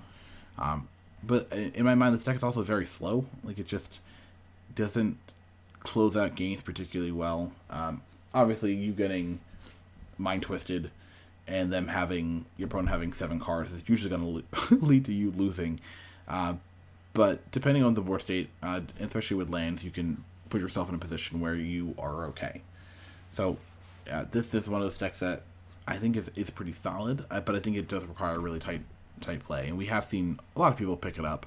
Um, 0.59 0.88
but 1.22 1.50
in 1.53 1.85
my 1.85 1.94
mind, 1.94 2.14
this 2.14 2.24
deck 2.24 2.37
is 2.37 2.42
also 2.42 2.62
very 2.62 2.87
slow. 2.87 3.27
Like, 3.42 3.59
it 3.59 3.66
just 3.66 4.00
doesn't 4.74 5.18
close 5.81 6.16
out 6.16 6.35
games 6.35 6.62
particularly 6.62 7.12
well. 7.12 7.53
Um, 7.70 8.03
obviously, 8.35 8.75
you 8.75 8.92
getting 8.92 9.40
Mind 10.18 10.42
Twisted 10.42 10.90
and 11.47 11.73
them 11.73 11.88
having 11.88 12.47
your 12.57 12.66
opponent 12.66 12.88
having 12.88 13.12
seven 13.12 13.38
cards 13.38 13.73
is 13.73 13.83
usually 13.87 14.11
going 14.11 14.42
to 14.68 14.75
lead 14.75 15.05
to 15.05 15.12
you 15.12 15.31
losing. 15.31 15.81
Uh, 16.27 16.55
but 17.12 17.49
depending 17.51 17.85
on 17.85 17.94
the 17.94 18.01
board 18.01 18.23
state, 18.23 18.49
uh, 18.62 18.81
especially 18.99 19.37
with 19.37 19.51
lands, 19.51 19.85
you 19.85 19.90
can 19.90 20.25
put 20.49 20.61
yourself 20.61 20.88
in 20.88 20.94
a 20.94 20.99
position 20.99 21.40
where 21.40 21.55
you 21.55 21.94
are 21.99 22.27
okay. 22.27 22.62
So 23.35 23.59
uh, 24.11 24.25
this 24.31 24.55
is 24.55 24.68
one 24.68 24.81
of 24.81 24.87
those 24.87 24.99
decks 24.99 25.20
that 25.20 25.42
I 25.87 25.97
think 25.97 26.16
is, 26.16 26.31
is 26.35 26.51
pretty 26.51 26.73
solid, 26.73 27.25
uh, 27.31 27.40
but 27.40 27.55
I 27.55 27.61
think 27.61 27.77
it 27.77 27.88
does 27.88 28.05
require 28.05 28.37
a 28.37 28.38
really 28.38 28.59
tight 28.59 28.83
tight 29.20 29.44
play, 29.44 29.68
and 29.68 29.79
we 29.79 29.87
have 29.87 30.05
seen 30.05 30.40
a 30.57 30.59
lot 30.59 30.73
of 30.73 30.79
people 30.79 30.97
pick 30.97 31.18
it 31.18 31.25
up 31.25 31.47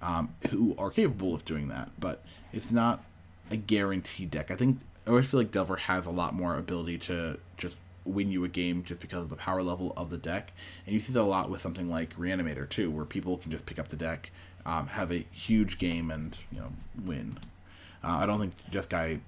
um, 0.00 0.34
who 0.50 0.74
are 0.78 0.90
capable 0.90 1.34
of 1.34 1.44
doing 1.44 1.68
that, 1.68 1.90
but 1.98 2.24
it's 2.52 2.70
not 2.70 3.04
a 3.50 3.56
guaranteed 3.56 4.30
deck. 4.30 4.50
I 4.50 4.56
think 4.56 4.78
I 5.06 5.10
always 5.10 5.28
feel 5.28 5.38
like 5.40 5.52
Delver 5.52 5.76
has 5.76 6.06
a 6.06 6.10
lot 6.10 6.34
more 6.34 6.56
ability 6.56 6.98
to 6.98 7.38
just 7.56 7.76
win 8.04 8.30
you 8.30 8.44
a 8.44 8.48
game 8.48 8.82
just 8.84 9.00
because 9.00 9.22
of 9.24 9.30
the 9.30 9.36
power 9.36 9.62
level 9.62 9.92
of 9.96 10.10
the 10.10 10.18
deck, 10.18 10.52
and 10.84 10.94
you 10.94 11.00
see 11.00 11.12
that 11.12 11.20
a 11.20 11.22
lot 11.22 11.50
with 11.50 11.60
something 11.60 11.88
like 11.88 12.16
Reanimator 12.16 12.68
too, 12.68 12.90
where 12.90 13.04
people 13.04 13.36
can 13.38 13.50
just 13.50 13.66
pick 13.66 13.78
up 13.78 13.88
the 13.88 13.96
deck, 13.96 14.30
um, 14.64 14.88
have 14.88 15.12
a 15.12 15.26
huge 15.30 15.78
game, 15.78 16.10
and 16.10 16.36
you 16.50 16.58
know 16.58 16.72
win. 17.04 17.38
Uh, 18.02 18.18
I 18.18 18.26
don't 18.26 18.40
think 18.40 18.52
just 18.70 18.90
guy, 18.90 19.20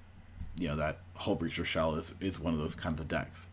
you 0.57 0.67
know 0.67 0.75
that 0.75 0.99
Hullbreacher 1.19 1.65
Shell 1.65 1.95
is, 1.95 2.13
is 2.19 2.39
one 2.39 2.53
of 2.53 2.59
those 2.59 2.75
kinds 2.75 2.99
of 2.99 3.07
decks. 3.07 3.47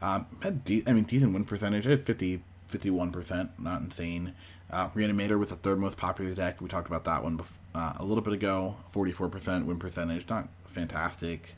Um, 0.00 0.26
had 0.42 0.64
de- 0.64 0.84
I 0.86 0.92
mean 0.92 1.04
decent 1.04 1.32
win 1.32 1.44
percentage. 1.44 1.86
I 1.86 1.90
had 1.90 2.04
50 2.04 2.42
51%, 2.72 3.50
not 3.58 3.82
insane. 3.82 4.32
Uh, 4.70 4.88
Reanimator 4.90 5.38
with 5.38 5.50
the 5.50 5.56
third 5.56 5.78
most 5.78 5.96
popular 5.96 6.34
deck. 6.34 6.60
We 6.60 6.68
talked 6.68 6.88
about 6.88 7.04
that 7.04 7.22
one 7.22 7.38
bef- 7.38 7.58
uh, 7.74 7.92
a 7.98 8.04
little 8.04 8.22
bit 8.22 8.32
ago. 8.32 8.76
44% 8.94 9.66
win 9.66 9.78
percentage, 9.78 10.28
not 10.28 10.48
fantastic. 10.66 11.54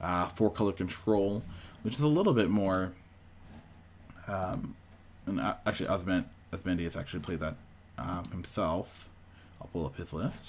Uh, 0.00 0.28
four 0.28 0.50
color 0.50 0.72
control, 0.72 1.42
which 1.82 1.94
is 1.94 2.00
a 2.00 2.06
little 2.06 2.34
bit 2.34 2.50
more. 2.50 2.92
Um, 4.28 4.76
and 5.26 5.40
uh, 5.40 5.54
actually, 5.64 5.86
Osmand- 5.86 6.26
Asmodeus 6.52 6.96
actually 6.96 7.20
played 7.20 7.40
that 7.40 7.56
um, 7.98 8.24
himself. 8.30 9.08
I'll 9.60 9.68
pull 9.68 9.86
up 9.86 9.96
his 9.96 10.12
list. 10.12 10.42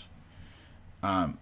Um, 1.02 1.38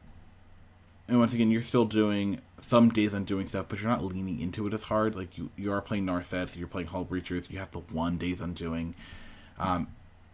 and 1.08 1.20
once 1.20 1.34
again, 1.34 1.52
you're 1.52 1.62
still 1.62 1.86
doing 1.86 2.42
some 2.62 2.90
Day's 2.90 3.14
Undoing 3.14 3.48
stuff, 3.48 3.68
but 3.70 3.80
you're 3.80 3.90
not 3.90 4.04
leaning 4.04 4.40
into 4.40 4.66
it 4.68 4.74
as 4.74 4.84
hard. 4.84 5.16
Like 5.16 5.38
you, 5.38 5.50
you 5.56 5.72
are 5.72 5.82
playing 5.82 6.06
Narsets, 6.06 6.58
you're 6.58 6.68
playing 6.68 6.88
Hullbreachers, 6.88 7.50
you 7.50 7.60
have 7.60 7.72
the 7.72 7.80
one 7.80 8.18
Day's 8.18 8.42
Undoing. 8.42 8.96
Um, 9.60 9.88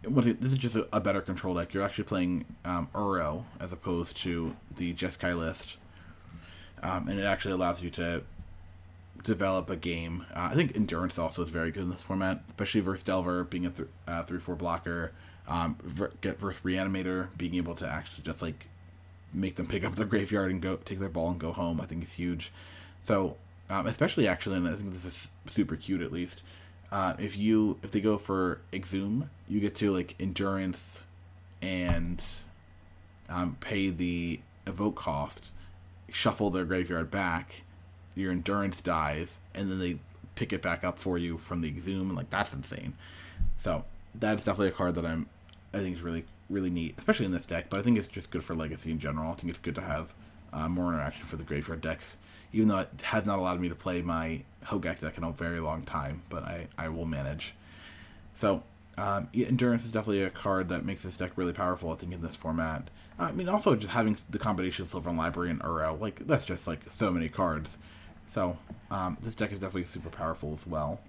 again, 0.04 0.38
this 0.40 0.52
is 0.52 0.58
just 0.58 0.76
a, 0.76 0.88
a, 0.92 1.00
better 1.00 1.20
control 1.20 1.54
deck. 1.54 1.74
You're 1.74 1.82
actually 1.82 2.04
playing 2.04 2.44
um, 2.64 2.88
Uro 2.94 3.44
as 3.60 3.72
opposed 3.72 4.16
to 4.18 4.56
the 4.76 4.94
Jeskai 4.94 5.36
list, 5.38 5.76
um, 6.82 7.08
and 7.08 7.18
it 7.18 7.24
actually 7.24 7.52
allows 7.52 7.82
you 7.82 7.90
to 7.90 8.22
develop 9.22 9.70
a 9.70 9.76
game. 9.76 10.24
Uh, 10.34 10.48
I 10.50 10.54
think 10.54 10.74
Endurance 10.74 11.18
also 11.18 11.44
is 11.44 11.50
very 11.50 11.70
good 11.70 11.84
in 11.84 11.90
this 11.90 12.02
format, 12.02 12.42
especially 12.48 12.80
versus 12.80 13.04
Delver 13.04 13.44
being 13.44 13.66
a 13.66 13.70
th- 13.70 13.88
uh, 14.06 14.22
three 14.24 14.40
four 14.40 14.56
blocker. 14.56 15.12
Um, 15.48 15.76
ver- 15.82 16.12
get 16.20 16.38
versus 16.38 16.62
Reanimator 16.62 17.28
being 17.36 17.54
able 17.56 17.74
to 17.76 17.86
actually 17.86 18.22
just 18.22 18.42
like 18.42 18.66
make 19.34 19.56
them 19.56 19.66
pick 19.66 19.84
up 19.84 19.96
their 19.96 20.06
graveyard 20.06 20.50
and 20.50 20.60
go 20.60 20.76
take 20.76 20.98
their 21.00 21.08
ball 21.08 21.30
and 21.30 21.40
go 21.40 21.52
home. 21.52 21.80
I 21.80 21.86
think 21.86 22.02
is 22.04 22.12
huge. 22.14 22.52
So 23.04 23.36
um, 23.70 23.86
especially 23.86 24.28
actually, 24.28 24.56
and 24.56 24.68
I 24.68 24.74
think 24.74 24.92
this 24.92 25.04
is 25.04 25.28
super 25.46 25.76
cute 25.76 26.02
at 26.02 26.12
least. 26.12 26.42
Uh, 26.90 27.14
if 27.18 27.38
you 27.38 27.78
if 27.82 27.90
they 27.90 28.00
go 28.00 28.18
for 28.18 28.60
Exhume, 28.72 29.30
you 29.48 29.60
get 29.60 29.74
to 29.76 29.90
like 29.90 30.14
endurance 30.20 31.00
and 31.62 32.22
um, 33.30 33.56
pay 33.60 33.88
the 33.88 34.40
evoke 34.66 34.96
cost, 34.96 35.50
shuffle 36.12 36.50
their 36.50 36.64
graveyard 36.64 37.10
back, 37.10 37.62
your 38.14 38.30
endurance 38.30 38.80
dies, 38.80 39.38
and 39.54 39.70
then 39.70 39.78
they 39.78 39.98
pick 40.34 40.52
it 40.52 40.62
back 40.62 40.84
up 40.84 40.98
for 40.98 41.18
you 41.18 41.38
from 41.38 41.60
the 41.60 41.68
exhume, 41.68 42.08
and 42.08 42.16
like 42.16 42.30
that's 42.30 42.52
insane. 42.52 42.94
So 43.60 43.84
that's 44.14 44.44
definitely 44.44 44.68
a 44.68 44.72
card 44.72 44.94
that 44.96 45.06
I'm 45.06 45.28
I 45.74 45.78
think 45.78 45.96
is 45.96 46.02
really 46.02 46.24
really 46.50 46.70
neat, 46.70 46.94
especially 46.98 47.26
in 47.26 47.32
this 47.32 47.46
deck. 47.46 47.70
But 47.70 47.80
I 47.80 47.82
think 47.82 47.98
it's 47.98 48.08
just 48.08 48.30
good 48.30 48.44
for 48.44 48.54
Legacy 48.54 48.90
in 48.90 48.98
general. 48.98 49.32
I 49.32 49.34
think 49.34 49.50
it's 49.50 49.58
good 49.58 49.74
to 49.76 49.80
have 49.80 50.12
uh, 50.52 50.68
more 50.68 50.92
interaction 50.92 51.24
for 51.24 51.36
the 51.36 51.44
graveyard 51.44 51.80
decks, 51.80 52.16
even 52.52 52.68
though 52.68 52.80
it 52.80 52.90
has 53.02 53.24
not 53.24 53.38
allowed 53.38 53.60
me 53.60 53.68
to 53.70 53.74
play 53.74 54.02
my 54.02 54.44
Hogaak 54.66 55.00
deck 55.00 55.16
in 55.16 55.24
a 55.24 55.32
very 55.32 55.60
long 55.60 55.82
time. 55.82 56.22
But 56.28 56.44
I 56.44 56.68
I 56.76 56.88
will 56.88 57.06
manage. 57.06 57.54
So 58.36 58.62
um, 58.98 59.28
endurance 59.34 59.84
is 59.84 59.92
definitely 59.92 60.22
a 60.22 60.30
card 60.30 60.68
that 60.68 60.84
makes 60.84 61.02
this 61.02 61.16
deck 61.16 61.32
really 61.36 61.52
powerful. 61.52 61.92
I 61.92 61.96
think 61.96 62.12
in 62.12 62.22
this 62.22 62.36
format. 62.36 62.88
I 63.18 63.32
mean, 63.32 63.48
also 63.48 63.74
just 63.76 63.92
having 63.92 64.16
the 64.30 64.38
combination 64.38 64.84
of 64.84 64.90
Sylvan 64.90 65.16
Library 65.16 65.50
and 65.50 65.60
Uro, 65.60 65.98
like 66.00 66.26
that's 66.26 66.44
just 66.44 66.66
like 66.66 66.80
so 66.90 67.10
many 67.10 67.28
cards. 67.28 67.78
So 68.28 68.56
um, 68.90 69.16
this 69.22 69.34
deck 69.34 69.52
is 69.52 69.58
definitely 69.58 69.84
super 69.84 70.10
powerful 70.10 70.54
as 70.54 70.66
well. 70.66 71.00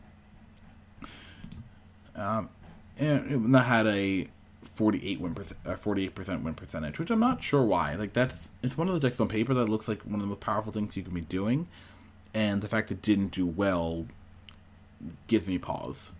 Um, 2.15 2.49
and 2.97 3.53
that 3.55 3.63
had 3.63 3.87
a 3.87 4.27
48 4.63 5.19
win 5.19 5.35
percent, 5.35 5.59
uh, 5.65 5.73
48% 5.73 6.43
win 6.43 6.53
percentage, 6.53 6.99
which 6.99 7.11
I'm 7.11 7.19
not 7.19 7.43
sure 7.43 7.63
why. 7.63 7.95
Like 7.95 8.13
that's 8.13 8.49
it's 8.61 8.77
one 8.77 8.87
of 8.87 8.93
the 8.93 8.99
decks 8.99 9.19
on 9.19 9.27
paper 9.27 9.53
that 9.53 9.69
looks 9.69 9.87
like 9.87 10.01
one 10.03 10.15
of 10.15 10.21
the 10.21 10.27
most 10.27 10.39
powerful 10.39 10.71
things 10.71 10.95
you 10.95 11.03
can 11.03 11.13
be 11.13 11.21
doing, 11.21 11.67
and 12.33 12.61
the 12.61 12.67
fact 12.67 12.91
it 12.91 13.01
didn't 13.01 13.29
do 13.29 13.45
well 13.45 14.05
gives 15.27 15.47
me 15.47 15.57
pause. 15.57 16.11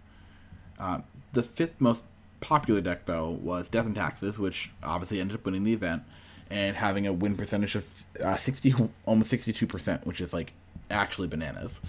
Uh, 0.79 0.99
the 1.33 1.43
fifth 1.43 1.79
most 1.79 2.03
popular 2.39 2.81
deck 2.81 3.05
though 3.05 3.29
was 3.29 3.69
Death 3.69 3.85
and 3.85 3.95
Taxes, 3.95 4.39
which 4.39 4.71
obviously 4.81 5.19
ended 5.19 5.35
up 5.35 5.45
winning 5.45 5.63
the 5.63 5.73
event 5.73 6.03
and 6.49 6.77
having 6.77 7.07
a 7.07 7.13
win 7.13 7.35
percentage 7.35 7.75
of 7.75 7.85
uh, 8.23 8.37
60 8.37 8.75
almost 9.05 9.31
62%, 9.31 10.05
which 10.05 10.21
is 10.21 10.33
like 10.33 10.53
actually 10.91 11.27
bananas. 11.27 11.81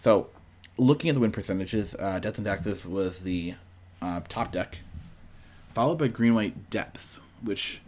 So, 0.00 0.28
looking 0.76 1.08
at 1.08 1.14
the 1.14 1.20
win 1.20 1.32
percentages, 1.32 1.96
uh, 1.98 2.18
Death 2.18 2.36
and 2.36 2.46
Taxes 2.46 2.86
was 2.86 3.22
the 3.22 3.54
uh, 4.02 4.20
top 4.28 4.52
deck 4.52 4.80
followed 5.72 5.98
by 5.98 6.08
green 6.08 6.34
white 6.34 6.70
depth, 6.70 7.18
which 7.42 7.80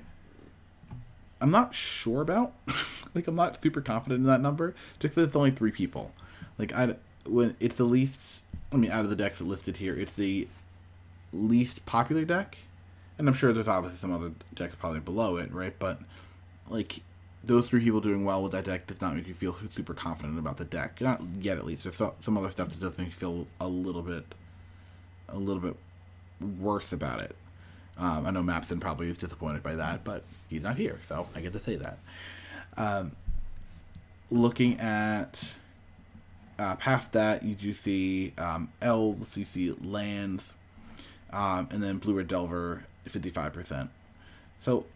I'm 1.40 1.50
not 1.50 1.74
sure 1.74 2.22
about. 2.22 2.52
like 3.14 3.26
I'm 3.26 3.34
not 3.36 3.60
super 3.62 3.80
confident 3.80 4.20
in 4.20 4.26
that 4.26 4.40
number, 4.40 4.74
just 5.00 5.14
because 5.14 5.28
it's 5.28 5.36
only 5.36 5.50
three 5.50 5.70
people. 5.70 6.12
Like 6.58 6.72
I 6.72 6.96
when 7.26 7.56
it's 7.60 7.76
the 7.76 7.84
least. 7.84 8.42
I 8.70 8.76
mean, 8.76 8.90
out 8.90 9.04
of 9.04 9.10
the 9.10 9.16
decks 9.16 9.40
listed 9.40 9.78
here, 9.78 9.94
it's 9.94 10.12
the 10.12 10.46
least 11.32 11.84
popular 11.86 12.24
deck, 12.24 12.58
and 13.18 13.28
I'm 13.28 13.34
sure 13.34 13.52
there's 13.52 13.68
obviously 13.68 13.98
some 13.98 14.12
other 14.12 14.32
decks 14.54 14.74
probably 14.74 15.00
below 15.00 15.36
it, 15.36 15.52
right? 15.52 15.74
But 15.78 16.00
like 16.68 17.00
those 17.44 17.68
three 17.68 17.82
people 17.82 18.00
doing 18.00 18.24
well 18.24 18.42
with 18.42 18.52
that 18.52 18.64
deck 18.64 18.86
does 18.86 19.00
not 19.00 19.14
make 19.14 19.26
you 19.26 19.34
feel 19.34 19.56
super 19.74 19.94
confident 19.94 20.38
about 20.38 20.56
the 20.56 20.64
deck. 20.64 21.00
Not 21.00 21.22
yet, 21.40 21.58
at 21.58 21.64
least. 21.64 21.84
There's 21.84 21.96
some 22.20 22.36
other 22.36 22.50
stuff 22.50 22.70
that 22.70 22.80
does 22.80 22.98
make 22.98 23.08
you 23.08 23.12
feel 23.12 23.46
a 23.60 23.68
little 23.68 24.02
bit, 24.02 24.24
a 25.28 25.38
little 25.38 25.62
bit 25.62 25.76
worse 26.60 26.92
about 26.92 27.20
it. 27.20 27.36
Um, 27.96 28.26
I 28.26 28.30
know 28.30 28.42
Mapson 28.42 28.80
probably 28.80 29.08
is 29.08 29.18
disappointed 29.18 29.62
by 29.62 29.74
that, 29.74 30.04
but 30.04 30.22
he's 30.48 30.62
not 30.62 30.76
here, 30.76 30.98
so 31.06 31.26
I 31.34 31.40
get 31.40 31.52
to 31.52 31.58
say 31.58 31.76
that. 31.76 31.98
Um, 32.76 33.12
looking 34.30 34.78
at 34.78 35.56
uh, 36.58 36.76
past 36.76 37.12
that, 37.12 37.42
you 37.42 37.54
do 37.54 37.72
see 37.72 38.34
um, 38.38 38.70
elves, 38.80 39.36
you 39.36 39.44
see 39.44 39.72
lands, 39.82 40.52
um, 41.32 41.68
and 41.70 41.82
then 41.82 41.98
blue 41.98 42.14
red 42.14 42.28
delver, 42.28 42.84
fifty 43.04 43.30
five 43.30 43.52
percent. 43.52 43.90
So 44.60 44.86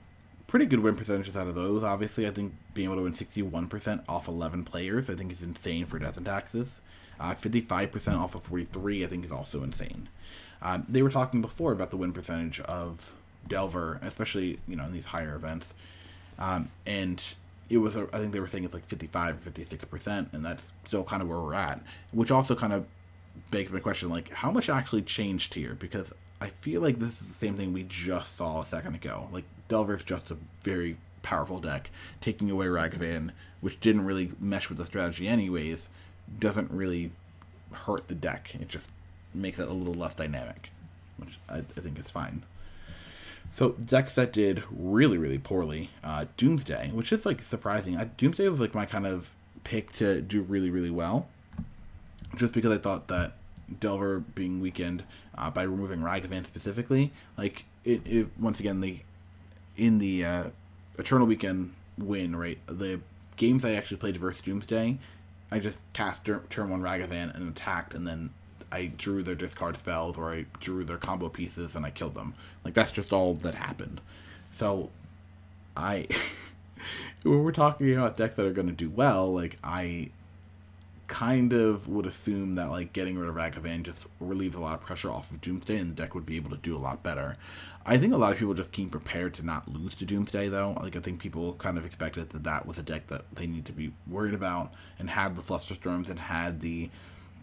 pretty 0.53 0.67
good 0.67 0.81
win 0.81 0.97
percentages 0.97 1.37
out 1.37 1.47
of 1.47 1.55
those. 1.55 1.83
Obviously, 1.83 2.27
I 2.27 2.31
think 2.31 2.53
being 2.75 2.87
able 2.87 2.97
to 2.97 3.03
win 3.05 3.15
61% 3.15 4.03
off 4.07 4.29
11 4.29 4.65
players, 4.65 5.09
I 5.09 5.15
think 5.15 5.33
is 5.33 5.43
insane 5.43 5.87
for 5.87 5.99
Death 5.99 6.19
and 6.19 6.27
Taxes. 6.27 6.81
Uh, 7.19 7.35
55% 7.35 8.19
off 8.19 8.35
of 8.35 8.43
43, 8.43 9.03
I 9.03 9.07
think 9.07 9.25
is 9.25 9.33
also 9.33 9.63
insane. 9.63 10.11
Um, 10.61 10.85
they 10.89 11.01
were 11.01 11.09
talking 11.09 11.41
before 11.41 11.73
about 11.73 11.91
the 11.91 11.97
win 11.97 12.13
percentage 12.13 12.61
of 12.61 13.13
Delver, 13.49 13.99
especially 14.03 14.59
you 14.69 14.77
know 14.77 14.85
in 14.85 14.93
these 14.93 15.07
higher 15.07 15.35
events, 15.35 15.75
um, 16.39 16.71
and 16.87 17.23
it 17.69 17.79
was 17.79 17.97
I 17.97 18.19
think 18.19 18.33
they 18.33 18.41
were 18.41 18.47
saying 18.47 18.65
it's 18.65 18.75
like 18.75 18.87
55 18.87 19.39
or 19.39 19.41
56 19.41 19.85
percent, 19.87 20.29
and 20.33 20.45
that's 20.45 20.73
still 20.85 21.03
kind 21.03 21.23
of 21.23 21.29
where 21.29 21.41
we're 21.41 21.55
at, 21.55 21.83
which 22.13 22.31
also 22.31 22.55
kind 22.55 22.73
of 22.73 22.87
begs 23.51 23.73
my 23.73 23.81
question 23.81 24.11
like 24.11 24.29
how 24.31 24.51
much 24.51 24.69
actually 24.69 25.03
changed 25.03 25.55
here 25.55 25.75
because 25.75 26.13
I 26.43 26.49
feel 26.49 26.81
like 26.81 26.99
this 26.99 27.23
is 27.23 27.29
the 27.29 27.35
same 27.35 27.57
thing 27.57 27.73
we 27.73 27.85
just 27.85 28.37
saw 28.37 28.63
a 28.63 28.67
second 28.67 28.97
ago. 28.97 29.29
Like 29.31 29.45
Delver's 29.69 30.03
just 30.03 30.33
a 30.33 30.37
very 30.65 30.97
powerful 31.23 31.61
deck, 31.61 31.89
taking 32.21 32.51
away 32.51 32.67
Ragavan, 32.67 33.31
which 33.61 33.79
didn't 33.79 34.05
really 34.05 34.33
mesh 34.41 34.69
with 34.69 34.79
the 34.79 34.85
strategy 34.85 35.29
anyways, 35.29 35.89
doesn't 36.41 36.73
really 36.73 37.13
hurt 37.73 38.09
the 38.09 38.17
deck. 38.17 38.57
It 38.57 38.69
just 38.69 38.91
makes 39.33 39.61
it 39.61 39.69
a 39.69 39.73
little 39.73 39.95
less 39.95 40.17
dynamic, 40.17 40.71
which 41.17 41.39
I, 41.49 41.59
I 41.59 41.81
think 41.81 41.97
is 41.97 42.11
fine. 42.11 42.43
So 43.53 43.71
decks 43.73 44.17
that 44.17 44.33
did 44.33 44.65
really 44.69 45.19
really 45.19 45.39
poorly, 45.39 45.91
uh, 46.03 46.25
Doomsday, 46.37 46.91
which 46.93 47.13
is 47.13 47.25
like 47.25 47.41
surprising. 47.41 47.97
I, 47.97 48.07
Doomsday 48.07 48.49
was 48.49 48.61
like 48.61 48.75
my 48.75 48.85
kind 48.85 49.07
of 49.07 49.31
pick 49.63 49.93
to 49.93 50.21
do 50.21 50.43
really 50.43 50.71
really 50.71 50.91
well, 50.91 51.29
just 52.35 52.53
because 52.53 52.73
I 52.73 52.79
thought 52.79 53.07
that 53.09 53.35
Delver 53.81 54.21
being 54.21 54.61
weakened 54.61 55.05
uh, 55.37 55.51
by 55.51 55.63
removing 55.63 56.01
Ragavan 56.01 56.47
specifically, 56.47 57.13
like 57.37 57.65
it, 57.85 58.03
it 58.05 58.29
once 58.39 58.61
again 58.61 58.81
the 58.81 59.01
in 59.77 59.99
the 59.99 60.25
uh, 60.25 60.45
Eternal 60.99 61.27
Weekend 61.27 61.75
win 61.99 62.35
right 62.37 62.59
the 62.67 63.01
games 63.37 63.65
I 63.65 63.73
actually 63.73 63.97
played 63.97 64.17
versus 64.17 64.43
Doomsday, 64.43 64.99
I 65.51 65.59
just 65.59 65.81
cast 65.93 66.25
turn 66.25 66.71
one 66.71 66.81
Ragavan 66.81 67.35
and 67.35 67.49
attacked, 67.49 67.95
and 67.95 68.07
then 68.07 68.31
I 68.73 68.87
drew 68.87 69.23
their 69.23 69.35
discard 69.35 69.77
spells 69.77 70.17
or 70.17 70.33
I 70.33 70.47
drew 70.61 70.83
their 70.85 70.97
combo 70.97 71.29
pieces 71.29 71.77
and 71.77 71.85
I 71.85 71.91
killed 71.91 72.15
them. 72.15 72.35
Like 72.65 72.73
that's 72.73 72.91
just 72.91 73.13
all 73.13 73.35
that 73.35 73.55
happened. 73.55 74.01
So 74.51 74.91
I 75.77 76.07
when 77.23 77.45
we're 77.45 77.53
talking 77.53 77.93
about 77.95 78.17
decks 78.17 78.35
that 78.37 78.47
are 78.47 78.53
going 78.53 78.69
to 78.69 78.73
do 78.73 78.89
well, 78.89 79.33
like 79.33 79.59
I 79.63 80.11
kind 81.13 81.53
of 81.53 81.89
would 81.89 82.07
assume 82.07 82.55
that 82.55 82.71
like 82.71 82.95
getting 82.95 83.19
rid 83.19 83.29
of 83.29 83.35
Ragavan 83.35 83.83
just 83.83 84.07
relieves 84.19 84.57
a 84.57 84.61
lot 84.61 84.73
of 84.73 84.81
pressure 84.81 85.11
off 85.11 85.31
of 85.31 85.43
Doomsday 85.43 85.77
and 85.77 85.91
the 85.91 85.95
deck 85.95 86.15
would 86.15 86.25
be 86.25 86.37
able 86.37 86.49
to 86.49 86.57
do 86.57 86.75
a 86.75 86.79
lot 86.79 87.03
better. 87.03 87.37
I 87.85 87.99
think 87.99 88.15
a 88.15 88.17
lot 88.17 88.33
of 88.33 88.39
people 88.39 88.55
just 88.55 88.73
came 88.73 88.89
prepared 88.89 89.35
to 89.35 89.45
not 89.45 89.69
lose 89.69 89.95
to 89.97 90.07
Doomsday 90.07 90.49
though. 90.49 90.73
Like 90.81 90.97
I 90.97 91.01
think 91.01 91.21
people 91.21 91.53
kind 91.55 91.77
of 91.77 91.85
expected 91.85 92.31
that 92.31 92.45
that 92.45 92.65
was 92.65 92.79
a 92.79 92.83
deck 92.83 93.09
that 93.09 93.27
they 93.35 93.47
need 93.47 93.67
to 93.67 93.73
be 93.73 93.93
worried 94.07 94.33
about 94.33 94.73
and 94.99 95.11
had 95.11 95.37
the 95.37 95.43
Flusterstorms 95.43 96.09
and 96.09 96.19
had 96.19 96.63
the 96.63 96.89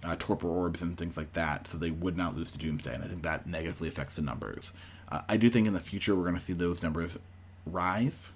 uh, 0.04 0.16
torpor 0.18 0.48
orbs 0.48 0.82
and 0.82 0.98
things 0.98 1.16
like 1.16 1.34
that, 1.34 1.68
so 1.68 1.78
they 1.78 1.92
would 1.92 2.18
not 2.18 2.36
lose 2.36 2.52
to 2.52 2.58
Doomsday, 2.58 2.94
and 2.94 3.04
I 3.04 3.08
think 3.08 3.22
that 3.24 3.46
negatively 3.46 3.90
affects 3.90 4.16
the 4.16 4.22
numbers. 4.22 4.72
Uh, 5.12 5.22
I 5.28 5.38
do 5.38 5.50
think 5.50 5.68
in 5.68 5.74
the 5.74 5.80
future 5.80 6.16
we're 6.16 6.24
going 6.24 6.36
to 6.36 6.40
see 6.40 6.54
those 6.54 6.82
numbers 6.82 7.20
rise, 7.66 8.32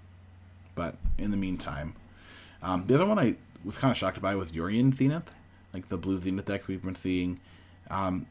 but 0.75 0.97
in 1.17 1.31
the 1.31 1.37
meantime, 1.37 1.95
um, 2.61 2.85
the 2.87 2.95
other 2.95 3.05
one 3.05 3.17
I 3.17 3.37
was 3.63 3.77
kind 3.77 3.91
of 3.91 3.97
shocked 3.97 4.21
by 4.21 4.35
was 4.35 4.51
Yorion 4.51 4.95
Zenith, 4.95 5.31
like 5.73 5.89
the 5.89 5.97
blue 5.97 6.19
Zenith 6.19 6.45
decks 6.45 6.67
we've 6.67 6.83
been 6.83 6.95
seeing. 6.95 7.39
Um, 7.89 8.27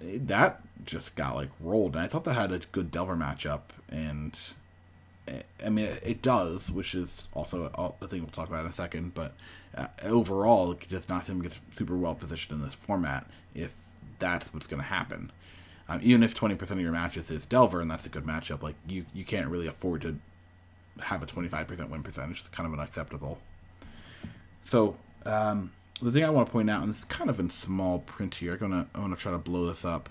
that 0.00 0.60
just 0.84 1.14
got 1.14 1.36
like 1.36 1.50
rolled, 1.60 1.96
and 1.96 2.04
I 2.04 2.08
thought 2.08 2.24
that 2.24 2.34
had 2.34 2.52
a 2.52 2.60
good 2.72 2.90
Delver 2.90 3.16
matchup, 3.16 3.62
and 3.88 4.38
I 5.64 5.70
mean, 5.70 5.88
it 6.02 6.20
does, 6.20 6.70
which 6.70 6.94
is 6.94 7.28
also 7.32 7.94
a 8.00 8.06
thing 8.06 8.20
we'll 8.20 8.30
talk 8.30 8.48
about 8.48 8.64
in 8.64 8.70
a 8.70 8.74
second. 8.74 9.14
But 9.14 9.32
uh, 9.74 9.86
overall, 10.02 10.72
it 10.72 10.88
does 10.88 11.08
not 11.08 11.24
seem 11.24 11.40
to 11.42 11.48
get 11.48 11.58
super 11.76 11.96
well 11.96 12.14
positioned 12.14 12.58
in 12.58 12.64
this 12.64 12.74
format 12.74 13.26
if 13.54 13.74
that's 14.18 14.52
what's 14.52 14.66
going 14.66 14.82
to 14.82 14.88
happen. 14.88 15.32
Um, 15.88 16.00
even 16.02 16.22
if 16.22 16.34
20% 16.34 16.70
of 16.70 16.80
your 16.80 16.92
matches 16.92 17.30
is 17.30 17.46
Delver, 17.46 17.80
and 17.80 17.90
that's 17.90 18.06
a 18.06 18.10
good 18.10 18.24
matchup, 18.24 18.62
like 18.62 18.74
you, 18.86 19.06
you 19.14 19.24
can't 19.24 19.48
really 19.48 19.66
afford 19.66 20.02
to 20.02 20.18
have 21.00 21.22
a 21.22 21.26
25% 21.26 21.88
win 21.88 22.02
percentage. 22.02 22.40
It's 22.40 22.48
kind 22.48 22.66
of 22.66 22.78
unacceptable. 22.78 23.38
So, 24.70 24.96
um, 25.24 25.72
the 26.02 26.10
thing 26.10 26.24
I 26.24 26.30
want 26.30 26.46
to 26.46 26.52
point 26.52 26.68
out, 26.70 26.82
and 26.82 26.90
it's 26.90 27.04
kind 27.04 27.30
of 27.30 27.40
in 27.40 27.50
small 27.50 28.00
print 28.00 28.34
here, 28.34 28.52
I'm 28.52 28.58
gonna 28.58 28.86
I'm 28.94 29.02
gonna 29.02 29.16
try 29.16 29.32
to 29.32 29.38
blow 29.38 29.66
this 29.66 29.84
up 29.84 30.08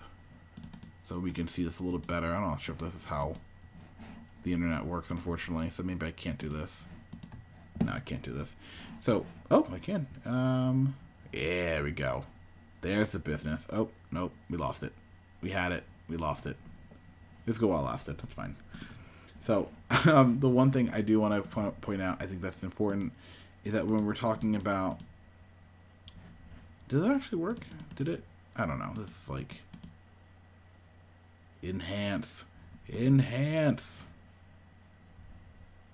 so 1.06 1.20
we 1.20 1.32
can 1.32 1.48
see 1.48 1.64
this 1.64 1.80
a 1.80 1.84
little 1.84 2.00
better. 2.00 2.34
I'm 2.34 2.42
not 2.42 2.62
sure 2.62 2.74
if 2.74 2.80
this 2.80 2.96
is 2.96 3.06
how 3.06 3.34
the 4.44 4.54
internet 4.54 4.86
works, 4.86 5.12
unfortunately. 5.12 5.70
So 5.70 5.84
maybe 5.84 6.06
I 6.06 6.12
can't 6.12 6.38
do 6.38 6.50
this. 6.50 6.88
No, 7.84 7.92
I 7.92 8.00
can't 8.00 8.22
do 8.22 8.32
this. 8.32 8.56
So, 9.00 9.26
oh, 9.52 9.68
I 9.72 9.80
can. 9.80 10.08
Um, 10.26 10.96
there 11.32 11.84
we 11.84 11.92
go. 11.92 12.24
There's 12.82 13.12
the 13.12 13.20
business. 13.20 13.68
Oh, 13.72 13.90
nope, 14.12 14.34
we 14.50 14.58
lost 14.58 14.84
it. 14.84 14.94
We 15.42 15.50
had 15.50 15.72
it. 15.72 15.84
We 16.08 16.18
lost 16.18 16.46
it. 16.46 16.58
Let's 17.46 17.60
go 17.60 17.72
I 17.72 17.80
lost 17.82 18.08
it. 18.08 18.18
That's 18.18 18.34
fine. 18.34 18.56
So, 19.44 19.70
um, 20.06 20.40
the 20.40 20.50
one 20.50 20.72
thing 20.72 20.90
I 20.90 21.02
do 21.02 21.20
want 21.20 21.44
to 21.44 21.72
point 21.82 22.02
out, 22.02 22.22
I 22.22 22.26
think 22.26 22.42
that's 22.42 22.64
important, 22.64 23.12
that 23.72 23.88
when 23.88 24.06
we're 24.06 24.14
talking 24.14 24.56
about... 24.56 25.00
Did 26.90 27.00
that 27.02 27.12
actually 27.12 27.40
work? 27.40 27.60
Did 27.96 28.08
it? 28.08 28.24
I 28.56 28.66
don't 28.66 28.80
know. 28.80 28.92
This 28.96 29.10
is 29.10 29.30
like... 29.30 29.62
Enhance. 31.64 32.44
Enhance. 32.90 34.06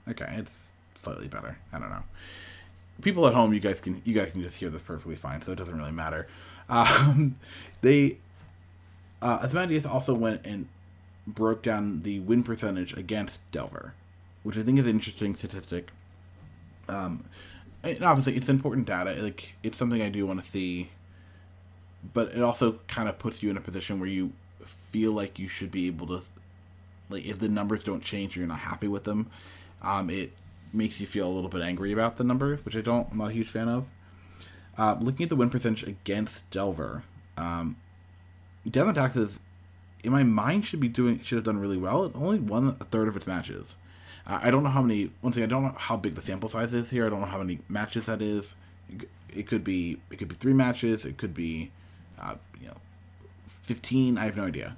Okay, 0.07 0.35
it's 0.37 0.57
slightly 0.99 1.27
better. 1.27 1.57
I 1.71 1.79
don't 1.79 1.89
know. 1.89 2.03
People 3.01 3.27
at 3.27 3.33
home, 3.33 3.53
you 3.53 3.59
guys 3.59 3.79
can 3.79 4.01
you 4.03 4.13
guys 4.13 4.31
can 4.31 4.41
just 4.41 4.57
hear 4.57 4.69
this 4.69 4.81
perfectly 4.81 5.15
fine, 5.15 5.41
so 5.41 5.51
it 5.51 5.57
doesn't 5.57 5.77
really 5.77 5.91
matter. 5.91 6.27
Um, 6.67 7.37
they 7.81 8.17
uh, 9.21 9.39
Asmodeus 9.43 9.85
also 9.85 10.13
went 10.13 10.41
and 10.45 10.67
broke 11.27 11.61
down 11.61 12.01
the 12.01 12.19
win 12.21 12.43
percentage 12.43 12.93
against 12.93 13.39
Delver, 13.51 13.93
which 14.43 14.57
I 14.57 14.63
think 14.63 14.79
is 14.79 14.85
an 14.85 14.91
interesting 14.91 15.35
statistic. 15.35 15.91
Um, 16.87 17.25
and 17.83 18.03
obviously, 18.03 18.35
it's 18.35 18.49
important 18.49 18.87
data. 18.87 19.11
Like 19.21 19.53
it's 19.63 19.77
something 19.77 20.01
I 20.01 20.09
do 20.09 20.25
want 20.25 20.41
to 20.43 20.49
see, 20.49 20.89
but 22.13 22.29
it 22.29 22.41
also 22.41 22.79
kind 22.87 23.09
of 23.09 23.19
puts 23.19 23.43
you 23.43 23.49
in 23.49 23.57
a 23.57 23.61
position 23.61 23.99
where 23.99 24.09
you 24.09 24.33
feel 24.63 25.11
like 25.11 25.39
you 25.39 25.47
should 25.47 25.71
be 25.71 25.87
able 25.87 26.07
to, 26.07 26.21
like, 27.09 27.25
if 27.25 27.39
the 27.39 27.49
numbers 27.49 27.83
don't 27.83 28.03
change, 28.03 28.35
or 28.35 28.41
you're 28.41 28.49
not 28.49 28.59
happy 28.59 28.87
with 28.87 29.03
them 29.03 29.29
um, 29.81 30.09
it 30.09 30.31
makes 30.73 30.99
you 31.01 31.07
feel 31.07 31.27
a 31.27 31.31
little 31.31 31.49
bit 31.49 31.61
angry 31.61 31.91
about 31.91 32.17
the 32.17 32.23
numbers, 32.23 32.63
which 32.65 32.75
I 32.75 32.81
don't. 32.81 33.07
I'm 33.11 33.17
not 33.17 33.29
a 33.29 33.33
huge 33.33 33.49
fan 33.49 33.67
of. 33.67 33.87
Uh, 34.77 34.95
looking 34.99 35.25
at 35.25 35.29
the 35.29 35.35
win 35.35 35.49
percentage 35.49 35.83
against 35.83 36.49
Delver, 36.51 37.03
um, 37.37 37.75
Death 38.69 38.95
Taxes, 38.95 39.39
in 40.03 40.11
my 40.11 40.23
mind, 40.23 40.65
should 40.65 40.79
be 40.79 40.87
doing 40.87 41.21
should 41.21 41.37
have 41.37 41.45
done 41.45 41.59
really 41.59 41.77
well. 41.77 42.05
It 42.05 42.13
only 42.15 42.39
won 42.39 42.77
a 42.79 42.85
third 42.85 43.07
of 43.07 43.17
its 43.17 43.27
matches. 43.27 43.77
I 44.29 44.51
don't 44.51 44.63
know 44.63 44.69
how 44.69 44.81
many. 44.81 45.11
Once 45.21 45.37
again, 45.37 45.49
I 45.49 45.51
don't 45.51 45.63
know 45.63 45.75
how 45.75 45.97
big 45.97 46.15
the 46.15 46.21
sample 46.21 46.49
size 46.49 46.71
is 46.73 46.89
here. 46.91 47.05
I 47.05 47.09
don't 47.09 47.19
know 47.19 47.25
how 47.25 47.39
many 47.39 47.59
matches 47.67 48.05
that 48.05 48.21
is. 48.21 48.53
It, 49.33 49.47
could 49.47 49.63
be 49.63 49.99
it 50.11 50.17
could 50.17 50.27
be 50.27 50.35
three 50.35 50.53
matches. 50.53 51.03
It 51.05 51.17
could 51.17 51.33
be, 51.33 51.71
uh, 52.19 52.35
you 52.61 52.67
know, 52.67 52.77
fifteen. 53.47 54.17
I 54.17 54.25
have 54.25 54.37
no 54.37 54.45
idea. 54.45 54.77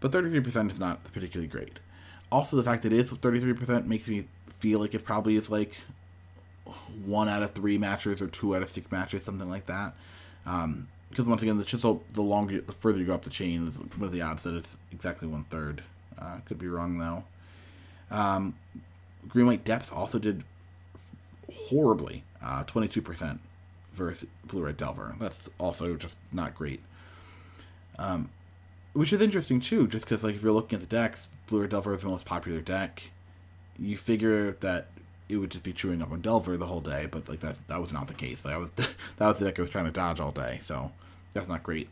But 0.00 0.12
thirty 0.12 0.28
three 0.28 0.40
percent 0.40 0.70
is 0.70 0.78
not 0.78 1.02
particularly 1.04 1.48
great. 1.48 1.80
Also, 2.30 2.56
the 2.56 2.62
fact 2.62 2.82
that 2.82 2.92
it 2.92 2.98
is 2.98 3.10
thirty 3.10 3.40
three 3.40 3.54
percent 3.54 3.86
makes 3.86 4.06
me 4.08 4.26
feel 4.58 4.80
like 4.80 4.94
it 4.94 5.04
probably 5.04 5.36
is 5.36 5.50
like 5.50 5.76
one 7.04 7.28
out 7.28 7.42
of 7.42 7.52
three 7.52 7.78
matches 7.78 8.20
or 8.20 8.26
two 8.26 8.54
out 8.54 8.62
of 8.62 8.68
six 8.68 8.90
matches, 8.92 9.24
something 9.24 9.48
like 9.48 9.66
that. 9.66 9.94
Um, 10.44 10.88
because 11.08 11.24
once 11.24 11.42
again, 11.42 11.58
the 11.58 11.64
chisel, 11.64 12.04
the 12.12 12.22
longer, 12.22 12.60
the 12.60 12.72
further 12.72 12.98
you 12.98 13.06
go 13.06 13.14
up 13.14 13.22
the 13.22 13.30
chain, 13.30 13.66
what 13.96 14.06
are 14.06 14.10
the 14.10 14.22
odds 14.22 14.44
that 14.44 14.54
it's 14.54 14.76
exactly 14.92 15.26
one 15.26 15.44
third? 15.44 15.82
Uh, 16.16 16.36
could 16.44 16.58
be 16.58 16.68
wrong 16.68 16.98
though. 16.98 17.24
Um, 18.10 18.54
Green 19.28 19.46
White 19.46 19.64
Depths 19.64 19.90
also 19.90 20.18
did 20.18 20.44
horribly, 21.52 22.24
uh, 22.42 22.64
twenty 22.64 22.88
two 22.88 23.02
percent 23.02 23.40
versus 23.92 24.28
Blue 24.44 24.64
Red 24.64 24.76
Delver. 24.76 25.14
That's 25.18 25.48
also 25.58 25.94
just 25.96 26.18
not 26.32 26.54
great. 26.54 26.80
Um, 27.98 28.30
which 28.92 29.12
is 29.12 29.20
interesting 29.20 29.60
too, 29.60 29.86
just 29.86 30.04
because 30.04 30.24
like 30.24 30.34
if 30.34 30.42
you're 30.42 30.52
looking 30.52 30.76
at 30.76 30.80
the 30.80 30.86
decks, 30.86 31.30
Blue 31.46 31.60
Red 31.60 31.70
Delver 31.70 31.94
is 31.94 32.02
the 32.02 32.08
most 32.08 32.24
popular 32.24 32.60
deck 32.60 33.10
you 33.78 33.96
figure 33.96 34.52
that 34.60 34.88
it 35.28 35.36
would 35.36 35.50
just 35.50 35.64
be 35.64 35.72
chewing 35.72 36.02
up 36.02 36.10
on 36.10 36.20
Delver 36.20 36.56
the 36.56 36.66
whole 36.66 36.80
day, 36.80 37.06
but 37.10 37.28
like 37.28 37.40
that 37.40 37.58
that 37.68 37.80
was 37.80 37.92
not 37.92 38.08
the 38.08 38.14
case. 38.14 38.42
That 38.42 38.58
was 38.58 38.70
that 38.76 38.94
was 39.20 39.38
the 39.38 39.46
deck 39.46 39.58
I 39.58 39.62
was 39.62 39.70
trying 39.70 39.86
to 39.86 39.90
dodge 39.90 40.20
all 40.20 40.32
day, 40.32 40.58
so 40.62 40.92
that's 41.32 41.48
not 41.48 41.62
great. 41.62 41.88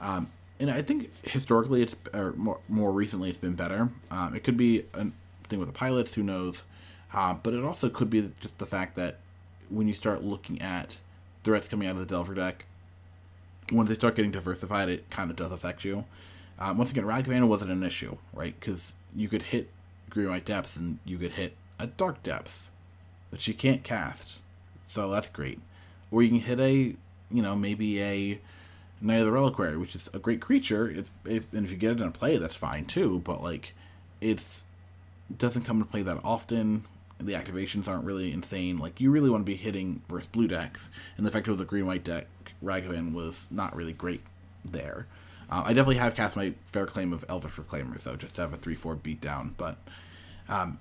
Um, 0.00 0.30
and 0.60 0.70
I 0.70 0.82
think 0.82 1.10
historically, 1.24 1.82
it's 1.82 1.96
or 2.12 2.32
more 2.36 2.58
more 2.68 2.92
recently, 2.92 3.30
it's 3.30 3.38
been 3.38 3.54
better. 3.54 3.88
Um, 4.10 4.34
it 4.34 4.44
could 4.44 4.56
be 4.56 4.84
a 4.94 5.06
with 5.58 5.68
the 5.68 5.74
pilots, 5.74 6.14
who 6.14 6.22
knows? 6.22 6.64
Uh, 7.12 7.34
but 7.34 7.54
it 7.54 7.64
also 7.64 7.88
could 7.88 8.10
be 8.10 8.30
just 8.40 8.58
the 8.58 8.66
fact 8.66 8.96
that 8.96 9.18
when 9.70 9.88
you 9.88 9.94
start 9.94 10.24
looking 10.24 10.60
at 10.62 10.96
threats 11.44 11.68
coming 11.68 11.88
out 11.88 11.92
of 11.92 12.00
the 12.00 12.06
Delver 12.06 12.34
deck, 12.34 12.66
once 13.70 13.88
they 13.88 13.94
start 13.94 14.16
getting 14.16 14.30
diversified, 14.30 14.88
it 14.88 15.08
kind 15.10 15.30
of 15.30 15.36
does 15.36 15.52
affect 15.52 15.84
you. 15.84 16.04
Um, 16.58 16.78
once 16.78 16.90
again, 16.90 17.04
Ragavan 17.04 17.48
wasn't 17.48 17.70
an 17.70 17.82
issue, 17.82 18.16
right? 18.32 18.54
Because 18.58 18.94
you 19.14 19.28
could 19.28 19.42
hit 19.42 19.70
Green 20.10 20.28
White 20.28 20.44
Depths 20.44 20.76
and 20.76 20.98
you 21.04 21.18
could 21.18 21.32
hit 21.32 21.56
a 21.78 21.86
Dark 21.86 22.22
Depths 22.22 22.70
that 23.30 23.40
she 23.40 23.52
can't 23.52 23.82
cast, 23.82 24.38
so 24.86 25.10
that's 25.10 25.28
great. 25.28 25.60
Or 26.10 26.22
you 26.22 26.28
can 26.28 26.40
hit 26.40 26.60
a, 26.60 26.94
you 27.30 27.42
know, 27.42 27.56
maybe 27.56 28.00
a 28.02 28.40
Knight 29.00 29.18
of 29.18 29.24
the 29.24 29.32
Reliquary, 29.32 29.76
which 29.76 29.96
is 29.96 30.08
a 30.14 30.18
great 30.18 30.40
creature. 30.40 30.88
It's 30.88 31.10
if 31.24 31.52
and 31.52 31.64
if 31.64 31.72
you 31.72 31.76
get 31.76 31.92
it 31.92 32.00
in 32.00 32.06
a 32.06 32.12
play, 32.12 32.36
that's 32.36 32.54
fine 32.54 32.84
too. 32.84 33.20
But 33.20 33.42
like, 33.42 33.74
it's 34.20 34.62
doesn't 35.38 35.62
come 35.62 35.78
into 35.78 35.88
play 35.90 36.02
that 36.02 36.18
often. 36.24 36.84
The 37.18 37.34
activations 37.34 37.88
aren't 37.88 38.04
really 38.04 38.32
insane. 38.32 38.78
Like 38.78 39.00
you 39.00 39.10
really 39.10 39.30
want 39.30 39.42
to 39.42 39.50
be 39.50 39.56
hitting 39.56 40.02
versus 40.08 40.26
blue 40.26 40.48
decks, 40.48 40.90
and 41.16 41.26
the 41.26 41.30
fact 41.30 41.48
of 41.48 41.58
the 41.58 41.64
green 41.64 41.86
white 41.86 42.04
deck 42.04 42.26
Ragavan 42.62 43.12
was 43.12 43.48
not 43.50 43.74
really 43.76 43.92
great 43.92 44.22
there. 44.64 45.06
Uh, 45.50 45.62
I 45.66 45.68
definitely 45.74 45.96
have 45.96 46.14
cast 46.14 46.34
my 46.34 46.54
fair 46.66 46.86
claim 46.86 47.12
of 47.12 47.24
Elvish 47.28 47.52
Reclaimer, 47.52 48.00
though, 48.02 48.16
just 48.16 48.34
to 48.36 48.40
have 48.40 48.52
a 48.52 48.56
3 48.56 48.74
4 48.74 48.96
beatdown, 48.96 49.52
but 49.56 49.76
um, 50.48 50.78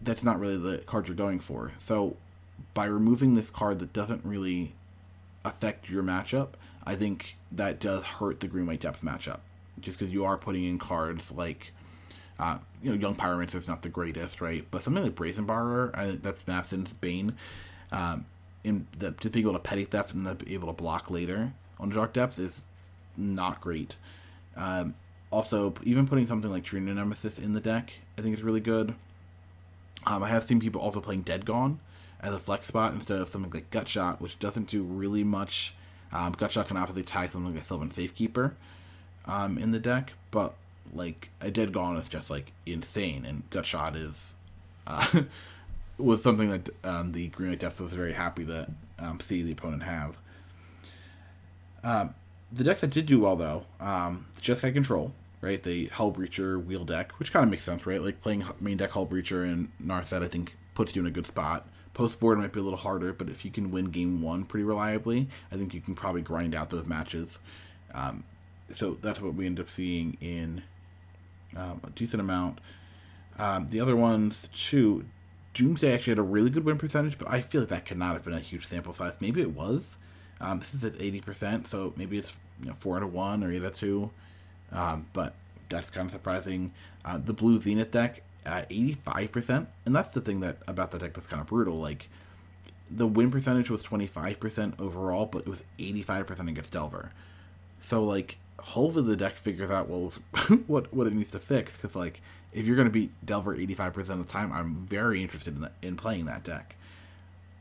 that's 0.00 0.22
not 0.22 0.38
really 0.38 0.58
the 0.58 0.78
card 0.78 1.08
you're 1.08 1.16
going 1.16 1.40
for. 1.40 1.72
So, 1.78 2.16
by 2.72 2.86
removing 2.86 3.34
this 3.34 3.50
card 3.50 3.80
that 3.80 3.92
doesn't 3.92 4.24
really 4.24 4.74
affect 5.44 5.90
your 5.90 6.02
matchup, 6.02 6.50
I 6.86 6.94
think 6.94 7.36
that 7.50 7.80
does 7.80 8.02
hurt 8.04 8.40
the 8.40 8.48
Green 8.48 8.66
White 8.66 8.80
Depth 8.80 9.02
matchup. 9.02 9.40
Just 9.80 9.98
because 9.98 10.12
you 10.12 10.24
are 10.24 10.38
putting 10.38 10.64
in 10.64 10.78
cards 10.78 11.32
like, 11.32 11.72
uh, 12.38 12.58
you 12.82 12.90
know, 12.90 12.96
Young 12.96 13.14
Pyromancer 13.14 13.56
is 13.56 13.68
not 13.68 13.82
the 13.82 13.88
greatest, 13.88 14.40
right? 14.40 14.64
But 14.70 14.82
something 14.82 15.02
like 15.02 15.14
Brazen 15.14 15.46
Borrower, 15.46 15.90
I, 15.94 16.18
that's 16.22 16.46
Mapson's 16.46 16.92
Bane, 16.92 17.34
um, 17.92 18.26
in 18.64 18.86
the, 18.98 19.12
just 19.12 19.32
being 19.32 19.46
able 19.46 19.54
to 19.54 19.58
petty 19.58 19.84
theft 19.84 20.12
and 20.12 20.26
then 20.26 20.36
be 20.36 20.54
able 20.54 20.68
to 20.68 20.74
block 20.74 21.10
later 21.10 21.52
on 21.78 21.90
Dark 21.90 22.12
Depth 22.12 22.38
is 22.38 22.62
not 23.16 23.60
great. 23.60 23.96
Um, 24.56 24.94
also, 25.30 25.74
even 25.82 26.06
putting 26.06 26.26
something 26.26 26.50
like 26.50 26.64
True-Name 26.64 26.94
Nemesis 26.94 27.38
in 27.38 27.52
the 27.52 27.60
deck, 27.60 27.92
I 28.18 28.22
think 28.22 28.34
is 28.36 28.42
really 28.42 28.60
good. 28.60 28.94
Um, 30.06 30.22
I 30.22 30.28
have 30.28 30.44
seen 30.44 30.60
people 30.60 30.80
also 30.80 31.00
playing 31.00 31.22
Dead 31.22 31.44
Gone 31.44 31.80
as 32.20 32.32
a 32.32 32.38
flex 32.38 32.66
spot 32.66 32.94
instead 32.94 33.20
of 33.20 33.28
something 33.28 33.50
like 33.50 33.70
Gutshot, 33.70 34.20
which 34.20 34.38
doesn't 34.38 34.68
do 34.68 34.82
really 34.82 35.24
much. 35.24 35.74
Um, 36.12 36.34
Gutshot 36.34 36.66
can 36.66 36.76
obviously 36.76 37.02
tie 37.02 37.28
something 37.28 37.54
like 37.54 37.62
a 37.62 37.66
Sylvan 37.66 37.90
Safekeeper 37.90 38.54
um, 39.26 39.58
in 39.58 39.72
the 39.72 39.80
deck, 39.80 40.12
but 40.30 40.54
like 40.92 41.30
a 41.40 41.50
Dead 41.50 41.72
Gone 41.72 41.96
is 41.96 42.08
just 42.08 42.30
like 42.30 42.52
insane, 42.64 43.24
and 43.24 43.48
Gutshot 43.50 43.96
is 43.96 44.34
uh, 44.86 45.22
was 45.98 46.22
something 46.22 46.50
that 46.50 46.68
um, 46.84 47.12
the 47.12 47.28
Green 47.28 47.50
White 47.50 47.60
Depth 47.60 47.80
was 47.80 47.92
very 47.92 48.12
happy 48.12 48.44
to 48.46 48.68
um, 48.98 49.20
see 49.20 49.42
the 49.42 49.52
opponent 49.52 49.82
have. 49.82 50.18
Um, 51.82 52.14
the 52.52 52.64
decks 52.64 52.80
that 52.80 52.90
did 52.90 53.06
do 53.06 53.20
well 53.20 53.36
though, 53.36 53.64
um, 53.80 54.26
Jeskai 54.40 54.72
Control, 54.72 55.12
right? 55.40 55.62
The 55.62 55.88
Hullbreacher 55.88 56.64
wheel 56.64 56.84
deck, 56.84 57.12
which 57.18 57.32
kind 57.32 57.44
of 57.44 57.50
makes 57.50 57.62
sense, 57.62 57.86
right? 57.86 58.02
Like 58.02 58.20
playing 58.20 58.44
main 58.60 58.76
deck 58.76 58.90
Hullbreacher 58.90 59.44
and 59.44 59.70
Narset, 59.82 60.22
I 60.22 60.28
think 60.28 60.56
puts 60.74 60.94
you 60.94 61.02
in 61.02 61.06
a 61.06 61.10
good 61.10 61.26
spot. 61.26 61.66
Post 61.94 62.20
board 62.20 62.38
might 62.38 62.52
be 62.52 62.60
a 62.60 62.62
little 62.62 62.78
harder, 62.78 63.12
but 63.12 63.28
if 63.28 63.44
you 63.44 63.50
can 63.50 63.70
win 63.70 63.86
game 63.86 64.20
one 64.20 64.44
pretty 64.44 64.64
reliably, 64.64 65.28
I 65.50 65.56
think 65.56 65.72
you 65.72 65.80
can 65.80 65.94
probably 65.94 66.20
grind 66.20 66.54
out 66.54 66.68
those 66.68 66.86
matches. 66.86 67.38
Um, 67.94 68.24
so 68.72 68.98
that's 69.00 69.20
what 69.20 69.34
we 69.34 69.46
end 69.46 69.58
up 69.60 69.70
seeing 69.70 70.18
in 70.20 70.62
um, 71.56 71.80
a 71.84 71.90
decent 71.90 72.20
amount. 72.20 72.60
Um, 73.38 73.68
the 73.68 73.80
other 73.80 73.96
ones, 73.96 74.48
too, 74.54 75.04
Doomsday 75.54 75.92
actually 75.92 76.12
had 76.12 76.18
a 76.18 76.22
really 76.22 76.50
good 76.50 76.64
win 76.64 76.78
percentage, 76.78 77.18
but 77.18 77.28
I 77.30 77.40
feel 77.40 77.62
like 77.62 77.70
that 77.70 77.84
could 77.86 77.98
not 77.98 78.14
have 78.14 78.24
been 78.24 78.34
a 78.34 78.40
huge 78.40 78.66
sample 78.66 78.92
size. 78.92 79.14
Maybe 79.20 79.40
it 79.40 79.54
was. 79.54 79.96
Um, 80.40 80.58
this 80.58 80.74
is 80.74 80.84
at 80.84 80.94
80%, 80.94 81.66
so 81.66 81.94
maybe 81.96 82.18
it's 82.18 82.32
you 82.60 82.68
know, 82.68 82.74
4 82.74 83.00
to 83.00 83.06
1 83.06 83.42
or 83.42 83.50
8 83.50 83.58
to 83.60 83.70
2. 83.70 84.10
Um, 84.72 85.06
but 85.12 85.34
that's 85.68 85.90
kind 85.90 86.06
of 86.06 86.12
surprising. 86.12 86.72
Uh, 87.04 87.18
the 87.18 87.32
blue 87.32 87.60
Zenith 87.60 87.90
deck 87.90 88.22
at 88.44 88.68
85%, 88.70 89.66
and 89.84 89.96
that's 89.96 90.10
the 90.10 90.20
thing 90.20 90.40
that 90.40 90.58
about 90.66 90.90
the 90.90 90.98
deck 90.98 91.14
that's 91.14 91.26
kind 91.26 91.40
of 91.40 91.48
brutal. 91.48 91.78
Like, 91.78 92.08
the 92.90 93.06
win 93.06 93.30
percentage 93.30 93.70
was 93.70 93.82
25% 93.82 94.80
overall, 94.80 95.26
but 95.26 95.40
it 95.42 95.48
was 95.48 95.64
85% 95.78 96.48
against 96.48 96.72
Delver. 96.72 97.12
So, 97.80 98.04
like, 98.04 98.38
hopefully 98.58 99.06
the 99.06 99.16
deck 99.16 99.34
figures 99.34 99.70
out 99.70 99.88
well 99.88 100.12
what 100.66 100.92
what 100.92 101.06
it 101.06 101.12
needs 101.12 101.30
to 101.30 101.38
fix 101.38 101.76
because 101.76 101.94
like 101.94 102.20
if 102.52 102.66
you're 102.66 102.76
going 102.76 102.88
to 102.88 102.92
beat 102.92 103.10
Delver 103.24 103.54
85% 103.54 103.98
of 103.98 104.26
the 104.26 104.32
time, 104.32 104.50
I'm 104.50 104.76
very 104.76 105.22
interested 105.22 105.56
in 105.56 105.68
in 105.82 105.96
playing 105.96 106.24
that 106.24 106.42
deck. 106.42 106.74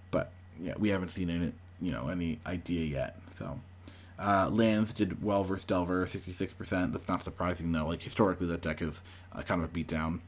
But 0.10 0.32
yeah, 0.60 0.74
we 0.78 0.89
haven't 0.89 1.10
seen 1.10 1.30
any 1.30 1.52
you 1.82 1.91
know 1.91 2.08
any 2.08 2.39
idea 2.46 2.86
yet. 2.86 3.20
So 3.38 3.60
uh, 4.18 4.50
lands 4.50 4.93
did 4.93 5.22
well 5.22 5.43
versus 5.43 5.66
Delver, 5.66 6.06
66%. 6.06 6.93
That's 6.93 7.08
not 7.08 7.24
surprising 7.24 7.72
though. 7.74 7.86
Like 7.86 8.02
historically, 8.02 8.48
that 8.48 8.62
deck 8.62 8.82
is 8.82 9.02
uh, 9.34 9.41
kind 9.41 9.62
of 9.62 9.70
a 9.70 9.74
beatdown. 9.74 10.22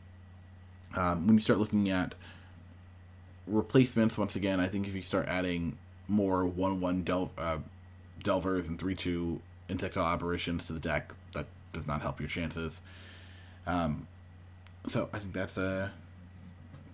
Um, 0.96 1.28
when 1.28 1.36
you 1.36 1.42
start 1.42 1.60
looking 1.60 1.90
at 1.90 2.16
replacements, 3.46 4.18
once 4.18 4.36
again, 4.36 4.60
I 4.60 4.68
think 4.68 4.88
if 4.88 4.96
you 4.96 5.02
start 5.02 5.28
adding 5.28 5.78
more 6.08 6.46
one-one 6.46 7.04
Del- 7.04 7.32
uh, 7.38 7.58
Delvers 8.24 8.68
and 8.68 8.80
three-two 9.68 9.86
Insectile 9.86 10.14
Aberrations 10.14 10.66
to 10.66 10.74
the 10.74 10.80
deck, 10.80 11.14
that 11.34 11.46
does 11.74 11.88
not 11.88 12.02
help 12.02 12.20
your 12.20 12.30
chances. 12.30 12.82
Um, 13.66 14.08
so 14.90 15.10
I 15.14 15.20
think 15.20 15.34
that's 15.34 15.58
a 15.58 15.92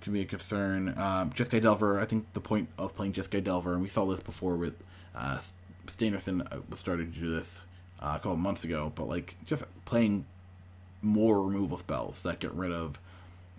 can 0.01 0.11
be 0.13 0.21
a 0.21 0.26
concern. 0.26 0.89
Um, 0.89 1.32
Jeskai 1.32 1.61
Delver, 1.61 1.99
I 1.99 2.05
think 2.05 2.34
the 2.34 2.41
point 2.41 2.67
of 2.78 2.93
playing 2.93 3.13
Jeskai 3.13 3.41
Delver, 3.41 3.74
and 3.74 3.82
we 3.82 3.88
saw 3.88 4.05
this 4.05 4.19
before 4.19 4.55
with 4.55 4.76
uh, 5.15 5.39
Stainerson 5.88 6.45
uh, 6.51 6.59
was 6.69 6.80
starting 6.80 7.13
to 7.13 7.19
do 7.19 7.30
this 7.30 7.61
uh, 8.01 8.13
a 8.15 8.19
couple 8.19 8.36
months 8.36 8.65
ago, 8.65 8.91
but 8.95 9.07
like 9.07 9.38
just 9.45 9.63
playing 9.86 10.26
more 11.01 11.41
removal 11.41 11.78
spells 11.78 12.21
that 12.24 12.39
get 12.39 12.51
rid 12.53 12.71
of 12.71 12.99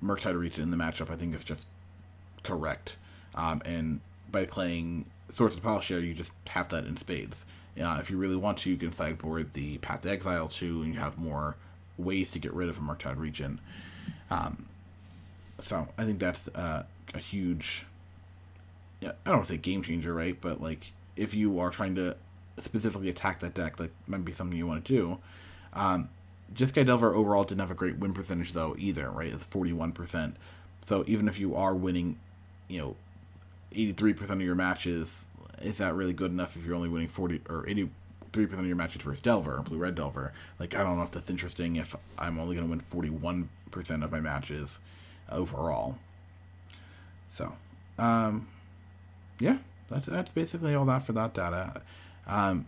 Murktide 0.02 0.38
Regent 0.38 0.64
in 0.64 0.70
the 0.70 0.76
matchup, 0.76 1.10
I 1.10 1.16
think 1.16 1.34
is 1.34 1.44
just 1.44 1.66
correct. 2.42 2.98
Um, 3.34 3.62
and 3.64 4.00
by 4.30 4.44
playing 4.44 5.06
Swords 5.32 5.56
of 5.56 5.62
Plowshare, 5.62 6.00
you 6.00 6.12
just 6.12 6.30
have 6.48 6.68
that 6.68 6.84
in 6.84 6.96
spades. 6.98 7.46
Uh, 7.80 7.98
if 8.00 8.10
you 8.10 8.16
really 8.16 8.36
want 8.36 8.58
to, 8.58 8.70
you 8.70 8.76
can 8.76 8.92
sideboard 8.92 9.52
the 9.54 9.78
Path 9.78 10.02
to 10.02 10.10
Exile 10.10 10.48
too, 10.48 10.82
and 10.82 10.94
you 10.94 11.00
have 11.00 11.18
more 11.18 11.56
ways 11.98 12.30
to 12.32 12.38
get 12.38 12.52
rid 12.52 12.68
of 12.68 12.78
a 12.78 12.80
Murktide 12.80 13.18
Regent. 13.18 13.58
Um, 14.30 14.66
so 15.62 15.88
I 15.98 16.04
think 16.04 16.18
that's 16.18 16.48
uh, 16.48 16.84
a 17.14 17.18
huge, 17.18 17.86
yeah, 19.00 19.12
I 19.24 19.30
don't 19.30 19.38
want 19.38 19.48
to 19.48 19.52
say 19.54 19.58
game 19.58 19.82
changer, 19.82 20.14
right? 20.14 20.40
But 20.40 20.60
like 20.60 20.92
if 21.16 21.34
you 21.34 21.58
are 21.58 21.70
trying 21.70 21.94
to 21.96 22.16
specifically 22.58 23.08
attack 23.08 23.40
that 23.40 23.54
deck, 23.54 23.76
that 23.76 23.90
might 24.06 24.24
be 24.24 24.32
something 24.32 24.56
you 24.56 24.66
want 24.66 24.84
to 24.84 24.92
do. 24.92 25.18
Um, 25.72 26.08
Jeskai 26.54 26.86
Delver 26.86 27.14
overall 27.14 27.44
didn't 27.44 27.60
have 27.60 27.70
a 27.70 27.74
great 27.74 27.98
win 27.98 28.12
percentage 28.12 28.52
though 28.52 28.76
either, 28.78 29.10
right? 29.10 29.32
It's 29.32 29.44
forty 29.44 29.72
one 29.72 29.92
percent. 29.92 30.36
So 30.84 31.02
even 31.06 31.26
if 31.26 31.40
you 31.40 31.56
are 31.56 31.74
winning, 31.74 32.18
you 32.68 32.80
know, 32.80 32.96
eighty 33.72 33.92
three 33.92 34.12
percent 34.12 34.40
of 34.40 34.46
your 34.46 34.54
matches, 34.54 35.26
is 35.62 35.78
that 35.78 35.94
really 35.94 36.12
good 36.12 36.30
enough 36.30 36.56
if 36.56 36.64
you're 36.64 36.74
only 36.74 36.88
winning 36.88 37.08
forty 37.08 37.40
or 37.48 37.68
eighty 37.68 37.90
three 38.32 38.46
percent 38.46 38.62
of 38.62 38.66
your 38.66 38.76
matches 38.76 39.02
versus 39.02 39.20
Delver, 39.20 39.62
blue 39.62 39.78
red 39.78 39.94
Delver? 39.94 40.32
Like 40.58 40.74
I 40.74 40.82
don't 40.82 40.96
know 40.96 41.04
if 41.04 41.10
that's 41.10 41.30
interesting 41.30 41.76
if 41.76 41.94
I'm 42.18 42.38
only 42.38 42.54
gonna 42.54 42.68
win 42.68 42.80
forty 42.80 43.10
one 43.10 43.48
percent 43.70 44.04
of 44.04 44.12
my 44.12 44.20
matches 44.20 44.78
overall. 45.30 45.96
So, 47.32 47.52
um, 47.98 48.46
yeah, 49.40 49.58
that's 49.90 50.06
that's 50.06 50.30
basically 50.30 50.74
all 50.74 50.84
that 50.86 51.04
for 51.04 51.12
that 51.12 51.34
data. 51.34 51.82
Um, 52.26 52.66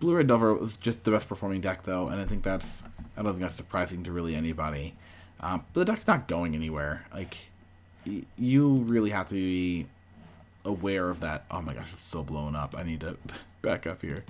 Blue 0.00 0.16
Red 0.16 0.26
Delver 0.26 0.54
was 0.54 0.76
just 0.76 1.04
the 1.04 1.10
best 1.10 1.28
performing 1.28 1.60
deck 1.60 1.82
though, 1.84 2.06
and 2.06 2.20
I 2.20 2.24
think 2.24 2.42
that's 2.42 2.82
I 3.16 3.22
don't 3.22 3.32
think 3.32 3.42
that's 3.42 3.54
surprising 3.54 4.04
to 4.04 4.12
really 4.12 4.34
anybody. 4.34 4.94
Um, 5.40 5.64
but 5.72 5.80
the 5.86 5.92
deck's 5.92 6.06
not 6.06 6.28
going 6.28 6.54
anywhere. 6.54 7.06
Like 7.12 7.36
y- 8.06 8.22
you 8.38 8.74
really 8.74 9.10
have 9.10 9.28
to 9.28 9.34
be 9.34 9.86
aware 10.64 11.08
of 11.08 11.20
that. 11.20 11.44
Oh 11.50 11.60
my 11.62 11.74
gosh, 11.74 11.92
it's 11.92 12.02
still 12.02 12.22
blowing 12.22 12.54
up. 12.54 12.74
I 12.76 12.82
need 12.82 13.00
to 13.00 13.16
back 13.62 13.86
up 13.86 14.02
here. 14.02 14.24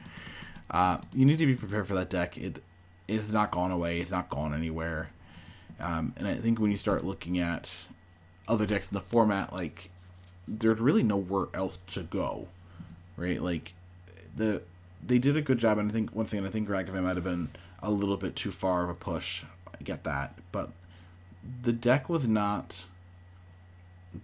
Uh, 0.70 0.98
you 1.14 1.24
need 1.24 1.38
to 1.38 1.46
be 1.46 1.54
prepared 1.54 1.86
for 1.86 1.94
that 1.94 2.10
deck. 2.10 2.36
It 2.36 2.62
it 3.08 3.20
has 3.20 3.32
not 3.32 3.50
gone 3.50 3.70
away. 3.70 4.00
It's 4.00 4.10
not 4.10 4.30
gone 4.30 4.54
anywhere. 4.54 5.10
Um, 5.80 6.14
and 6.16 6.26
I 6.26 6.34
think 6.34 6.60
when 6.60 6.70
you 6.70 6.76
start 6.76 7.04
looking 7.04 7.38
at 7.38 7.68
other 8.48 8.66
decks 8.66 8.88
in 8.88 8.94
the 8.94 9.00
format, 9.00 9.52
like 9.52 9.90
there's 10.46 10.78
really 10.78 11.02
nowhere 11.02 11.46
else 11.54 11.78
to 11.88 12.02
go, 12.02 12.48
right? 13.16 13.42
Like 13.42 13.74
the 14.36 14.62
they 15.04 15.18
did 15.18 15.36
a 15.36 15.42
good 15.42 15.58
job, 15.58 15.78
and 15.78 15.90
I 15.90 15.92
think 15.92 16.14
once 16.14 16.32
again, 16.32 16.46
I 16.46 16.50
think 16.50 16.68
Ragavan 16.68 17.02
might 17.02 17.16
have 17.16 17.24
been 17.24 17.50
a 17.82 17.90
little 17.90 18.16
bit 18.16 18.36
too 18.36 18.52
far 18.52 18.84
of 18.84 18.90
a 18.90 18.94
push. 18.94 19.44
I 19.66 19.82
get 19.82 20.04
that, 20.04 20.38
but 20.52 20.70
the 21.62 21.72
deck 21.72 22.08
was 22.08 22.28
not 22.28 22.84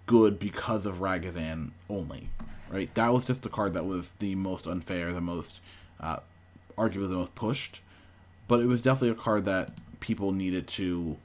good 0.05 0.39
because 0.39 0.85
of 0.85 0.97
Ragavan 0.97 1.71
only, 1.89 2.29
right? 2.69 2.93
That 2.95 3.13
was 3.13 3.25
just 3.25 3.43
the 3.43 3.49
card 3.49 3.73
that 3.73 3.85
was 3.85 4.13
the 4.19 4.35
most 4.35 4.67
unfair, 4.67 5.13
the 5.13 5.21
most 5.21 5.61
uh, 5.99 6.17
arguably 6.77 7.09
the 7.09 7.15
most 7.15 7.35
pushed, 7.35 7.81
but 8.47 8.59
it 8.59 8.65
was 8.65 8.81
definitely 8.81 9.09
a 9.09 9.15
card 9.15 9.45
that 9.45 9.71
people 9.99 10.31
needed 10.31 10.67
to 10.67 11.17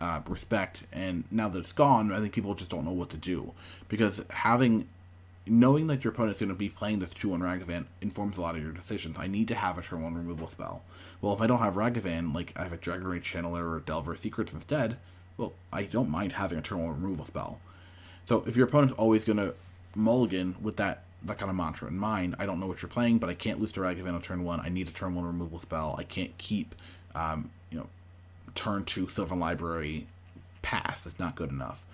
uh, 0.00 0.20
respect. 0.28 0.84
And 0.92 1.24
now 1.30 1.48
that 1.48 1.58
it's 1.58 1.72
gone, 1.72 2.12
I 2.12 2.20
think 2.20 2.32
people 2.32 2.54
just 2.54 2.70
don't 2.70 2.84
know 2.84 2.92
what 2.92 3.10
to 3.10 3.16
do 3.16 3.52
because 3.88 4.22
having 4.30 4.88
knowing 5.48 5.86
that 5.86 6.02
your 6.02 6.12
opponent's 6.12 6.40
going 6.40 6.48
to 6.48 6.56
be 6.56 6.68
playing 6.68 6.98
this 6.98 7.10
2 7.10 7.28
1 7.28 7.40
Ragavan 7.40 7.86
informs 8.00 8.36
a 8.36 8.40
lot 8.40 8.56
of 8.56 8.62
your 8.62 8.72
decisions. 8.72 9.16
I 9.18 9.28
need 9.28 9.48
to 9.48 9.54
have 9.54 9.78
a 9.78 9.82
turn 9.82 10.02
1 10.02 10.14
removal 10.14 10.48
spell. 10.48 10.82
Well, 11.20 11.32
if 11.32 11.40
I 11.40 11.46
don't 11.46 11.60
have 11.60 11.74
Ragavan, 11.74 12.34
like 12.34 12.52
I 12.56 12.64
have 12.64 12.72
a 12.72 12.76
Dragon 12.76 13.06
Rage 13.06 13.32
Channeler 13.32 13.72
or 13.72 13.80
Delver 13.80 14.16
Secrets 14.16 14.52
instead, 14.52 14.96
well, 15.36 15.52
I 15.72 15.84
don't 15.84 16.08
mind 16.08 16.32
having 16.32 16.58
a 16.58 16.62
turn 16.62 16.82
one 16.82 17.00
removal 17.00 17.24
spell. 17.24 17.60
So 18.26 18.42
if 18.46 18.56
your 18.56 18.66
opponent's 18.66 18.94
always 18.94 19.24
going 19.24 19.38
to 19.38 19.54
mulligan 19.94 20.56
with 20.60 20.76
that 20.76 21.02
that 21.22 21.38
kind 21.38 21.50
of 21.50 21.56
mantra 21.56 21.88
in 21.88 21.98
mind, 21.98 22.36
I 22.38 22.46
don't 22.46 22.60
know 22.60 22.66
what 22.66 22.82
you're 22.82 22.88
playing, 22.88 23.18
but 23.18 23.28
I 23.28 23.34
can't 23.34 23.60
lose 23.60 23.72
to 23.72 23.80
Ragavan 23.80 24.14
on 24.14 24.22
turn 24.22 24.44
one. 24.44 24.60
I 24.60 24.68
need 24.68 24.88
a 24.88 24.92
turn 24.92 25.14
one 25.14 25.24
removal 25.24 25.58
spell. 25.58 25.96
I 25.98 26.04
can't 26.04 26.36
keep, 26.38 26.74
um, 27.14 27.50
you 27.70 27.78
know, 27.78 27.88
turn 28.54 28.84
two 28.84 29.08
Sylvan 29.08 29.40
Library 29.40 30.06
path. 30.62 31.02
It's 31.06 31.18
not 31.18 31.34
good 31.34 31.50
enough. 31.50 31.84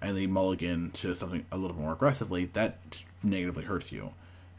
And 0.00 0.16
they 0.16 0.26
mulligan 0.26 0.90
to 0.92 1.14
something 1.14 1.44
a 1.50 1.58
little 1.58 1.76
more 1.76 1.92
aggressively. 1.92 2.46
That 2.46 2.78
negatively 3.22 3.64
hurts 3.64 3.92
you. 3.92 4.12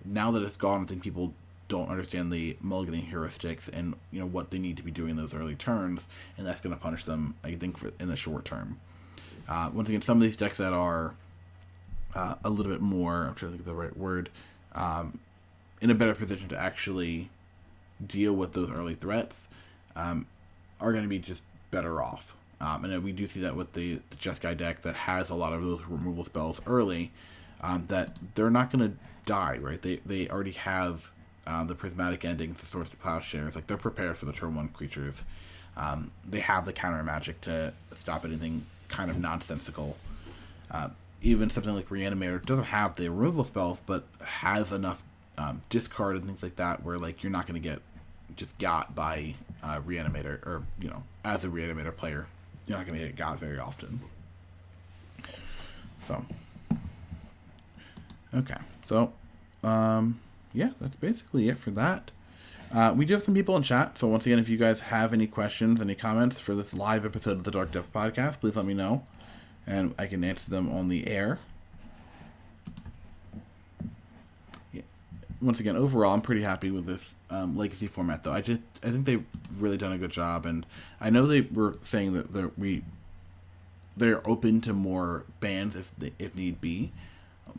Now 0.06 0.32
that 0.32 0.44
it's 0.44 0.58
gone, 0.58 0.84
I 0.84 0.86
think 0.86 1.02
people 1.02 1.34
don't 1.70 1.88
understand 1.88 2.34
the 2.34 2.57
mulliganing 2.63 3.09
heuristics 3.09 3.70
and 3.72 3.93
you 4.11 4.20
know 4.20 4.26
what 4.26 4.51
they 4.51 4.59
need 4.59 4.76
to 4.76 4.84
be 4.84 4.91
doing 4.91 5.15
those 5.15 5.34
early 5.34 5.55
turns, 5.55 6.09
and 6.38 6.45
that's 6.45 6.59
going 6.59 6.76
to 6.76 6.82
punish 6.82 7.05
them. 7.05 7.36
I 7.43 7.53
think 7.55 7.78
for, 7.78 7.91
in 7.99 8.09
the 8.09 8.17
short 8.17 8.43
term. 8.43 8.80
Uh, 9.47 9.70
once 9.74 9.88
again, 9.88 10.01
some 10.01 10.17
of 10.17 10.24
these 10.24 10.36
decks 10.36 10.57
that 10.57 10.74
are 10.74 11.13
uh, 12.13 12.36
a 12.43 12.49
little 12.49 12.72
bit 12.72 12.82
more, 12.82 13.26
I'm 13.26 13.36
trying 13.36 13.51
to 13.51 13.57
think 13.57 13.61
of 13.61 13.65
the 13.65 13.74
right 13.74 13.95
word, 13.95 14.30
um, 14.76 15.20
in 15.82 15.89
a 15.89 15.95
better 15.95 16.13
position 16.13 16.49
to 16.49 16.57
actually 16.57 17.30
deal 18.05 18.34
with 18.34 18.53
those 18.53 18.70
early 18.72 18.95
threats, 18.95 19.47
um, 19.95 20.28
are 20.80 20.91
going 20.91 21.03
to 21.03 21.09
be 21.09 21.20
just 21.20 21.43
better 21.72 22.01
off. 22.01 22.36
Um, 22.61 22.86
and 22.86 23.03
we 23.03 23.11
do 23.11 23.26
see 23.28 23.39
that 23.41 23.55
with 23.55 23.74
the, 23.74 24.01
the 24.09 24.17
Jeskai 24.17 24.57
deck 24.57 24.82
that 24.82 24.95
has 24.95 25.30
a 25.30 25.36
lot 25.36 25.53
of 25.53 25.63
those 25.63 25.82
removal 25.88 26.26
spells 26.26 26.61
early, 26.67 27.11
um, 27.61 27.86
that 27.88 28.17
they're 28.36 28.49
not 28.49 28.72
going 28.72 28.91
to 28.91 28.97
die, 29.26 29.57
right? 29.59 29.82
They, 29.82 30.01
they 30.05 30.28
already 30.28 30.51
have 30.51 31.11
uh, 31.50 31.64
the 31.64 31.74
prismatic 31.74 32.24
endings, 32.24 32.60
the 32.60 32.66
Swords 32.68 32.89
to 32.91 32.95
Plowshares. 32.95 33.56
Like, 33.56 33.66
they're 33.66 33.78
prepared 33.78 34.18
for 34.18 34.26
the 34.26 34.32
turn 34.32 34.56
one 34.56 34.68
creatures. 34.68 35.24
Um, 35.76 36.12
they 36.30 36.41
have 36.41 36.66
the 36.66 36.74
counter 36.74 37.04
magic 37.04 37.41
to 37.41 37.74
stop 37.95 38.24
anything 38.24 38.66
kind 38.88 39.10
of 39.10 39.20
nonsensical. 39.20 39.97
Uh, 40.70 40.89
even 41.22 41.50
something 41.50 41.74
like 41.74 41.89
Reanimator 41.89 42.45
doesn't 42.45 42.66
have 42.66 42.95
the 42.95 43.10
removal 43.10 43.43
spells, 43.43 43.80
but 43.86 44.06
has 44.22 44.72
enough 44.72 45.04
um, 45.38 45.62
discard 45.70 46.18
and 46.18 46.26
things 46.26 46.43
like 46.43 46.58
that 46.58 46.84
where 46.84 46.97
like 46.97 47.24
you're 47.24 47.32
not 47.32 47.47
going 47.47 47.60
to 47.62 47.68
get 47.68 47.82
just 48.36 48.58
got 48.58 48.93
by 48.93 49.34
uh, 49.64 49.80
Reanimator 49.80 50.45
or 50.45 50.64
you 50.80 50.89
know 50.89 51.04
as 51.24 51.43
a 51.45 51.47
Reanimator 51.47 51.95
player, 51.95 52.28
you're 52.68 52.78
not 52.78 52.86
going 52.86 53.00
to 53.00 53.06
get 53.06 53.16
got 53.16 53.39
very 53.39 53.58
often. 53.58 54.02
So 56.06 56.26
okay, 58.36 58.58
so 58.86 59.14
um, 59.64 60.20
yeah, 60.54 60.72
that's 60.80 60.95
basically 60.95 61.50
it 61.50 61.58
for 61.58 61.72
that. 61.72 62.12
Uh, 62.72 62.93
we 62.95 63.06
do 63.06 63.14
have 63.14 63.24
some 63.24 63.34
people 63.34 63.58
in 63.58 63.64
chat, 63.64 63.97
so 63.97 64.08
once 64.08 64.26
again, 64.26 64.38
if 64.38 64.47
you 64.47 64.58
guys 64.58 64.80
have 64.80 65.12
any 65.12 65.26
questions, 65.26 65.82
any 65.82 65.95
comments 65.95 66.38
for 66.38 66.54
this 66.54 66.74
live 66.74 67.04
episode 67.04 67.38
of 67.38 67.43
the 67.43 67.52
Dark 67.52 67.72
Depths 67.72 67.89
Podcast, 67.91 68.39
please 68.39 68.56
let 68.56 68.66
me 68.66 68.76
know, 68.76 69.06
and 69.66 69.95
I 69.97 70.06
can 70.06 70.24
answer 70.24 70.52
them 70.52 70.72
on 70.72 70.88
the 70.88 71.08
air. 71.08 71.39
Once 75.41 75.60
again, 75.62 75.78
overall, 75.78 76.14
I'm 76.14 76.22
pretty 76.22 76.41
happy 76.43 76.70
with 76.70 76.86
this 76.86 77.16
um, 77.30 77.58
legacy 77.58 77.88
format, 77.88 78.24
though. 78.24 78.34
I 78.34 78.41
just 78.41 78.60
I 78.84 78.91
think 78.91 79.06
they've 79.06 79.26
really 79.58 79.78
done 79.78 79.93
a 79.93 79.97
good 79.97 80.12
job, 80.12 80.45
and 80.45 80.66
I 81.00 81.10
know 81.10 81.26
they 81.26 81.41
were 81.41 81.74
saying 81.82 82.14
that 82.14 82.34
they 82.34 82.45
we 82.58 82.84
they're 83.95 84.28
open 84.28 84.62
to 84.62 84.74
more 84.74 85.26
bans 85.39 85.76
if 85.76 85.95
they, 85.97 86.14
if 86.20 86.36
need 86.36 86.60
be, 86.62 86.91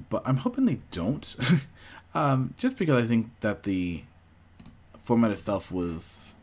but 0.09 0.22
I'm 0.24 0.38
hoping 0.38 0.64
they 0.64 0.80
don't, 0.91 1.36
um, 2.14 2.54
just 2.58 2.76
because 2.76 3.04
I 3.04 3.06
think 3.06 3.30
that 3.40 3.62
the 3.62 4.02
format 5.04 5.30
itself 5.30 5.70
was 5.70 6.34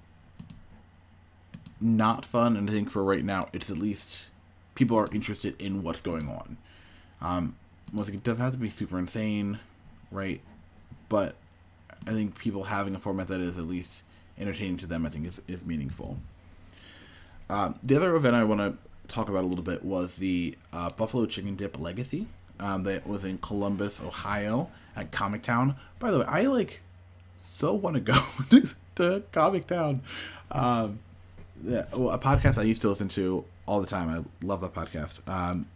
not 1.80 2.26
fun, 2.26 2.58
and 2.58 2.70
I 2.70 2.74
think 2.74 2.90
for 2.90 3.04
right 3.04 3.24
now, 3.24 3.50
it's 3.54 3.70
at 3.70 3.78
least 3.78 4.26
people 4.76 4.98
are 4.98 5.08
interested 5.12 5.60
in 5.60 5.84
what's 5.84 6.02
going 6.02 6.30
on. 6.30 6.58
Um, 7.22 7.56
it 7.94 8.24
doesn't 8.24 8.44
have 8.44 8.54
to 8.54 8.60
be 8.60 8.70
super 8.70 9.00
insane, 9.00 9.60
right? 10.12 10.42
But 11.10 11.36
I 12.06 12.12
think 12.12 12.38
people 12.38 12.66
having 12.66 12.96
a 12.96 13.00
format 13.00 13.28
that 13.30 13.42
is 13.42 13.58
at 13.58 13.66
least 13.68 14.02
entertaining 14.38 14.78
to 14.78 14.88
them, 14.88 15.06
I 15.06 15.10
think, 15.10 15.26
is, 15.26 15.42
is 15.48 15.66
meaningful. 15.66 16.18
Um, 17.50 17.80
the 17.82 17.96
other 17.96 18.16
event 18.16 18.36
I 18.36 18.44
want 18.44 18.62
to 18.62 18.78
talk 19.08 19.30
about 19.30 19.44
a 19.44 19.48
little 19.48 19.64
bit 19.64 19.84
was 19.84 20.16
the 20.16 20.58
uh, 20.74 20.90
Buffalo 20.92 21.26
Chicken 21.26 21.56
Dip 21.56 21.80
Legacy 21.80 22.28
um, 22.60 22.84
that 22.84 23.08
was 23.08 23.24
in 23.24 23.38
Columbus, 23.38 24.02
Ohio, 24.02 24.70
at 24.98 25.12
Comic 25.12 25.44
Town. 25.44 25.76
By 26.00 26.12
the 26.12 26.20
way, 26.20 26.26
I 26.28 26.44
like 26.44 26.82
so 27.58 27.74
want 27.74 27.96
to 27.96 28.00
go 28.02 28.18
to 28.96 29.24
Comic 29.32 29.68
Town. 29.68 30.02
Um, 30.52 31.00
a 31.66 32.20
podcast 32.20 32.58
I 32.58 32.64
used 32.64 32.82
to 32.82 32.90
listen 32.90 33.08
to 33.10 33.46
all 33.66 33.80
the 33.80 33.88
time. 33.88 34.10
I 34.10 34.46
love 34.46 34.62
that 34.62 34.74
podcast. 34.74 35.20
Um, 35.30 35.68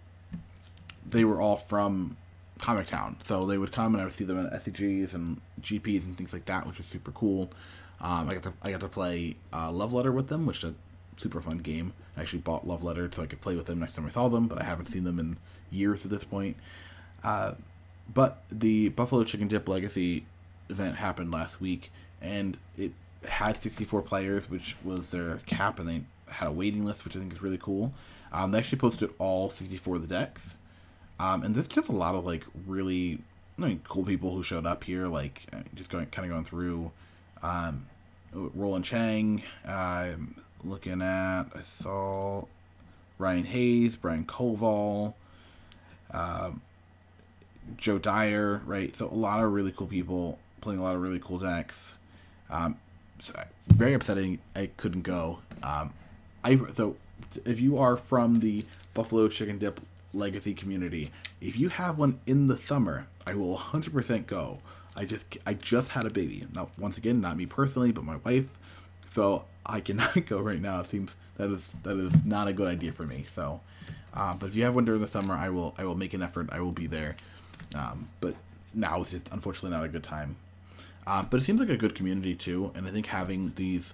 they 1.09 1.23
were 1.23 1.41
all 1.41 1.57
from 1.57 2.17
Comic 2.59 2.87
Town, 2.87 3.17
so 3.23 3.45
they 3.45 3.57
would 3.57 3.71
come 3.71 3.93
and 3.93 4.01
I 4.01 4.05
would 4.05 4.13
see 4.13 4.25
them 4.25 4.45
at 4.45 4.53
SCGs 4.63 5.13
and 5.13 5.41
GPs 5.61 6.03
and 6.03 6.17
things 6.17 6.33
like 6.33 6.45
that, 6.45 6.67
which 6.67 6.77
was 6.77 6.87
super 6.87 7.11
cool. 7.11 7.49
Um, 7.99 8.29
I 8.29 8.33
got 8.33 8.43
to 8.43 8.53
I 8.63 8.71
got 8.71 8.81
to 8.81 8.87
play 8.87 9.35
uh, 9.53 9.71
Love 9.71 9.93
Letter 9.93 10.11
with 10.11 10.27
them, 10.27 10.45
which 10.45 10.63
is 10.63 10.71
a 10.71 10.73
super 11.17 11.41
fun 11.41 11.59
game. 11.59 11.93
I 12.17 12.21
actually 12.21 12.39
bought 12.39 12.67
Love 12.67 12.83
Letter 12.83 13.09
so 13.13 13.23
I 13.23 13.25
could 13.25 13.41
play 13.41 13.55
with 13.55 13.65
them 13.65 13.79
next 13.79 13.93
time 13.93 14.05
I 14.05 14.09
saw 14.09 14.27
them, 14.27 14.47
but 14.47 14.59
I 14.59 14.63
haven't 14.63 14.87
seen 14.87 15.03
them 15.03 15.19
in 15.19 15.37
years 15.71 16.05
at 16.05 16.11
this 16.11 16.23
point. 16.23 16.57
Uh, 17.23 17.53
but 18.13 18.43
the 18.49 18.89
Buffalo 18.89 19.23
Chicken 19.23 19.47
Dip 19.47 19.67
Legacy 19.67 20.25
event 20.69 20.95
happened 20.95 21.31
last 21.31 21.61
week, 21.61 21.91
and 22.21 22.57
it 22.77 22.91
had 23.27 23.57
64 23.57 24.01
players, 24.01 24.49
which 24.49 24.75
was 24.83 25.11
their 25.11 25.37
cap, 25.45 25.79
and 25.79 25.87
they 25.87 26.01
had 26.27 26.47
a 26.47 26.51
waiting 26.51 26.85
list, 26.85 27.05
which 27.05 27.15
I 27.15 27.19
think 27.19 27.33
is 27.33 27.41
really 27.41 27.57
cool. 27.57 27.93
Um, 28.31 28.51
they 28.51 28.59
actually 28.59 28.79
posted 28.79 29.11
all 29.19 29.49
64 29.49 29.95
of 29.95 30.01
the 30.01 30.07
decks, 30.07 30.55
um, 31.19 31.43
and 31.43 31.53
there's 31.53 31.67
just 31.67 31.89
a 31.89 31.93
lot 31.93 32.15
of 32.15 32.25
like 32.25 32.45
really 32.65 33.19
I 33.57 33.67
mean, 33.67 33.81
cool 33.87 34.03
people 34.03 34.33
who 34.33 34.43
showed 34.43 34.65
up 34.65 34.83
here. 34.83 35.07
Like 35.07 35.43
uh, 35.53 35.59
just 35.75 35.89
going 35.89 36.05
kind 36.07 36.25
of 36.25 36.31
going 36.31 36.45
through 36.45 36.91
um, 37.43 37.87
Roland 38.33 38.85
Chang. 38.85 39.43
Uh, 39.65 40.13
looking 40.63 41.01
at 41.01 41.43
I 41.55 41.61
saw 41.63 42.45
Ryan 43.17 43.45
Hayes, 43.45 43.95
Brian 43.95 44.25
Koval. 44.25 45.13
Um, 46.11 46.61
Joe 47.77 47.97
Dyer, 47.97 48.61
right? 48.65 48.95
So 48.95 49.07
a 49.07 49.13
lot 49.13 49.43
of 49.43 49.51
really 49.51 49.71
cool 49.71 49.87
people 49.87 50.39
playing 50.61 50.79
a 50.79 50.83
lot 50.83 50.95
of 50.95 51.01
really 51.01 51.19
cool 51.19 51.39
decks. 51.39 51.93
Um, 52.49 52.77
so 53.21 53.33
very 53.67 53.93
upsetting 53.93 54.39
I 54.55 54.69
couldn't 54.77 55.01
go. 55.01 55.39
Um, 55.63 55.93
I 56.43 56.59
so 56.73 56.95
if 57.45 57.59
you 57.59 57.77
are 57.77 57.97
from 57.97 58.39
the 58.39 58.65
Buffalo 58.93 59.27
Chicken 59.27 59.57
Dip 59.57 59.79
Legacy 60.13 60.53
community, 60.53 61.11
if 61.39 61.57
you 61.57 61.69
have 61.69 61.97
one 61.97 62.19
in 62.25 62.47
the 62.47 62.57
summer, 62.57 63.07
I 63.25 63.35
will 63.35 63.57
100% 63.57 64.27
go. 64.27 64.59
I 64.95 65.05
just 65.05 65.25
I 65.45 65.53
just 65.53 65.93
had 65.93 66.05
a 66.05 66.09
baby. 66.09 66.45
Now 66.53 66.69
once 66.77 66.97
again, 66.97 67.21
not 67.21 67.37
me 67.37 67.45
personally, 67.45 67.91
but 67.91 68.03
my 68.03 68.17
wife. 68.17 68.47
So 69.09 69.45
I 69.65 69.79
cannot 69.79 70.25
go 70.25 70.39
right 70.39 70.61
now. 70.61 70.81
It 70.81 70.89
seems 70.89 71.15
that 71.37 71.49
is 71.49 71.69
that 71.83 71.97
is 71.97 72.25
not 72.25 72.47
a 72.47 72.53
good 72.53 72.67
idea 72.67 72.91
for 72.91 73.03
me. 73.03 73.23
So, 73.31 73.61
uh, 74.13 74.35
but 74.35 74.47
if 74.47 74.55
you 74.55 74.63
have 74.63 74.75
one 74.75 74.85
during 74.85 75.01
the 75.01 75.07
summer, 75.07 75.33
I 75.33 75.49
will 75.49 75.73
I 75.77 75.85
will 75.85 75.95
make 75.95 76.13
an 76.13 76.21
effort. 76.21 76.49
I 76.51 76.59
will 76.59 76.71
be 76.71 76.87
there. 76.87 77.15
Um, 77.75 78.09
but 78.19 78.35
now 78.73 79.01
it's 79.01 79.11
just 79.11 79.29
unfortunately 79.31 79.71
not 79.71 79.83
a 79.85 79.89
good 79.89 80.03
time. 80.03 80.35
Uh, 81.05 81.23
but 81.23 81.39
it 81.39 81.43
seems 81.43 81.59
like 81.59 81.69
a 81.69 81.77
good 81.77 81.95
community 81.95 82.35
too, 82.35 82.71
and 82.75 82.87
I 82.87 82.91
think 82.91 83.07
having 83.07 83.53
these 83.55 83.93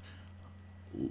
l- 1.00 1.10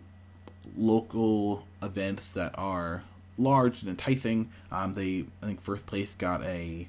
local 0.76 1.66
events 1.82 2.28
that 2.28 2.54
are 2.58 3.02
large 3.38 3.82
and 3.82 3.90
enticing. 3.90 4.50
Um, 4.70 4.94
they 4.94 5.24
I 5.42 5.46
think 5.46 5.62
first 5.62 5.86
place 5.86 6.14
got 6.14 6.42
a 6.42 6.88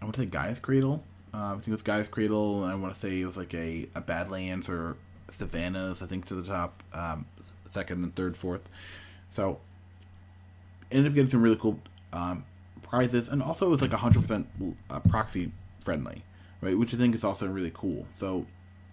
I 0.00 0.04
want 0.04 0.16
to 0.16 0.22
say 0.22 0.26
Gaea's 0.26 0.60
Cradle. 0.60 1.02
Uh, 1.32 1.52
I 1.52 1.52
think 1.54 1.68
it 1.68 1.72
was 1.72 1.82
Gaea's 1.82 2.08
Cradle, 2.08 2.64
and 2.64 2.72
I 2.72 2.76
want 2.76 2.94
to 2.94 3.00
say 3.00 3.20
it 3.20 3.26
was 3.26 3.36
like 3.36 3.54
a, 3.54 3.88
a 3.94 4.00
Badlands 4.00 4.68
or 4.68 4.96
Savannahs. 5.30 6.02
I 6.02 6.06
think 6.06 6.26
to 6.26 6.34
the 6.34 6.46
top, 6.46 6.82
um, 6.92 7.26
second 7.70 8.02
and 8.02 8.14
third, 8.14 8.36
fourth. 8.36 8.68
So 9.30 9.58
ended 10.92 11.10
up 11.10 11.14
getting 11.14 11.30
some 11.30 11.42
really 11.42 11.56
cool 11.56 11.80
um, 12.12 12.44
prizes, 12.84 13.28
and 13.28 13.42
also 13.42 13.66
it 13.66 13.70
was 13.70 13.82
like 13.82 13.92
hundred 13.92 14.22
percent 14.22 14.46
uh, 14.90 15.00
proxy 15.00 15.50
friendly, 15.80 16.22
right? 16.60 16.78
Which 16.78 16.94
I 16.94 16.96
think 16.96 17.14
is 17.14 17.24
also 17.24 17.48
really 17.48 17.72
cool. 17.74 18.06
So 18.18 18.46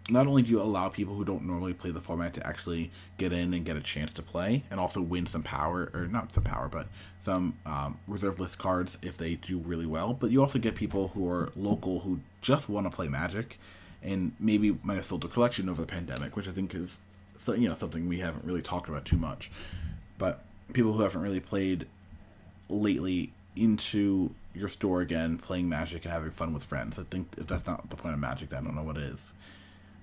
not 0.10 0.28
only 0.28 0.42
do 0.42 0.50
you 0.50 0.62
allow 0.62 0.90
people 0.90 1.16
who 1.16 1.24
don't 1.24 1.46
normally 1.46 1.74
play 1.74 1.92
the 1.92 2.02
format 2.02 2.34
to 2.34 2.46
actually 2.46 2.92
get 3.18 3.32
in 3.32 3.54
and 3.54 3.64
get 3.64 3.78
a 3.78 3.82
chance 3.82 4.14
to 4.14 4.22
play, 4.22 4.64
and 4.72 4.80
also 4.80 5.02
win 5.02 5.26
some 5.26 5.44
power, 5.44 5.92
or 5.94 6.08
not 6.08 6.34
some 6.34 6.44
power, 6.44 6.68
but 6.68 6.88
some 7.24 7.56
um, 7.66 7.98
reserve 8.08 8.40
list 8.40 8.58
cards 8.58 8.98
if 9.02 9.18
they 9.18 9.36
do 9.36 9.60
really 9.60 9.86
well. 9.86 10.14
But 10.14 10.32
you 10.32 10.42
also 10.42 10.60
get 10.60 10.76
people 10.76 11.10
who 11.10 11.30
are 11.30 11.52
local 11.56 12.00
who 12.00 12.20
just 12.42 12.68
want 12.70 12.90
to 12.90 12.96
play 12.96 13.08
Magic, 13.08 13.60
and 14.04 14.34
maybe 14.40 14.74
might 14.84 14.96
have 14.96 15.06
sold 15.06 15.22
their 15.22 15.30
collection 15.30 15.70
over 15.70 15.82
the 15.82 15.88
pandemic, 15.88 16.36
which 16.36 16.48
I 16.48 16.52
think 16.52 16.74
is 16.74 17.00
you 17.48 17.68
know 17.68 17.74
something 17.76 18.08
we 18.08 18.20
haven't 18.20 18.46
really 18.46 18.62
talked 18.62 18.90
about 18.90 19.06
too 19.06 19.18
much. 19.18 19.52
But 20.18 20.44
people 20.74 20.94
who 20.94 21.02
haven't 21.02 21.22
really 21.22 21.40
played 21.40 21.88
lately 22.70 23.34
into 23.56 24.34
your 24.54 24.70
store 24.70 25.02
again, 25.02 25.38
playing 25.38 25.70
Magic 25.70 26.04
and 26.06 26.14
having 26.14 26.32
fun 26.32 26.54
with 26.54 26.64
friends. 26.64 27.00
I 27.00 27.04
think 27.04 27.28
if 27.38 27.48
that's 27.48 27.66
not 27.66 27.90
the 27.90 27.96
point 27.96 28.14
of 28.14 28.20
Magic, 28.20 28.54
I 28.54 28.62
don't 28.62 28.76
know 28.76 28.84
what 28.84 28.98
is. 28.98 29.34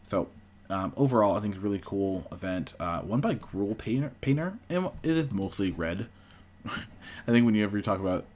So 0.06 0.28
um, 0.70 0.92
overall, 0.96 1.36
I 1.36 1.40
think 1.40 1.54
it's 1.54 1.62
a 1.62 1.64
really 1.64 1.80
cool 1.84 2.26
event. 2.32 2.74
Uh, 2.78 3.00
won 3.04 3.20
by 3.20 3.34
Gruul 3.34 3.76
Painter, 3.76 4.12
Painter, 4.20 4.58
and 4.68 4.90
it 5.02 5.16
is 5.16 5.32
mostly 5.32 5.70
red. 5.70 6.08
I 6.66 7.30
think 7.30 7.46
whenever 7.46 7.76
you 7.76 7.82
talk 7.82 8.00
about 8.00 8.26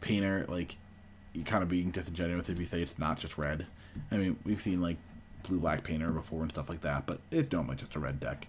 Painter, 0.00 0.44
like 0.48 0.76
you 1.32 1.44
kind 1.44 1.62
of 1.62 1.68
being 1.68 1.90
disingenuous 1.90 2.48
if 2.48 2.58
you 2.58 2.66
say 2.66 2.82
it's 2.82 2.98
not 2.98 3.18
just 3.18 3.38
red. 3.38 3.66
I 4.10 4.16
mean, 4.16 4.38
we've 4.44 4.60
seen 4.60 4.80
like 4.80 4.96
blue 5.42 5.58
black 5.58 5.84
Painter 5.84 6.10
before 6.10 6.42
and 6.42 6.50
stuff 6.50 6.68
like 6.68 6.82
that, 6.82 7.06
but 7.06 7.20
it's 7.30 7.50
normally 7.52 7.76
just 7.76 7.94
a 7.94 7.98
red 7.98 8.20
deck. 8.20 8.46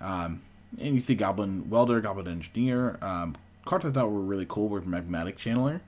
Um, 0.00 0.42
and 0.80 0.94
you 0.94 1.00
see 1.00 1.14
Goblin 1.14 1.70
Welder, 1.70 2.00
Goblin 2.00 2.26
Engineer. 2.26 2.98
Um, 3.02 3.36
cards 3.64 3.84
I 3.84 3.90
thought 3.90 4.10
were 4.10 4.20
really 4.20 4.46
cool 4.48 4.68
were 4.68 4.80
Magmatic 4.82 5.36
Channeler, 5.36 5.80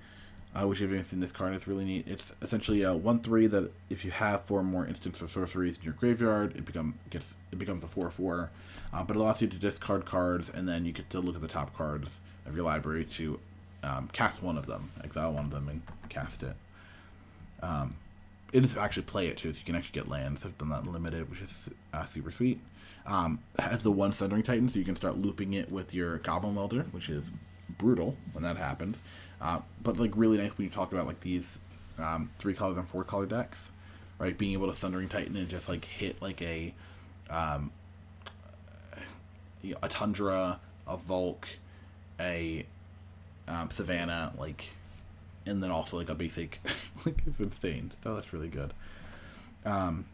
uh, 0.55 0.67
which 0.67 0.81
if 0.81 1.11
seen 1.11 1.21
this 1.21 1.33
card, 1.33 1.55
it's 1.55 1.67
really 1.67 1.85
neat. 1.85 2.07
It's 2.07 2.33
essentially 2.41 2.83
a 2.83 2.95
one 2.95 3.21
three 3.21 3.47
that 3.49 3.73
if 3.91 4.05
you 4.05 4.11
have 4.13 4.45
four 4.45 4.63
more 4.63 4.87
instants 4.87 5.23
or 5.23 5.29
sorceries 5.29 5.79
in 5.79 5.85
your 5.85 5.95
graveyard, 5.95 6.57
it 6.57 6.65
become 6.65 6.95
gets 7.11 7.35
it 7.51 7.59
becomes 7.59 7.83
a 7.83 7.89
four 7.89 8.11
four, 8.11 8.51
uh, 8.93 9.03
but 9.03 9.17
it 9.17 9.21
allows 9.21 9.43
you 9.43 9.49
to 9.49 9.57
discard 9.57 10.05
cards 10.05 10.51
and 10.51 10.69
then 10.69 10.85
you 10.85 10.93
get 10.93 11.11
to 11.11 11.21
look 11.21 11.35
at 11.35 11.41
the 11.41 11.49
top 11.49 11.75
cards 11.77 12.21
of 12.47 12.55
your 12.55 12.65
library 12.65 13.05
to 13.05 13.41
um, 13.83 14.09
cast 14.13 14.43
one 14.43 14.57
of 14.57 14.67
them, 14.67 14.91
exile 15.03 15.33
one 15.33 15.47
of 15.47 15.51
them, 15.51 15.69
and 15.69 15.83
cast 16.09 16.43
it. 16.43 16.57
Um, 17.63 17.91
it 18.53 18.65
is 18.65 18.77
actually 18.77 19.03
play 19.03 19.27
it 19.27 19.37
too, 19.37 19.53
so 19.53 19.59
you 19.59 19.65
can 19.65 19.75
actually 19.75 20.01
get 20.01 20.09
lands. 20.09 20.45
I've 20.45 20.57
done 20.59 20.69
that 20.69 20.87
limited, 20.87 21.29
which 21.29 21.41
is 21.41 21.69
uh, 21.93 22.05
super 22.05 22.31
sweet. 22.31 22.61
Um, 23.07 23.41
has 23.59 23.83
the 23.83 23.91
one 23.91 24.13
Sundering 24.13 24.45
Titan, 24.45 24.69
so 24.69 24.79
you 24.79 24.85
can 24.85 24.97
start 24.97 25.19
looping 25.19 25.55
it 25.55 25.71
with 25.71 25.93
your 25.93 26.19
Goblin 26.19 26.55
Welder, 26.55 26.85
which 26.93 27.09
is 27.09 27.33
brutal 27.79 28.17
when 28.33 28.43
that 28.45 28.57
happens. 28.57 29.03
Uh, 29.41 29.61
but 29.83 29.99
like 29.99 30.13
really 30.15 30.39
nice 30.39 30.57
when 30.57 30.65
you 30.65 30.71
talk 30.71 30.93
about 30.93 31.07
like 31.07 31.21
these 31.21 31.59
um, 31.99 32.31
three 32.39 32.55
colors 32.55 32.77
and 32.77 32.89
four 32.89 33.05
color 33.05 33.27
decks, 33.27 33.71
right? 34.19 34.37
Being 34.37 34.53
able 34.53 34.69
to 34.69 34.75
Sundering 34.75 35.09
Titan 35.09 35.37
and 35.37 35.49
just 35.49 35.69
like 35.69 35.85
hit 35.85 36.21
like 36.23 36.41
a 36.43 36.75
um, 37.31 37.71
a 39.83 39.89
Tundra, 39.89 40.61
a 40.87 40.97
Volk, 40.97 41.49
a 42.21 42.67
um, 43.49 43.71
Savannah, 43.71 44.33
like, 44.39 44.75
and 45.47 45.63
then 45.63 45.71
also 45.71 45.99
like 45.99 46.09
a 46.09 46.15
basic, 46.15 46.61
like 47.07 47.23
it's 47.27 47.41
insane. 47.41 47.93
So 48.03 48.15
that's 48.15 48.33
really 48.33 48.49
good. 48.49 48.73
Um, 49.65 50.07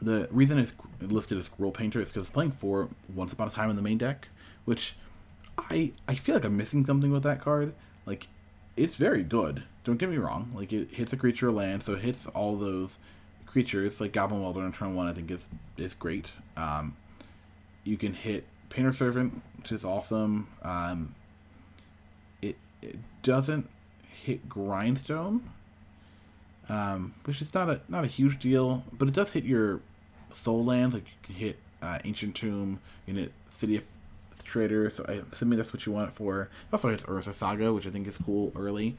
the 0.00 0.28
reason 0.30 0.58
it's 0.58 0.72
listed 1.00 1.38
as 1.38 1.48
Gruul 1.48 1.72
Painter 1.72 2.00
is 2.00 2.08
because 2.08 2.22
it's 2.22 2.30
playing 2.30 2.52
for 2.52 2.88
Once 3.14 3.32
Upon 3.32 3.48
a 3.48 3.50
Time 3.50 3.70
in 3.70 3.76
the 3.76 3.82
main 3.82 3.98
deck, 3.98 4.28
which 4.64 4.96
I 5.58 5.92
I 6.08 6.14
feel 6.14 6.34
like 6.34 6.44
I'm 6.44 6.56
missing 6.56 6.84
something 6.84 7.10
with 7.10 7.22
that 7.24 7.40
card. 7.40 7.74
Like, 8.06 8.28
it's 8.76 8.96
very 8.96 9.22
good. 9.22 9.62
Don't 9.84 9.98
get 9.98 10.08
me 10.08 10.16
wrong. 10.16 10.52
Like, 10.54 10.72
it 10.72 10.90
hits 10.90 11.12
a 11.12 11.16
creature 11.16 11.52
land, 11.52 11.82
so 11.82 11.94
it 11.94 12.00
hits 12.00 12.26
all 12.28 12.56
those 12.56 12.98
creatures. 13.54 14.00
Like 14.00 14.12
Goblin 14.12 14.42
Welder 14.42 14.66
in 14.66 14.72
turn 14.72 14.96
one, 14.96 15.06
I 15.06 15.12
think 15.12 15.30
is 15.30 15.46
is 15.76 15.94
great. 15.94 16.32
Um, 16.56 16.96
you 17.84 17.96
can 17.96 18.12
hit 18.12 18.44
Painter 18.68 18.92
Servant, 18.92 19.40
which 19.56 19.70
is 19.70 19.84
awesome. 19.84 20.48
Um, 20.62 21.14
it 22.42 22.56
it 22.82 22.96
doesn't 23.22 23.70
hit 24.24 24.48
Grindstone, 24.48 25.48
um, 26.68 27.14
which 27.24 27.40
is 27.40 27.54
not 27.54 27.70
a 27.70 27.80
not 27.88 28.02
a 28.02 28.08
huge 28.08 28.40
deal, 28.40 28.82
but 28.92 29.06
it 29.06 29.14
does 29.14 29.30
hit 29.30 29.44
your 29.44 29.80
soul 30.32 30.64
lands. 30.64 30.94
Like 30.94 31.06
you 31.06 31.12
can 31.22 31.34
hit 31.36 31.58
uh, 31.80 31.98
Ancient 32.04 32.34
Tomb, 32.34 32.80
you 33.06 33.14
can 33.14 33.22
hit 33.22 33.32
City 33.50 33.76
of 33.76 33.84
Traitor. 34.44 34.90
So 34.90 35.04
I 35.08 35.22
assuming 35.32 35.58
that's 35.58 35.72
what 35.72 35.86
you 35.86 35.92
want 35.92 36.08
it 36.08 36.14
for. 36.14 36.48
Also 36.72 36.88
hits 36.88 37.04
Urza 37.04 37.32
Saga, 37.32 37.72
which 37.72 37.86
I 37.86 37.90
think 37.90 38.06
is 38.06 38.18
cool 38.18 38.52
early. 38.56 38.96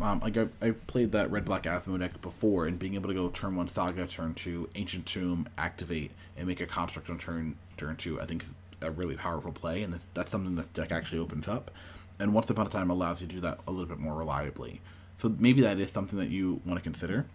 Um, 0.00 0.20
like 0.20 0.36
I, 0.38 0.48
I 0.60 0.70
played 0.70 1.12
that 1.12 1.30
red 1.30 1.44
black 1.44 1.64
Asmo 1.64 1.98
deck 1.98 2.20
before, 2.22 2.66
and 2.66 2.78
being 2.78 2.94
able 2.94 3.08
to 3.08 3.14
go 3.14 3.28
turn 3.28 3.56
one 3.56 3.68
Saga, 3.68 4.06
turn 4.06 4.34
two 4.34 4.70
Ancient 4.74 5.04
Tomb, 5.04 5.48
activate, 5.58 6.12
and 6.36 6.46
make 6.46 6.60
a 6.60 6.66
construct 6.66 7.10
on 7.10 7.18
turn 7.18 7.56
turn 7.76 7.96
two, 7.96 8.20
I 8.20 8.26
think 8.26 8.42
is 8.42 8.54
a 8.80 8.90
really 8.90 9.16
powerful 9.16 9.52
play, 9.52 9.82
and 9.82 9.98
that's 10.14 10.30
something 10.30 10.56
that 10.56 10.72
deck 10.72 10.92
actually 10.92 11.20
opens 11.20 11.46
up. 11.46 11.70
And 12.18 12.34
Once 12.34 12.48
Upon 12.50 12.66
a 12.66 12.70
Time 12.70 12.90
allows 12.90 13.20
you 13.20 13.28
to 13.28 13.34
do 13.34 13.40
that 13.40 13.60
a 13.66 13.70
little 13.70 13.86
bit 13.86 13.98
more 13.98 14.14
reliably. 14.14 14.80
So 15.18 15.34
maybe 15.38 15.60
that 15.62 15.78
is 15.78 15.90
something 15.90 16.18
that 16.18 16.30
you 16.30 16.60
want 16.64 16.78
to 16.78 16.82
consider. 16.82 17.26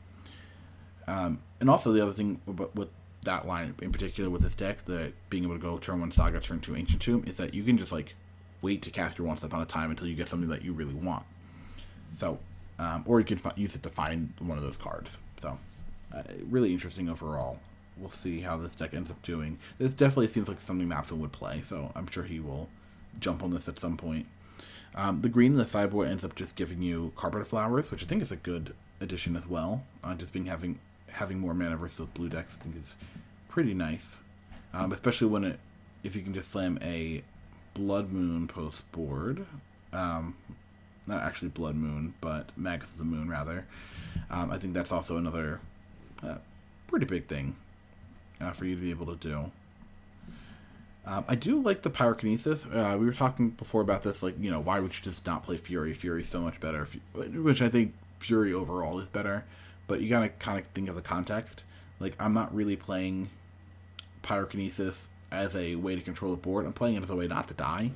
Um, 1.08 1.40
and 1.60 1.70
also 1.70 1.92
the 1.94 2.02
other 2.02 2.12
thing 2.12 2.42
with 2.46 2.90
that 3.24 3.48
line 3.48 3.76
in 3.82 3.92
particular 3.92 4.30
with 4.30 4.42
this 4.42 4.56
deck, 4.56 4.86
the 4.86 5.12
being 5.30 5.44
able 5.44 5.56
to 5.56 5.62
go 5.62 5.78
turn 5.78 6.00
one 6.00 6.12
Saga, 6.12 6.40
turn 6.40 6.60
two 6.60 6.76
Ancient 6.76 7.02
Tomb, 7.02 7.24
is 7.28 7.38
that 7.38 7.54
you 7.54 7.64
can 7.64 7.78
just 7.78 7.92
like 7.92 8.16
wait 8.62 8.82
to 8.84 8.90
cast 8.90 9.18
your 9.18 9.28
Once 9.28 9.44
Upon 9.44 9.62
a 9.62 9.66
Time 9.66 9.92
until 9.92 10.08
you 10.08 10.16
get 10.16 10.30
something 10.30 10.50
that 10.50 10.64
you 10.64 10.74
really 10.74 10.94
want. 10.94 11.26
So, 12.18 12.40
um, 12.80 13.04
or 13.06 13.20
you 13.20 13.26
can 13.26 13.38
fi- 13.38 13.54
use 13.56 13.76
it 13.76 13.84
to 13.84 13.90
find 13.90 14.34
one 14.40 14.58
of 14.58 14.64
those 14.64 14.78
cards. 14.78 15.18
So, 15.42 15.58
uh, 16.14 16.24
really 16.50 16.74
interesting 16.74 17.10
overall. 17.10 17.60
We'll 17.98 18.10
see 18.10 18.42
how 18.42 18.58
this 18.58 18.76
deck 18.76 18.94
ends 18.94 19.12
up 19.12 19.22
doing. 19.24 19.58
This 19.78 19.94
definitely 19.94 20.28
seems 20.28 20.48
like 20.48 20.62
something 20.62 20.88
Mapson 20.88 21.18
would 21.18 21.32
play, 21.32 21.62
so 21.64 21.92
I'm 21.96 22.08
sure 22.08 22.24
he 22.24 22.40
will 22.40 22.70
jump 23.20 23.44
on 23.44 23.52
this 23.52 23.68
at 23.68 23.80
some 23.80 23.98
point. 23.98 24.28
Um, 24.96 25.22
the 25.22 25.30
green 25.30 25.54
in 25.54 25.58
the 25.58 25.66
sideboard 25.66 26.08
ends 26.08 26.24
up 26.24 26.36
just 26.36 26.56
giving 26.56 26.82
you 26.82 27.12
carpet 27.16 27.46
flowers, 27.48 27.92
which 27.92 28.04
I 28.04 28.06
think 28.08 28.22
is 28.22 28.32
a 28.32 28.36
good 28.36 28.74
addition 29.00 29.36
as 29.36 29.48
well. 29.48 29.84
Uh, 30.04 30.16
just 30.16 30.32
being 30.32 30.46
having 30.46 30.80
having 31.12 31.40
more 31.40 31.54
mana 31.54 31.78
versus 31.78 32.08
blue 32.14 32.30
decks, 32.30 32.58
I 32.60 32.64
think 32.64 32.78
is 32.78 32.96
pretty 33.48 33.74
nice. 33.74 34.18
Um, 34.74 34.92
especially 34.92 35.28
when 35.28 35.44
it 35.44 35.60
if 36.04 36.16
you 36.16 36.22
can 36.22 36.34
just 36.34 36.52
slam 36.52 36.78
a 36.82 37.24
blood 37.74 38.12
moon 38.12 38.48
post 38.48 38.90
board. 38.92 39.46
Um, 39.94 40.36
not 41.08 41.22
actually 41.22 41.50
blood 41.50 41.76
moon, 41.76 42.14
but 42.20 42.50
Magus 42.58 42.92
of 42.92 42.98
the 42.98 43.06
Moon 43.06 43.30
rather. 43.30 43.66
Um, 44.30 44.52
I 44.52 44.58
think 44.58 44.74
that's 44.74 44.92
also 44.92 45.18
another 45.18 45.62
uh, 46.22 46.36
pretty 46.88 47.06
big 47.06 47.28
thing 47.28 47.56
uh, 48.42 48.52
for 48.52 48.66
you 48.66 48.76
to 48.76 48.82
be 48.82 48.90
able 48.90 49.06
to 49.06 49.16
do. 49.16 49.52
Um, 51.06 51.24
I 51.28 51.36
do 51.36 51.62
like 51.62 51.84
the 51.84 51.90
pyrokinesis. 51.90 52.68
Uh, 52.74 52.98
we 52.98 53.06
were 53.06 53.14
talking 53.14 53.52
before 53.52 53.82
about 53.82 54.04
this, 54.04 54.22
like 54.22 54.36
you 54.40 54.52
know, 54.52 54.60
why 54.60 54.80
would 54.82 54.96
you 54.96 55.02
just 55.02 55.26
not 55.26 55.44
play 55.44 55.56
Fury? 55.56 55.94
Fury's 55.94 56.28
so 56.28 56.42
much 56.42 56.60
better, 56.60 56.86
which 57.14 57.62
I 57.62 57.70
think 57.70 57.94
Fury 58.20 58.54
overall 58.54 59.00
is 59.00 59.08
better. 59.08 59.46
But 59.88 60.02
you 60.02 60.10
gotta 60.10 60.30
kind 60.30 60.60
of 60.60 60.68
think 60.68 60.90
of 60.90 60.96
the 60.96 61.02
context. 61.02 61.64
Like 62.00 62.16
I'm 62.20 62.34
not 62.34 62.54
really 62.54 62.76
playing 62.76 63.30
pyrokinesis 64.24 65.08
as 65.32 65.56
a 65.56 65.76
way 65.76 65.96
to 65.96 66.02
control 66.02 66.32
the 66.32 66.38
board. 66.38 66.66
I'm 66.66 66.74
playing 66.74 66.96
it 66.96 67.04
as 67.04 67.10
a 67.10 67.16
way 67.16 67.28
not 67.28 67.48
to 67.48 67.54
die. 67.54 67.92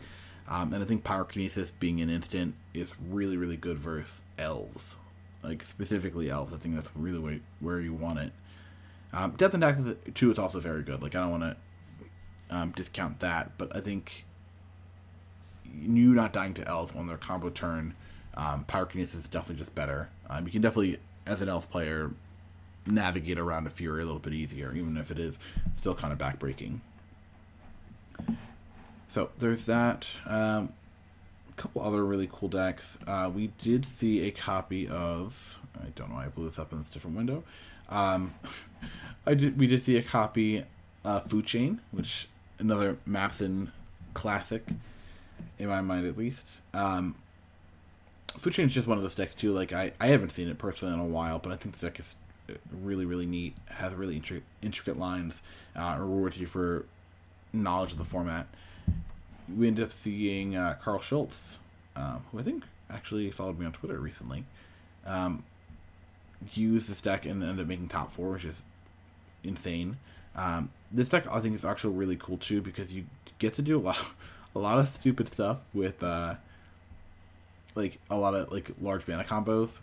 Um, 0.48 0.74
and 0.74 0.84
I 0.84 0.86
think 0.86 1.04
pyrokinesis 1.04 1.72
being 1.80 2.02
an 2.02 2.10
instant 2.10 2.56
is 2.74 2.94
really 3.10 3.38
really 3.38 3.58
good 3.58 3.78
versus 3.78 4.24
elves, 4.38 4.96
like 5.44 5.64
specifically 5.64 6.30
elves. 6.30 6.54
I 6.54 6.58
think 6.58 6.76
that's 6.76 6.90
really 6.96 7.20
where, 7.20 7.40
where 7.60 7.80
you 7.80 7.94
want 7.94 8.20
it. 8.20 8.32
Um, 9.14 9.32
Death 9.32 9.54
and 9.54 9.62
Taxes 9.62 9.96
2 10.14 10.32
is 10.32 10.40
also 10.40 10.60
very 10.60 10.84
good. 10.84 11.02
Like 11.02 11.16
I 11.16 11.20
don't 11.20 11.32
want 11.32 11.44
to 11.44 11.58
um, 12.50 12.72
discount 12.72 13.20
that, 13.20 13.58
but 13.58 13.76
I 13.76 13.82
think 13.82 14.26
you 15.74 16.14
not 16.14 16.34
dying 16.34 16.54
to 16.56 16.68
elves 16.68 16.96
on 16.96 17.08
their 17.08 17.18
combo 17.18 17.50
turn, 17.50 17.96
um, 18.36 18.66
Pyrokinesis 18.68 19.16
is 19.16 19.28
definitely 19.28 19.64
just 19.64 19.76
better. 19.76 20.10
Um, 20.30 20.46
you 20.46 20.52
can 20.52 20.62
definitely, 20.62 20.98
as 21.26 21.42
an 21.42 21.50
elf 21.50 21.70
player, 21.70 22.12
navigate 22.86 23.38
around 23.38 23.68
a 23.68 23.70
Fury 23.70 24.02
a 24.02 24.06
little 24.06 24.20
bit 24.20 24.34
easier, 24.34 24.74
even 24.74 24.98
if 24.98 25.12
it 25.12 25.20
is 25.20 25.38
still 25.76 25.96
kind 25.96 26.12
of 26.14 26.20
backbreaking. 26.20 26.80
So 29.10 29.30
there's 29.40 29.66
that. 29.66 30.08
Um, 30.26 30.74
a 31.50 31.62
couple 31.62 31.82
other 31.82 32.04
really 32.04 32.30
cool 32.32 32.50
decks. 32.50 32.98
Uh, 33.06 33.30
we 33.34 33.48
did 33.60 33.86
see 33.86 34.26
a 34.28 34.32
copy 34.32 34.88
of. 34.88 35.60
I 35.76 35.88
don't 35.96 36.10
know 36.10 36.16
why 36.16 36.26
I 36.26 36.30
blew 36.30 36.46
this 36.46 36.60
up 36.60 36.72
in 36.72 36.80
this 36.80 36.90
different 36.90 37.18
window. 37.18 37.44
Um, 37.90 38.34
I 39.26 39.34
did. 39.34 39.60
We 39.60 39.68
did 39.68 39.84
see 39.84 39.98
a 39.98 40.02
copy, 40.02 40.64
uh, 41.04 41.20
Food 41.22 41.46
Chain, 41.46 41.82
which 41.92 42.28
another 42.58 42.98
Mapson 43.08 43.70
classic, 44.14 44.66
in 45.60 45.68
my 45.68 45.82
mind 45.82 46.08
at 46.08 46.18
least. 46.18 46.62
Um, 46.74 47.16
Food 48.40 48.54
Chain 48.54 48.66
is 48.68 48.74
just 48.74 48.88
one 48.88 48.98
of 48.98 49.04
those 49.04 49.16
decks 49.16 49.36
too. 49.36 49.52
Like 49.52 49.74
I, 49.74 49.92
I 50.00 50.08
haven't 50.08 50.32
seen 50.32 50.48
it 50.48 50.58
personally 50.58 50.94
in 50.94 51.00
a 51.00 51.06
while, 51.06 51.40
but 51.40 51.52
I 51.52 51.56
think 51.56 51.78
the 51.78 51.88
deck 51.88 52.00
is 52.00 52.16
really, 52.82 53.06
really 53.06 53.26
neat. 53.26 53.56
Has 53.68 53.94
really 53.94 54.22
intricate, 54.62 55.00
lines. 55.00 55.42
Uh, 55.76 55.96
rewards 56.00 56.40
you 56.40 56.48
for 56.48 56.86
knowledge 57.54 57.94
of 57.94 57.98
the 57.98 58.04
format. 58.04 58.48
We 59.56 59.68
ended 59.68 59.86
up 59.86 59.92
seeing 59.92 60.56
uh, 60.56 60.78
Carl 60.82 61.02
Schultz, 61.02 61.60
um, 61.96 62.24
who 62.32 62.40
I 62.40 62.44
think 62.44 62.64
actually 62.90 63.30
followed 63.32 63.60
me 63.60 63.66
on 63.66 63.72
Twitter 63.72 64.00
recently. 64.00 64.46
Um, 65.06 65.44
use 66.54 66.88
this 66.88 67.02
deck 67.02 67.26
and 67.26 67.44
ended 67.44 67.62
up 67.62 67.68
making 67.68 67.90
top 67.90 68.12
four, 68.12 68.32
which 68.32 68.46
is 68.46 68.64
insane. 69.44 69.98
Um, 70.36 70.72
this 70.92 71.10
deck 71.10 71.28
I 71.28 71.40
think 71.40 71.56
is 71.56 71.66
actually 71.66 71.96
really 71.96 72.16
cool 72.16 72.38
too 72.38 72.62
because 72.62 72.94
you 72.94 73.06
get 73.40 73.54
to 73.56 73.62
do 73.62 73.78
a 73.78 73.82
lot, 73.82 74.04
a 74.56 74.60
lot 74.60 74.80
of 74.80 74.90
stupid 74.90 75.32
stuff 75.34 75.58
with 75.74 76.02
uh, 76.04 76.36
like 77.76 78.00
a 78.10 78.16
lot 78.16 78.34
of 78.34 78.52
like 78.52 78.72
large 78.82 79.08
mana 79.08 79.24
combos. 79.24 79.80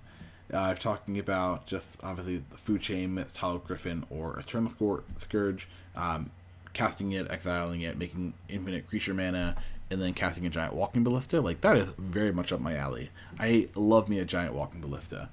Uh, 0.52 0.58
I'm 0.58 0.76
talking 0.76 1.18
about 1.18 1.66
just 1.66 2.02
obviously 2.02 2.42
the 2.50 2.56
food 2.56 2.80
chain, 2.80 3.22
Tallow 3.32 3.58
Griffin, 3.58 4.04
or 4.08 4.38
Eternal 4.38 4.72
Scourge, 5.18 5.68
um, 5.94 6.30
casting 6.72 7.12
it, 7.12 7.30
exiling 7.30 7.82
it, 7.82 7.98
making 7.98 8.32
infinite 8.48 8.88
creature 8.88 9.12
mana, 9.12 9.56
and 9.90 10.00
then 10.00 10.14
casting 10.14 10.46
a 10.46 10.50
giant 10.50 10.74
walking 10.74 11.04
ballista. 11.04 11.40
Like 11.40 11.60
that 11.60 11.76
is 11.76 11.92
very 11.98 12.32
much 12.32 12.52
up 12.52 12.60
my 12.60 12.76
alley. 12.76 13.10
I 13.38 13.68
love 13.74 14.08
me 14.08 14.18
a 14.20 14.24
giant 14.24 14.54
walking 14.54 14.80
ballista. 14.80 15.28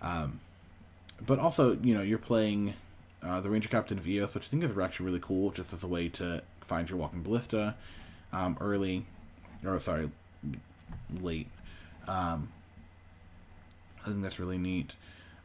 Um, 0.00 0.40
but 1.26 1.38
also, 1.38 1.76
you 1.82 1.94
know, 1.94 2.02
you're 2.02 2.18
playing 2.18 2.74
uh, 3.22 3.40
the 3.40 3.48
Ranger 3.50 3.68
Captain 3.68 3.98
of 3.98 4.06
Eos, 4.06 4.34
which 4.34 4.44
I 4.44 4.48
think 4.48 4.62
is 4.62 4.76
actually 4.78 5.06
really 5.06 5.20
cool, 5.20 5.50
just 5.50 5.72
as 5.72 5.82
a 5.82 5.88
way 5.88 6.08
to 6.10 6.42
find 6.60 6.88
your 6.88 6.98
walking 6.98 7.22
ballista 7.22 7.74
um, 8.32 8.56
early, 8.60 9.06
or 9.64 9.78
sorry, 9.78 10.10
late. 11.20 11.48
Um, 12.06 12.48
I 14.04 14.08
think 14.08 14.22
that's 14.22 14.38
really 14.38 14.58
neat. 14.58 14.94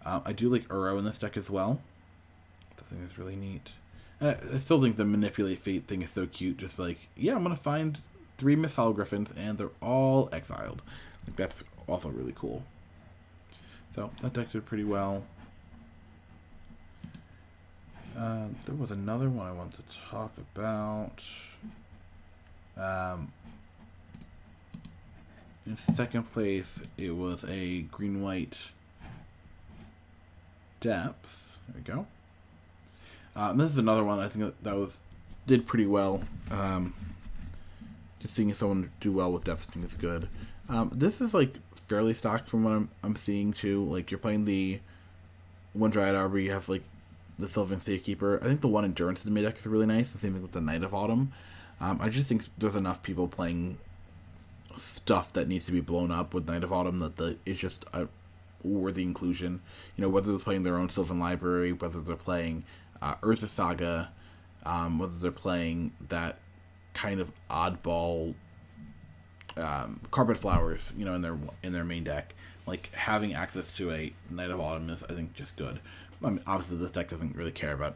Uh, 0.05 0.21
I 0.25 0.33
do 0.33 0.49
like 0.49 0.67
Uro 0.67 0.97
in 0.97 1.05
this 1.05 1.17
deck 1.17 1.37
as 1.37 1.49
well. 1.49 1.81
I 2.77 2.81
think 2.89 3.01
that's 3.01 3.17
really 3.17 3.35
neat. 3.35 3.71
I, 4.21 4.37
I 4.53 4.57
still 4.57 4.81
think 4.81 4.97
the 4.97 5.05
manipulate 5.05 5.59
fate 5.59 5.87
thing 5.87 6.01
is 6.01 6.11
so 6.11 6.25
cute. 6.25 6.57
Just 6.57 6.79
like, 6.79 6.97
yeah, 7.15 7.35
I'm 7.35 7.43
gonna 7.43 7.55
find 7.55 7.99
three 8.37 8.55
Miss 8.55 8.73
Griffins, 8.73 9.29
and 9.35 9.57
they're 9.57 9.69
all 9.81 10.29
exiled. 10.31 10.81
Like 11.27 11.35
that's 11.35 11.63
also 11.87 12.09
really 12.09 12.33
cool. 12.35 12.63
So 13.95 14.11
that 14.21 14.33
deck 14.33 14.51
did 14.51 14.65
pretty 14.65 14.83
well. 14.83 15.23
Uh, 18.17 18.47
there 18.65 18.75
was 18.75 18.91
another 18.91 19.29
one 19.29 19.47
I 19.47 19.51
wanted 19.51 19.89
to 19.89 19.97
talk 20.09 20.33
about. 20.55 21.23
Um, 22.77 23.31
in 25.69 25.77
second 25.77 26.23
place, 26.31 26.81
it 26.97 27.15
was 27.15 27.45
a 27.47 27.83
green 27.83 28.23
white 28.23 28.57
depth. 30.81 31.59
There 31.67 31.75
we 31.77 31.93
go. 31.93 32.07
Um, 33.35 33.57
this 33.57 33.71
is 33.71 33.77
another 33.77 34.03
one 34.03 34.19
I 34.19 34.27
think 34.27 34.55
that, 34.63 34.75
was 34.75 34.97
did 35.45 35.67
pretty 35.67 35.85
well. 35.85 36.21
Um, 36.49 36.95
just 38.19 38.35
seeing 38.35 38.51
someone 38.55 38.91
do 38.99 39.11
well 39.11 39.31
with 39.31 39.43
depth, 39.43 39.67
I 39.69 39.73
think 39.73 39.85
is 39.85 39.93
good. 39.93 40.27
Um, 40.67 40.91
this 40.93 41.21
is 41.21 41.35
like 41.35 41.53
fairly 41.87 42.15
stocked 42.15 42.49
from 42.49 42.63
what 42.63 42.71
I'm, 42.71 42.89
I'm 43.03 43.15
seeing 43.15 43.53
too. 43.53 43.85
Like 43.85 44.09
you're 44.09 44.17
playing 44.17 44.45
the 44.45 44.79
one 45.73 45.91
Dryad 45.91 46.15
Arbor, 46.15 46.39
you 46.39 46.51
have 46.51 46.67
like 46.67 46.83
the 47.37 47.47
Sylvan 47.47 47.79
Keeper. 47.79 48.39
I 48.41 48.47
think 48.47 48.61
the 48.61 48.67
one 48.67 48.85
Endurance 48.85 49.23
in 49.23 49.31
the 49.31 49.39
mid 49.39 49.47
deck 49.47 49.59
is 49.59 49.67
really 49.67 49.85
nice. 49.85 50.11
The 50.11 50.17
same 50.17 50.33
thing 50.33 50.41
with 50.41 50.51
the 50.51 50.61
Knight 50.61 50.83
of 50.83 50.95
Autumn. 50.95 51.31
Um, 51.79 51.99
I 52.01 52.09
just 52.09 52.27
think 52.27 52.45
there's 52.57 52.75
enough 52.75 53.03
people 53.03 53.27
playing 53.27 53.77
stuff 54.79 55.33
that 55.33 55.47
needs 55.47 55.65
to 55.65 55.71
be 55.71 55.81
blown 55.81 56.11
up 56.11 56.33
with 56.33 56.47
Knight 56.47 56.63
of 56.63 56.73
Autumn 56.73 56.99
that 56.99 57.17
the 57.17 57.37
it's 57.45 57.59
just 57.59 57.85
a 57.93 58.07
worthy 58.63 59.03
inclusion. 59.03 59.61
You 59.95 60.03
know, 60.03 60.09
whether 60.09 60.31
they're 60.31 60.39
playing 60.39 60.63
their 60.63 60.77
own 60.77 60.89
Sylvan 60.89 61.19
Library, 61.19 61.71
whether 61.73 62.01
they're 62.01 62.15
playing 62.15 62.65
uh, 63.01 63.15
Urza 63.15 63.47
Saga, 63.47 64.11
um, 64.65 64.99
whether 64.99 65.17
they're 65.17 65.31
playing 65.31 65.93
that 66.09 66.39
kind 66.93 67.19
of 67.19 67.31
oddball 67.49 68.33
um, 69.57 70.01
carpet 70.11 70.37
flowers, 70.37 70.91
you 70.97 71.05
know, 71.05 71.13
in 71.13 71.21
their 71.21 71.37
in 71.63 71.73
their 71.73 71.85
main 71.85 72.03
deck. 72.03 72.33
Like 72.65 72.93
having 72.93 73.33
access 73.33 73.71
to 73.73 73.91
a 73.91 74.13
Knight 74.29 74.51
of 74.51 74.59
Autumn 74.59 74.89
is, 74.89 75.03
I 75.03 75.13
think, 75.13 75.33
just 75.33 75.55
good. 75.55 75.79
I 76.23 76.29
mean, 76.29 76.43
obviously 76.45 76.77
this 76.77 76.91
deck 76.91 77.09
doesn't 77.09 77.35
really 77.35 77.51
care 77.51 77.73
about 77.73 77.95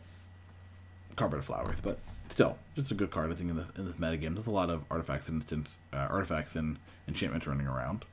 carpet 1.15 1.43
flowers, 1.43 1.77
but 1.81 1.99
still, 2.33 2.57
just 2.75 2.91
a 2.91 2.95
good 2.95 3.11
card. 3.11 3.31
I 3.31 3.35
think 3.35 3.51
in 3.51 3.57
this 3.57 3.67
in 3.77 3.85
this 3.85 3.95
there's 3.95 4.47
a 4.47 4.51
lot 4.51 4.69
of 4.69 4.83
artifacts 4.89 5.29
and 5.29 5.35
instance 5.35 5.69
uh, 5.93 6.07
artifacts 6.09 6.55
and 6.55 6.77
enchantments 7.07 7.45
running 7.47 7.67
around. 7.67 8.05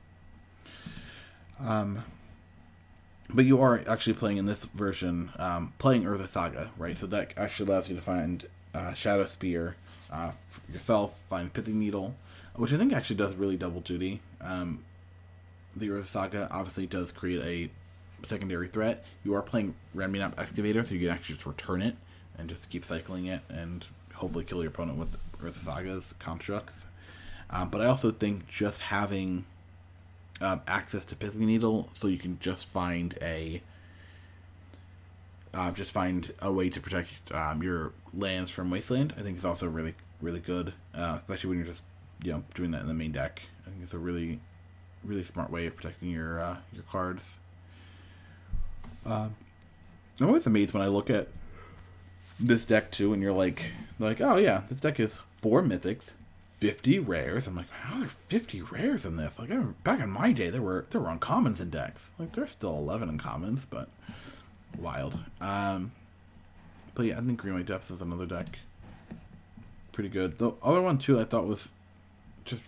Um, 1.59 2.03
but 3.29 3.45
you 3.45 3.59
are 3.61 3.81
actually 3.87 4.13
playing 4.13 4.37
in 4.37 4.45
this 4.45 4.65
version, 4.65 5.31
um, 5.37 5.73
playing 5.79 6.03
Urza 6.03 6.27
Saga, 6.27 6.71
right? 6.77 6.97
So 6.97 7.07
that 7.07 7.33
actually 7.35 7.71
allows 7.71 7.89
you 7.89 7.95
to 7.95 8.01
find 8.01 8.45
uh, 8.73 8.91
Shadowspear 8.91 9.73
uh, 10.11 10.31
yourself, 10.71 11.17
find 11.29 11.51
Pithing 11.51 11.79
Needle, 11.79 12.15
which 12.55 12.73
I 12.73 12.77
think 12.77 12.93
actually 12.93 13.15
does 13.15 13.33
really 13.35 13.57
double 13.57 13.81
duty. 13.81 14.21
Um, 14.39 14.83
the 15.75 15.87
Urza 15.87 16.05
Saga 16.05 16.47
obviously 16.51 16.85
does 16.85 17.11
create 17.11 17.41
a 18.23 18.27
secondary 18.27 18.67
threat. 18.67 19.03
You 19.23 19.33
are 19.33 19.41
playing 19.41 19.73
Ramunap 19.95 20.37
Excavator, 20.37 20.83
so 20.83 20.93
you 20.93 20.99
can 20.99 21.09
actually 21.09 21.35
just 21.35 21.47
return 21.47 21.81
it 21.81 21.95
and 22.37 22.49
just 22.49 22.69
keep 22.69 22.85
cycling 22.85 23.25
it 23.25 23.41
and 23.49 23.85
hopefully 24.21 24.45
kill 24.45 24.61
your 24.61 24.69
opponent 24.69 24.99
with 24.99 25.17
Urza 25.39 25.65
Saga's 25.65 26.13
constructs. 26.19 26.85
Um, 27.49 27.69
but 27.69 27.81
I 27.81 27.85
also 27.87 28.11
think 28.11 28.47
just 28.47 28.79
having 28.79 29.45
um, 30.39 30.61
access 30.67 31.03
to 31.05 31.15
Pithing 31.15 31.45
Needle, 31.45 31.89
so 31.99 32.07
you 32.07 32.17
can 32.17 32.39
just 32.39 32.65
find 32.67 33.17
a 33.21 33.61
uh, 35.53 35.71
just 35.71 35.91
find 35.91 36.33
a 36.39 36.49
way 36.49 36.69
to 36.69 36.79
protect 36.79 37.31
um, 37.33 37.61
your 37.61 37.91
lands 38.13 38.51
from 38.51 38.69
Wasteland. 38.69 39.13
I 39.17 39.21
think 39.21 39.37
is 39.37 39.43
also 39.43 39.67
really 39.67 39.95
really 40.21 40.39
good, 40.39 40.73
uh, 40.95 41.17
especially 41.19 41.49
when 41.49 41.57
you're 41.57 41.67
just 41.67 41.83
you 42.23 42.31
know 42.31 42.43
doing 42.53 42.71
that 42.71 42.81
in 42.81 42.87
the 42.87 42.93
main 42.93 43.11
deck. 43.11 43.41
I 43.65 43.71
think 43.71 43.83
it's 43.83 43.93
a 43.93 43.99
really 43.99 44.39
really 45.03 45.23
smart 45.23 45.49
way 45.49 45.65
of 45.65 45.75
protecting 45.75 46.11
your 46.11 46.39
uh, 46.39 46.57
your 46.71 46.83
cards. 46.83 47.39
Um, 49.05 49.35
I'm 50.19 50.27
always 50.27 50.45
amazed 50.45 50.73
when 50.73 50.83
I 50.83 50.87
look 50.87 51.09
at 51.09 51.27
this 52.41 52.65
deck 52.65 52.91
too, 52.91 53.13
and 53.13 53.21
you're 53.21 53.33
like, 53.33 53.71
like, 53.99 54.21
oh 54.21 54.37
yeah, 54.37 54.63
this 54.69 54.79
deck 54.79 54.99
is 54.99 55.19
four 55.41 55.61
mythics, 55.61 56.11
50 56.57 56.99
rares. 56.99 57.47
I'm 57.47 57.55
like, 57.55 57.69
how 57.69 58.01
are 58.01 58.07
50 58.07 58.61
rares 58.63 59.05
in 59.05 59.17
this? 59.17 59.39
Like, 59.39 59.51
I 59.51 59.57
back 59.83 59.99
in 59.99 60.09
my 60.09 60.31
day, 60.31 60.49
there 60.49 60.61
were 60.61 60.85
there 60.89 61.01
were 61.01 61.09
uncommons 61.09 61.59
in 61.59 61.69
decks. 61.69 62.11
Like, 62.17 62.33
there's 62.33 62.51
still 62.51 62.75
11 62.77 63.17
uncommons, 63.17 63.61
but 63.69 63.89
wild. 64.77 65.17
Um, 65.39 65.91
but 66.95 67.05
yeah, 67.05 67.17
I 67.17 67.21
think 67.21 67.39
Green 67.39 67.55
White 67.55 67.65
Depths 67.65 67.91
is 67.91 68.01
another 68.01 68.25
deck. 68.25 68.59
Pretty 69.91 70.09
good. 70.09 70.37
The 70.37 70.51
other 70.63 70.81
one 70.81 70.97
too, 70.97 71.19
I 71.19 71.25
thought 71.25 71.45
was 71.45 71.71
just 72.45 72.63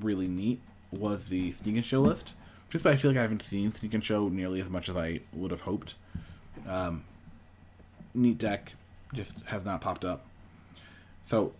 really 0.00 0.28
neat 0.28 0.60
was 0.92 1.28
the 1.28 1.52
Sneak 1.52 1.76
and 1.76 1.84
Show 1.84 2.00
list. 2.00 2.32
Just 2.70 2.86
I 2.86 2.96
feel 2.96 3.10
like 3.10 3.18
I 3.18 3.22
haven't 3.22 3.42
seen 3.42 3.72
Sneak 3.72 3.94
and 3.94 4.04
Show 4.04 4.28
nearly 4.28 4.60
as 4.60 4.68
much 4.68 4.88
as 4.88 4.96
I 4.96 5.20
would 5.32 5.50
have 5.50 5.62
hoped. 5.62 5.94
Um, 6.66 7.04
neat 8.14 8.38
deck, 8.38 8.72
just 9.14 9.40
has 9.46 9.64
not 9.64 9.80
popped 9.80 10.04
up. 10.04 10.26
So 11.26 11.52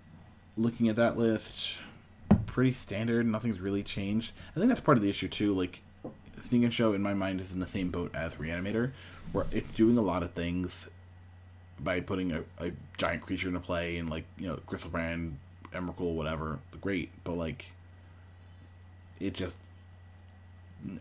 looking 0.57 0.89
at 0.89 0.97
that 0.97 1.17
list, 1.17 1.79
pretty 2.47 2.73
standard. 2.73 3.27
Nothing's 3.27 3.61
really 3.61 3.83
changed. 3.83 4.33
I 4.53 4.59
think 4.59 4.69
that's 4.69 4.81
part 4.81 4.97
of 4.97 5.03
the 5.03 5.11
issue 5.11 5.29
too. 5.29 5.55
Like, 5.55 5.83
Sneak 6.41 6.63
and 6.63 6.73
Show 6.73 6.93
in 6.93 7.03
my 7.03 7.15
mind 7.15 7.41
is 7.41 7.53
in 7.53 7.61
the 7.61 7.67
same 7.67 7.91
boat 7.91 8.15
as 8.15 8.37
Reanimator, 8.37 8.93
where 9.33 9.47
it's 9.53 9.73
doing 9.75 9.99
a 9.99 10.03
lot 10.03 10.23
of 10.23 10.33
things 10.33 10.89
by 11.79 12.01
putting 12.01 12.33
a, 12.33 12.43
a 12.59 12.73
giant 12.97 13.23
creature 13.23 13.49
into 13.49 13.61
play 13.61 13.99
and 13.99 14.09
like 14.09 14.25
you 14.39 14.49
know 14.49 14.57
Griselbrand, 14.67 15.33
Emrakul, 15.73 16.15
whatever. 16.15 16.59
Great, 16.81 17.11
but 17.25 17.35
like, 17.35 17.67
it 19.21 19.35
just. 19.35 19.59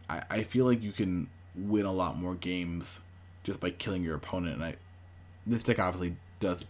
I, 0.10 0.24
I 0.30 0.44
feel 0.44 0.66
like 0.66 0.82
you 0.82 0.94
can 0.94 1.28
win 1.54 1.86
a 1.86 1.92
lot 1.92 2.18
more 2.18 2.34
games 2.34 3.02
just 3.44 3.60
by 3.60 3.70
killing 3.70 4.04
your 4.04 4.16
opponent, 4.16 4.56
and 4.56 4.64
I 4.64 4.76
this 5.46 5.64
deck 5.64 5.80
obviously 5.80 6.16
does 6.40 6.66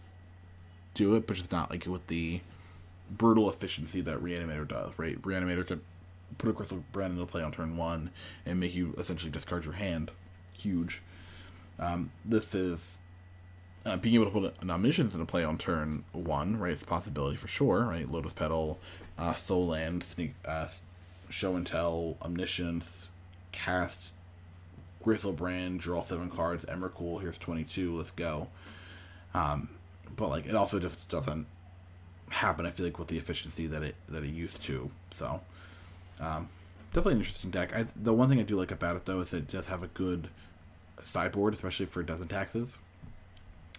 do 0.94 1.14
it, 1.14 1.26
but 1.26 1.36
just 1.36 1.52
not 1.52 1.70
like 1.70 1.86
with 1.86 2.06
the 2.06 2.40
brutal 3.10 3.48
efficiency 3.48 4.00
that 4.00 4.22
Reanimator 4.22 4.66
does, 4.66 4.92
right? 4.96 5.20
Reanimator 5.22 5.66
could 5.66 5.80
put 6.38 6.50
a 6.50 6.52
Crystal 6.52 6.82
Griselbrand 6.92 7.10
into 7.10 7.26
play 7.26 7.42
on 7.42 7.52
turn 7.52 7.76
one 7.76 8.10
and 8.44 8.58
make 8.60 8.74
you 8.74 8.94
essentially 8.98 9.30
discard 9.30 9.64
your 9.64 9.74
hand. 9.74 10.10
Huge. 10.52 11.02
Um, 11.78 12.10
this 12.24 12.54
is 12.54 12.98
uh, 13.84 13.96
being 13.96 14.14
able 14.16 14.24
to 14.24 14.30
put 14.30 14.54
an 14.60 14.70
omniscience 14.70 15.14
into 15.14 15.26
play 15.26 15.44
on 15.44 15.58
turn 15.58 16.04
one, 16.12 16.58
right? 16.58 16.72
It's 16.72 16.82
a 16.82 16.86
possibility 16.86 17.36
for 17.36 17.48
sure, 17.48 17.84
right? 17.84 18.10
Lotus 18.10 18.32
Petal, 18.32 18.78
uh, 19.18 19.34
Soul 19.34 19.68
Land, 19.68 20.02
Sneak, 20.02 20.34
uh, 20.44 20.68
Show 21.28 21.56
and 21.56 21.66
Tell, 21.66 22.16
Omniscience, 22.22 23.10
cast 23.52 24.00
Griselbrand, 25.04 25.78
draw 25.78 26.02
seven 26.02 26.30
cards, 26.30 26.64
Emrakul, 26.64 27.20
here's 27.20 27.38
22, 27.38 27.96
let's 27.96 28.10
go. 28.10 28.48
Um, 29.34 29.68
but 30.16 30.30
like 30.30 30.46
it 30.46 30.54
also 30.54 30.78
just 30.78 31.08
doesn't 31.08 31.46
happen. 32.28 32.66
I 32.66 32.70
feel 32.70 32.86
like 32.86 32.98
with 32.98 33.08
the 33.08 33.18
efficiency 33.18 33.66
that 33.66 33.82
it 33.82 33.94
that 34.08 34.24
it 34.24 34.30
used 34.30 34.62
to. 34.64 34.90
So 35.12 35.40
um, 36.20 36.48
definitely 36.88 37.14
an 37.14 37.18
interesting 37.18 37.50
deck. 37.50 37.74
I, 37.74 37.86
the 37.94 38.12
one 38.12 38.28
thing 38.28 38.40
I 38.40 38.42
do 38.42 38.56
like 38.56 38.70
about 38.70 38.96
it 38.96 39.04
though 39.04 39.20
is 39.20 39.32
it 39.34 39.48
does 39.50 39.66
have 39.66 39.82
a 39.82 39.88
good 39.88 40.28
sideboard, 41.02 41.54
especially 41.54 41.86
for 41.86 42.00
and 42.00 42.30
taxes. 42.30 42.78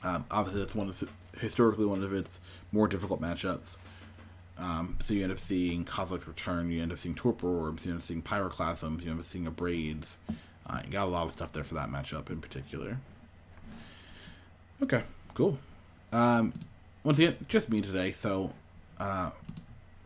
Um, 0.04 0.26
obviously, 0.30 0.62
it's 0.62 0.76
one 0.76 0.90
of 0.90 1.10
historically 1.40 1.86
one 1.86 2.04
of 2.04 2.14
its 2.14 2.40
more 2.72 2.88
difficult 2.88 3.22
matchups. 3.22 3.78
Um, 4.60 4.98
so 5.02 5.14
you 5.14 5.24
end 5.24 5.32
up 5.32 5.40
seeing 5.40 5.86
Kozilek's 5.86 6.28
Return, 6.28 6.72
you 6.72 6.82
end 6.82 6.92
up 6.92 6.98
seeing 6.98 7.14
Torpor 7.14 7.48
Orbs, 7.48 7.86
you 7.86 7.92
end 7.92 8.02
up 8.02 8.06
seeing 8.06 8.24
Pyroclasms, 8.24 9.04
you 9.04 9.12
end 9.12 9.20
up 9.20 9.26
seeing 9.26 9.46
Abrades. 9.46 10.16
Uh, 10.66 10.82
you 10.84 10.92
got 10.92 11.06
a 11.06 11.10
lot 11.10 11.26
of 11.26 11.32
stuff 11.32 11.52
there 11.52 11.64
for 11.64 11.76
that 11.76 11.90
matchup 11.90 12.30
in 12.30 12.42
particular. 12.42 12.98
Okay, 14.82 15.04
cool. 15.38 15.60
Um, 16.12 16.52
once 17.04 17.20
again, 17.20 17.36
just 17.48 17.70
me 17.70 17.80
today. 17.80 18.12
So, 18.12 18.54
uh, 19.00 19.30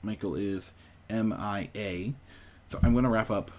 Michael 0.03 0.36
is 0.36 0.73
MIA. 1.09 2.11
So 2.67 2.79
I'm 2.84 2.91
going 2.91 3.05
to 3.05 3.09
wrap 3.09 3.32
up 3.32 3.49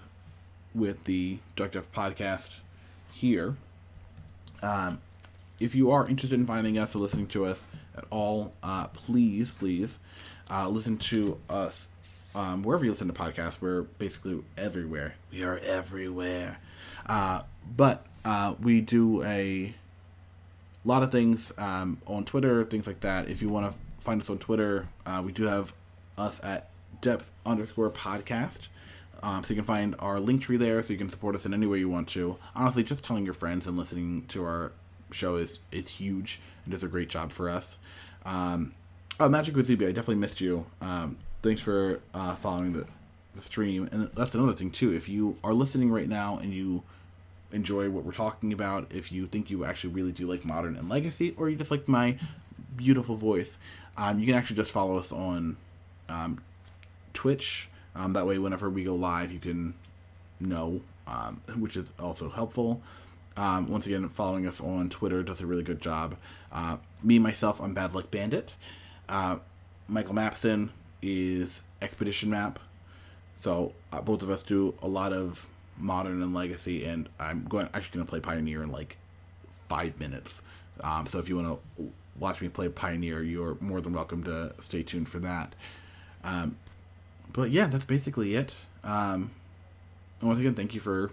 with 0.74 1.04
the 1.04 1.38
Dark 1.56 1.72
Depths 1.72 1.88
podcast 1.96 2.56
here. 3.10 3.56
Um, 4.62 5.00
if 5.60 5.74
you 5.74 5.90
are 5.90 6.06
interested 6.06 6.38
in 6.38 6.44
finding 6.44 6.76
us 6.78 6.94
or 6.94 6.98
listening 6.98 7.26
to 7.28 7.46
us 7.46 7.66
at 7.96 8.04
all, 8.10 8.52
uh, 8.62 8.88
please, 8.88 9.52
please 9.52 9.98
uh, 10.50 10.68
listen 10.68 10.98
to 10.98 11.40
us 11.48 11.88
um, 12.34 12.62
wherever 12.62 12.84
you 12.84 12.90
listen 12.90 13.08
to 13.08 13.14
podcasts. 13.14 13.62
We're 13.62 13.82
basically 13.82 14.44
everywhere. 14.58 15.14
We 15.30 15.42
are 15.42 15.56
everywhere. 15.56 16.58
Uh, 17.06 17.44
but 17.74 18.04
uh, 18.26 18.56
we 18.60 18.82
do 18.82 19.22
a 19.22 19.74
a 20.84 20.88
lot 20.88 21.02
of 21.02 21.12
things 21.12 21.52
um, 21.58 21.98
on 22.06 22.24
Twitter, 22.24 22.64
things 22.64 22.86
like 22.86 23.00
that. 23.00 23.28
If 23.28 23.40
you 23.42 23.48
want 23.48 23.72
to 23.72 23.78
find 24.00 24.20
us 24.20 24.28
on 24.28 24.38
Twitter, 24.38 24.88
uh, 25.06 25.22
we 25.24 25.32
do 25.32 25.44
have 25.44 25.72
us 26.18 26.40
at 26.42 26.70
depth 27.00 27.30
underscore 27.46 27.90
podcast. 27.90 28.68
Um, 29.22 29.44
so 29.44 29.50
you 29.50 29.56
can 29.56 29.64
find 29.64 29.94
our 30.00 30.18
link 30.18 30.42
tree 30.42 30.56
there, 30.56 30.82
so 30.82 30.92
you 30.92 30.98
can 30.98 31.08
support 31.08 31.36
us 31.36 31.46
in 31.46 31.54
any 31.54 31.66
way 31.66 31.78
you 31.78 31.88
want 31.88 32.08
to. 32.08 32.36
Honestly, 32.56 32.82
just 32.82 33.04
telling 33.04 33.24
your 33.24 33.34
friends 33.34 33.68
and 33.68 33.76
listening 33.76 34.24
to 34.28 34.44
our 34.44 34.72
show 35.12 35.36
is 35.36 35.60
is 35.70 35.90
huge 35.90 36.40
and 36.64 36.72
does 36.72 36.82
a 36.82 36.88
great 36.88 37.08
job 37.08 37.30
for 37.30 37.48
us. 37.48 37.78
Um, 38.24 38.74
oh, 39.20 39.28
Magic 39.28 39.54
with 39.54 39.68
ZB, 39.68 39.82
I 39.82 39.92
definitely 39.92 40.16
missed 40.16 40.40
you. 40.40 40.66
Um, 40.80 41.18
thanks 41.42 41.60
for 41.60 42.00
uh, 42.14 42.34
following 42.34 42.72
the, 42.72 42.86
the 43.34 43.42
stream. 43.42 43.88
And 43.92 44.10
that's 44.14 44.34
another 44.34 44.54
thing 44.54 44.70
too. 44.70 44.92
If 44.92 45.08
you 45.08 45.36
are 45.44 45.54
listening 45.54 45.90
right 45.90 46.08
now 46.08 46.38
and 46.38 46.52
you 46.52 46.82
enjoy 47.52 47.90
what 47.90 48.04
we're 48.04 48.12
talking 48.12 48.52
about, 48.52 48.90
if 48.90 49.12
you 49.12 49.26
think 49.26 49.50
you 49.50 49.64
actually 49.64 49.92
really 49.92 50.12
do 50.12 50.26
like 50.26 50.44
modern 50.44 50.76
and 50.76 50.88
legacy, 50.88 51.34
or 51.36 51.48
you 51.48 51.56
just 51.56 51.70
like 51.70 51.88
my 51.88 52.18
beautiful 52.76 53.16
voice, 53.16 53.58
um, 53.96 54.18
you 54.18 54.26
can 54.26 54.34
actually 54.34 54.56
just 54.56 54.72
follow 54.72 54.96
us 54.96 55.12
on 55.12 55.56
um, 56.08 56.40
Twitch. 57.12 57.68
Um, 57.94 58.14
that 58.14 58.26
way, 58.26 58.38
whenever 58.38 58.70
we 58.70 58.84
go 58.84 58.94
live, 58.94 59.30
you 59.30 59.38
can 59.38 59.74
know, 60.40 60.80
um, 61.06 61.40
which 61.56 61.76
is 61.76 61.92
also 61.98 62.30
helpful. 62.30 62.80
Um, 63.36 63.68
once 63.68 63.86
again, 63.86 64.08
following 64.08 64.46
us 64.46 64.60
on 64.60 64.90
Twitter 64.90 65.22
does 65.22 65.40
a 65.40 65.46
really 65.46 65.62
good 65.62 65.80
job. 65.80 66.16
Uh, 66.50 66.76
me, 67.02 67.18
myself, 67.18 67.60
I'm 67.60 67.74
Bad 67.74 67.94
Luck 67.94 68.10
Bandit. 68.10 68.54
Uh, 69.08 69.36
Michael 69.88 70.14
Mapson 70.14 70.70
is 71.00 71.60
Expedition 71.80 72.30
Map. 72.30 72.58
So 73.40 73.72
uh, 73.92 74.00
both 74.00 74.22
of 74.22 74.30
us 74.30 74.42
do 74.42 74.74
a 74.82 74.88
lot 74.88 75.12
of 75.12 75.48
modern 75.76 76.22
and 76.22 76.34
legacy, 76.34 76.84
and 76.84 77.08
I'm 77.18 77.44
going 77.44 77.68
actually 77.74 77.96
going 77.96 78.06
to 78.06 78.10
play 78.10 78.20
Pioneer 78.20 78.62
in 78.62 78.70
like 78.70 78.96
five 79.68 79.98
minutes. 79.98 80.42
Um, 80.80 81.06
so 81.06 81.18
if 81.18 81.28
you 81.28 81.36
want 81.36 81.60
to 81.76 81.92
watch 82.18 82.40
me 82.40 82.48
play 82.48 82.68
Pioneer, 82.68 83.22
you're 83.22 83.56
more 83.60 83.80
than 83.80 83.92
welcome 83.92 84.24
to 84.24 84.54
stay 84.60 84.82
tuned 84.82 85.08
for 85.08 85.18
that. 85.20 85.54
Um, 86.24 86.56
but 87.32 87.50
yeah, 87.50 87.66
that's 87.66 87.84
basically 87.84 88.34
it. 88.34 88.54
Um, 88.84 89.30
and 90.20 90.28
once 90.28 90.40
again, 90.40 90.54
thank 90.54 90.74
you 90.74 90.80
for 90.80 91.10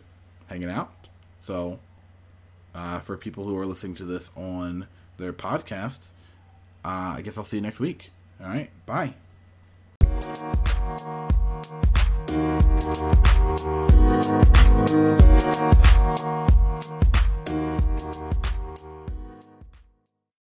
hanging 0.48 0.70
out. 0.70 0.92
So 1.44 1.80
uh, 2.76 3.00
for 3.00 3.18
people 3.18 3.44
who 3.46 3.58
are 3.58 3.66
listening 3.66 3.96
to 3.96 4.06
this 4.06 4.30
on 4.36 4.88
their 5.18 5.34
podcast, 5.34 6.06
uh, 6.86 7.16
I 7.18 7.22
guess 7.24 7.38
I'll 7.38 7.44
see 7.44 7.58
you 7.58 7.62
next 7.62 7.80
week. 7.80 8.12
All 8.42 8.48
right, 8.48 8.70
bye. 8.86 9.14
You. 12.30 12.60